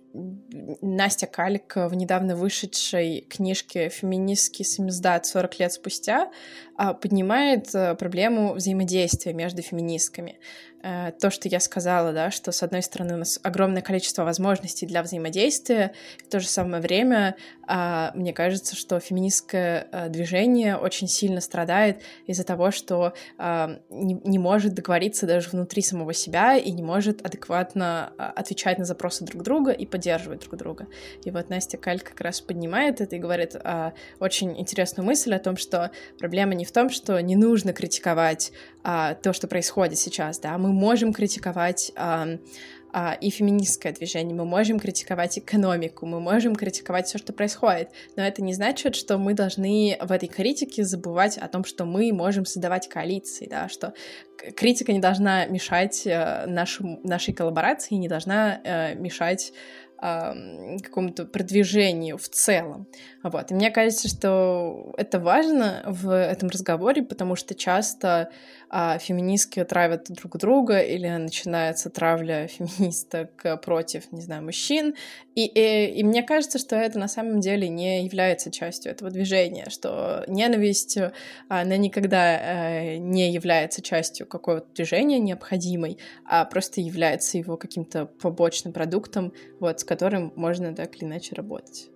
Настя 0.82 1.26
Калик 1.26 1.76
в 1.76 1.94
недавно 1.94 2.36
вышедшей 2.36 3.22
книжке 3.30 3.88
«Феминистский 3.88 4.64
самиздат 4.64 5.24
40 5.24 5.58
лет 5.58 5.72
спустя» 5.72 6.30
а, 6.76 6.92
поднимает 6.92 7.74
э, 7.74 7.94
проблему 7.94 8.52
взаимодействия 8.52 9.32
между 9.32 9.62
феминистками. 9.62 10.38
Э, 10.82 11.12
то, 11.20 11.30
что 11.30 11.48
я 11.48 11.60
сказала, 11.60 12.12
да, 12.12 12.30
что 12.30 12.52
с 12.52 12.62
одной 12.62 12.82
стороны 12.82 13.14
у 13.14 13.18
нас 13.18 13.38
огромное 13.42 13.82
количество 13.82 14.24
возможностей 14.24 14.86
для 14.86 15.02
взаимодействия, 15.02 15.92
в 16.26 16.30
то 16.30 16.40
же 16.40 16.48
самое 16.48 16.82
время 16.82 17.36
а, 17.74 18.10
мне 18.14 18.32
кажется, 18.32 18.76
что 18.76 18.98
феминистское 19.00 19.88
э, 19.90 20.08
движение 20.08 20.76
очень 20.76 21.08
сильно 21.08 21.40
страдает 21.40 22.02
из-за 22.26 22.44
того, 22.44 22.70
что 22.70 23.14
а, 23.38 23.78
не, 23.88 24.20
не 24.24 24.38
может 24.38 24.74
договориться 24.74 25.26
даже 25.26 25.48
внутри 25.48 25.80
самого 25.80 26.12
себя 26.12 26.56
и 26.56 26.70
не 26.70 26.82
может 26.82 27.24
адекватно 27.24 28.12
а, 28.18 28.30
отвечать 28.30 28.78
на 28.78 28.84
запросы 28.84 29.24
друг 29.24 29.42
друга 29.42 29.70
и 29.70 29.86
поддерживать 29.86 30.40
друг 30.40 30.56
друга. 30.56 30.86
И 31.24 31.30
вот 31.30 31.50
Настя 31.50 31.78
Каль 31.78 32.00
как 32.00 32.20
раз 32.20 32.42
поднимает 32.42 33.00
это 33.00 33.16
и 33.16 33.18
говорит 33.18 33.56
очень 34.18 34.58
интересную 34.60 35.06
мысль 35.06 35.34
о 35.34 35.38
том, 35.38 35.56
что 35.56 35.90
проблема 36.18 36.54
не 36.54 36.64
в 36.64 36.72
том, 36.72 36.90
что 36.90 37.20
не 37.20 37.36
нужно 37.36 37.72
критиковать 37.72 38.52
то, 38.82 39.32
что 39.32 39.46
происходит 39.46 39.98
сейчас, 39.98 40.38
да, 40.40 40.58
мы 40.58 40.71
можем 40.72 41.12
критиковать 41.12 41.92
а, 42.92 43.16
и 43.20 43.30
феминистское 43.30 43.92
движение, 43.92 44.34
мы 44.34 44.44
можем 44.44 44.78
критиковать 44.78 45.38
экономику, 45.38 46.04
мы 46.04 46.20
можем 46.20 46.54
критиковать 46.54 47.06
все, 47.06 47.16
что 47.16 47.32
происходит, 47.32 47.88
но 48.16 48.22
это 48.22 48.42
не 48.42 48.52
значит, 48.52 48.96
что 48.96 49.16
мы 49.16 49.32
должны 49.32 49.96
в 49.98 50.12
этой 50.12 50.28
критике 50.28 50.84
забывать 50.84 51.38
о 51.38 51.48
том, 51.48 51.64
что 51.64 51.86
мы 51.86 52.12
можем 52.12 52.44
создавать 52.44 52.88
коалиции, 52.90 53.46
да, 53.48 53.70
что 53.70 53.94
критика 54.56 54.92
не 54.92 54.98
должна 54.98 55.46
мешать 55.46 56.06
э, 56.06 56.44
нашему, 56.46 57.00
нашей 57.02 57.32
коллаборации, 57.32 57.94
не 57.94 58.08
должна 58.08 58.60
э, 58.62 58.94
мешать 58.96 59.54
какому-то 60.02 61.24
продвижению 61.26 62.18
в 62.18 62.28
целом. 62.28 62.88
Вот. 63.22 63.52
И 63.52 63.54
мне 63.54 63.70
кажется, 63.70 64.08
что 64.08 64.92
это 64.96 65.20
важно 65.20 65.84
в 65.86 66.10
этом 66.12 66.48
разговоре, 66.48 67.02
потому 67.04 67.36
что 67.36 67.54
часто 67.54 68.30
а, 68.68 68.98
феминистки 68.98 69.62
травят 69.64 70.06
друг 70.08 70.38
друга 70.38 70.80
или 70.80 71.06
начинается 71.06 71.88
травля 71.88 72.48
феминисток 72.48 73.60
против, 73.62 74.10
не 74.10 74.22
знаю, 74.22 74.42
мужчин. 74.42 74.94
И, 75.34 75.46
и, 75.46 76.00
и 76.00 76.02
мне 76.04 76.22
кажется, 76.22 76.58
что 76.58 76.74
это 76.74 76.98
на 76.98 77.08
самом 77.08 77.40
деле 77.40 77.68
не 77.68 78.04
является 78.04 78.50
частью 78.50 78.90
этого 78.90 79.10
движения, 79.10 79.66
что 79.70 80.24
ненависть, 80.26 80.98
она 81.48 81.76
никогда 81.76 82.38
э, 82.38 82.96
не 82.96 83.30
является 83.32 83.82
частью 83.82 84.26
какого-то 84.26 84.66
движения 84.74 85.18
необходимой, 85.18 85.98
а 86.24 86.44
просто 86.44 86.80
является 86.80 87.38
его 87.38 87.56
каким-то 87.56 88.06
побочным 88.06 88.72
продуктом, 88.72 89.32
вот, 89.60 89.80
с 89.80 89.84
которым 89.92 90.32
можно 90.36 90.74
так 90.74 90.96
или 90.96 91.04
иначе 91.04 91.34
работать. 91.34 91.90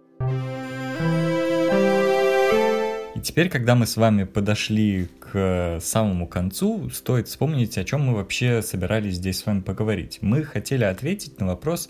И 3.15 3.21
теперь, 3.23 3.49
когда 3.49 3.75
мы 3.75 3.87
с 3.87 3.97
вами 3.97 4.25
подошли 4.25 5.09
к 5.19 5.79
самому 5.81 6.27
концу, 6.27 6.91
стоит 6.91 7.27
вспомнить, 7.29 7.79
о 7.79 7.85
чем 7.85 8.03
мы 8.03 8.15
вообще 8.15 8.61
собирались 8.61 9.15
здесь 9.15 9.39
с 9.39 9.47
вами 9.47 9.61
поговорить. 9.61 10.19
Мы 10.21 10.45
хотели 10.45 10.85
ответить 10.85 11.41
на 11.41 11.47
вопрос, 11.47 11.89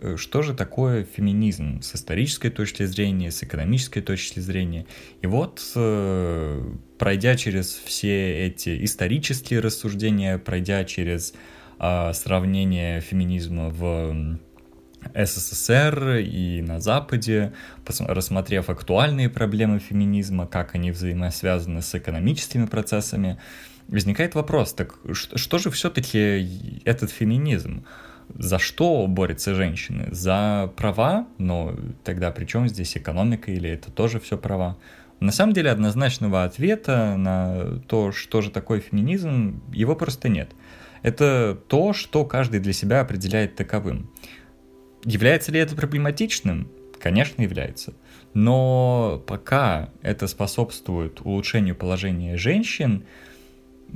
э, 0.00 0.16
что 0.16 0.42
же 0.42 0.54
такое 0.54 1.04
феминизм 1.04 1.82
с 1.82 1.94
исторической 1.94 2.50
точки 2.50 2.84
зрения, 2.84 3.30
с 3.30 3.44
экономической 3.44 4.00
точки 4.00 4.40
зрения. 4.40 4.86
И 5.22 5.28
вот, 5.28 5.62
э, 5.76 6.62
пройдя 6.98 7.36
через 7.36 7.80
все 7.84 8.44
эти 8.44 8.84
исторические 8.84 9.60
рассуждения, 9.60 10.38
пройдя 10.38 10.82
через 10.82 11.32
а, 11.78 12.12
сравнение 12.12 13.00
феминизма 13.00 13.68
в 13.68 14.38
СССР 15.14 16.16
и 16.16 16.62
на 16.62 16.80
Западе, 16.80 17.52
рассмотрев 18.00 18.70
актуальные 18.70 19.28
проблемы 19.28 19.78
феминизма, 19.78 20.46
как 20.46 20.74
они 20.74 20.90
взаимосвязаны 20.90 21.82
с 21.82 21.94
экономическими 21.94 22.66
процессами, 22.66 23.38
возникает 23.88 24.34
вопрос, 24.34 24.72
так 24.72 24.94
что 25.12 25.58
же 25.58 25.70
все-таки 25.70 26.80
этот 26.84 27.10
феминизм? 27.10 27.84
За 28.38 28.58
что 28.58 29.06
борются 29.06 29.54
женщины? 29.54 30.08
За 30.10 30.72
права? 30.76 31.26
Но 31.36 31.76
тогда 32.04 32.30
при 32.30 32.46
чем 32.46 32.68
здесь 32.68 32.96
экономика 32.96 33.50
или 33.50 33.68
это 33.68 33.90
тоже 33.90 34.18
все 34.18 34.38
права? 34.38 34.78
На 35.20 35.30
самом 35.30 35.52
деле 35.52 35.70
однозначного 35.70 36.44
ответа 36.44 37.16
на 37.16 37.80
то, 37.86 38.12
что 38.12 38.40
же 38.40 38.50
такое 38.50 38.80
феминизм, 38.80 39.62
его 39.72 39.94
просто 39.94 40.28
нет. 40.28 40.50
Это 41.02 41.58
то, 41.68 41.92
что 41.92 42.24
каждый 42.24 42.60
для 42.60 42.72
себя 42.72 43.00
определяет 43.00 43.56
таковым. 43.56 44.10
Является 45.04 45.52
ли 45.52 45.60
это 45.60 45.76
проблематичным? 45.76 46.68
Конечно, 47.00 47.42
является. 47.42 47.92
Но 48.32 49.22
пока 49.26 49.90
это 50.02 50.26
способствует 50.26 51.20
улучшению 51.20 51.76
положения 51.76 52.36
женщин, 52.36 53.04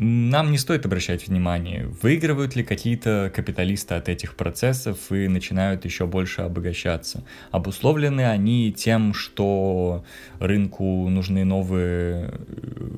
нам 0.01 0.53
не 0.53 0.59
стоит 0.59 0.87
обращать 0.87 1.27
внимание, 1.27 1.87
выигрывают 2.03 2.55
ли 2.55 2.63
какие-то 2.63 3.33
капиталисты 3.35 3.95
от 3.95 4.09
этих 4.09 4.37
процессов 4.37 5.11
и 5.11 5.27
начинают 5.27 5.85
еще 5.85 6.07
больше 6.07 6.43
обогащаться. 6.43 7.25
Обусловлены 7.51 8.29
они 8.29 8.73
тем, 8.73 9.13
что 9.13 10.05
рынку 10.39 11.09
нужны 11.09 11.45
новые 11.45 12.33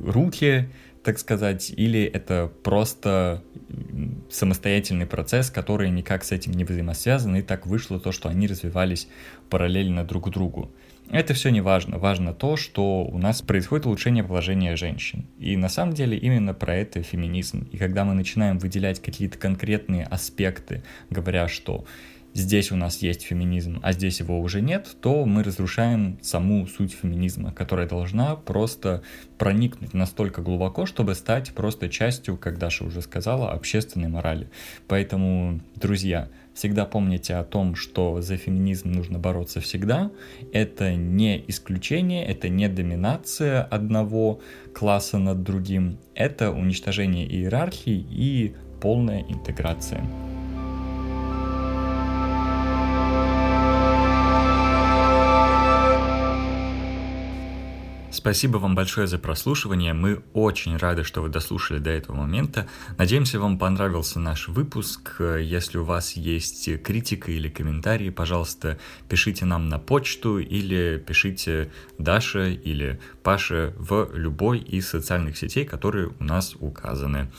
руки, 0.04 0.68
так 1.02 1.18
сказать, 1.18 1.72
или 1.74 2.02
это 2.02 2.52
просто 2.62 3.42
самостоятельный 4.30 5.06
процесс, 5.06 5.50
который 5.50 5.90
никак 5.90 6.24
с 6.24 6.32
этим 6.32 6.52
не 6.52 6.64
взаимосвязан, 6.64 7.36
и 7.36 7.42
так 7.42 7.66
вышло 7.66 7.98
то, 7.98 8.12
что 8.12 8.28
они 8.28 8.46
развивались 8.46 9.08
параллельно 9.48 10.04
друг 10.04 10.30
другу. 10.30 10.72
Это 11.10 11.34
все 11.34 11.50
не 11.50 11.60
важно. 11.60 11.98
Важно 11.98 12.32
то, 12.32 12.56
что 12.56 13.04
у 13.04 13.18
нас 13.18 13.42
происходит 13.42 13.86
улучшение 13.86 14.22
положения 14.22 14.76
женщин. 14.76 15.26
И 15.40 15.56
на 15.56 15.68
самом 15.68 15.92
деле 15.92 16.16
именно 16.16 16.54
про 16.54 16.76
это 16.76 17.02
феминизм. 17.02 17.68
И 17.72 17.78
когда 17.78 18.04
мы 18.04 18.14
начинаем 18.14 18.58
выделять 18.58 19.02
какие-то 19.02 19.36
конкретные 19.36 20.04
аспекты, 20.04 20.84
говоря, 21.10 21.48
что 21.48 21.84
здесь 22.34 22.72
у 22.72 22.76
нас 22.76 22.98
есть 22.98 23.22
феминизм, 23.22 23.80
а 23.82 23.92
здесь 23.92 24.20
его 24.20 24.40
уже 24.40 24.60
нет, 24.60 24.96
то 25.00 25.24
мы 25.24 25.42
разрушаем 25.42 26.18
саму 26.22 26.66
суть 26.66 26.92
феминизма, 26.92 27.52
которая 27.52 27.88
должна 27.88 28.36
просто 28.36 29.02
проникнуть 29.38 29.94
настолько 29.94 30.42
глубоко, 30.42 30.86
чтобы 30.86 31.14
стать 31.14 31.52
просто 31.54 31.88
частью, 31.88 32.36
как 32.36 32.58
Даша 32.58 32.84
уже 32.84 33.02
сказала, 33.02 33.52
общественной 33.52 34.08
морали. 34.08 34.50
Поэтому, 34.86 35.60
друзья, 35.76 36.28
всегда 36.54 36.84
помните 36.84 37.34
о 37.34 37.44
том, 37.44 37.74
что 37.74 38.20
за 38.20 38.36
феминизм 38.36 38.92
нужно 38.92 39.18
бороться 39.18 39.60
всегда. 39.60 40.10
Это 40.52 40.94
не 40.94 41.42
исключение, 41.48 42.26
это 42.26 42.48
не 42.48 42.68
доминация 42.68 43.62
одного 43.62 44.40
класса 44.74 45.18
над 45.18 45.42
другим, 45.42 45.98
это 46.14 46.50
уничтожение 46.50 47.26
иерархии 47.26 48.06
и 48.10 48.54
полная 48.80 49.22
интеграция. 49.22 50.02
Спасибо 58.20 58.58
вам 58.58 58.74
большое 58.74 59.06
за 59.06 59.18
прослушивание. 59.18 59.94
Мы 59.94 60.22
очень 60.34 60.76
рады, 60.76 61.04
что 61.04 61.22
вы 61.22 61.30
дослушали 61.30 61.78
до 61.78 61.88
этого 61.88 62.16
момента. 62.16 62.66
Надеемся, 62.98 63.40
вам 63.40 63.58
понравился 63.58 64.20
наш 64.20 64.48
выпуск. 64.48 65.22
Если 65.40 65.78
у 65.78 65.84
вас 65.84 66.12
есть 66.12 66.82
критика 66.82 67.32
или 67.32 67.48
комментарии, 67.48 68.10
пожалуйста, 68.10 68.78
пишите 69.08 69.46
нам 69.46 69.70
на 69.70 69.78
почту 69.78 70.38
или 70.38 71.02
пишите 71.04 71.72
Даше 71.96 72.52
или 72.52 73.00
Паше 73.22 73.72
в 73.78 74.10
любой 74.12 74.58
из 74.58 74.90
социальных 74.90 75.38
сетей, 75.38 75.64
которые 75.64 76.12
у 76.20 76.22
нас 76.22 76.54
указаны. 76.60 77.32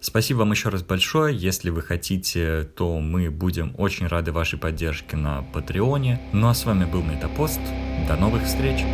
Спасибо 0.00 0.38
вам 0.38 0.52
еще 0.52 0.68
раз 0.68 0.84
большое. 0.84 1.36
Если 1.36 1.70
вы 1.70 1.82
хотите, 1.82 2.62
то 2.76 3.00
мы 3.00 3.28
будем 3.32 3.74
очень 3.76 4.06
рады 4.06 4.30
вашей 4.30 4.56
поддержке 4.56 5.16
на 5.16 5.42
Патреоне. 5.42 6.20
Ну 6.32 6.46
а 6.46 6.54
с 6.54 6.64
вами 6.64 6.84
был 6.84 7.02
Метапост. 7.02 7.60
До 8.06 8.14
новых 8.14 8.44
встреч! 8.44 8.84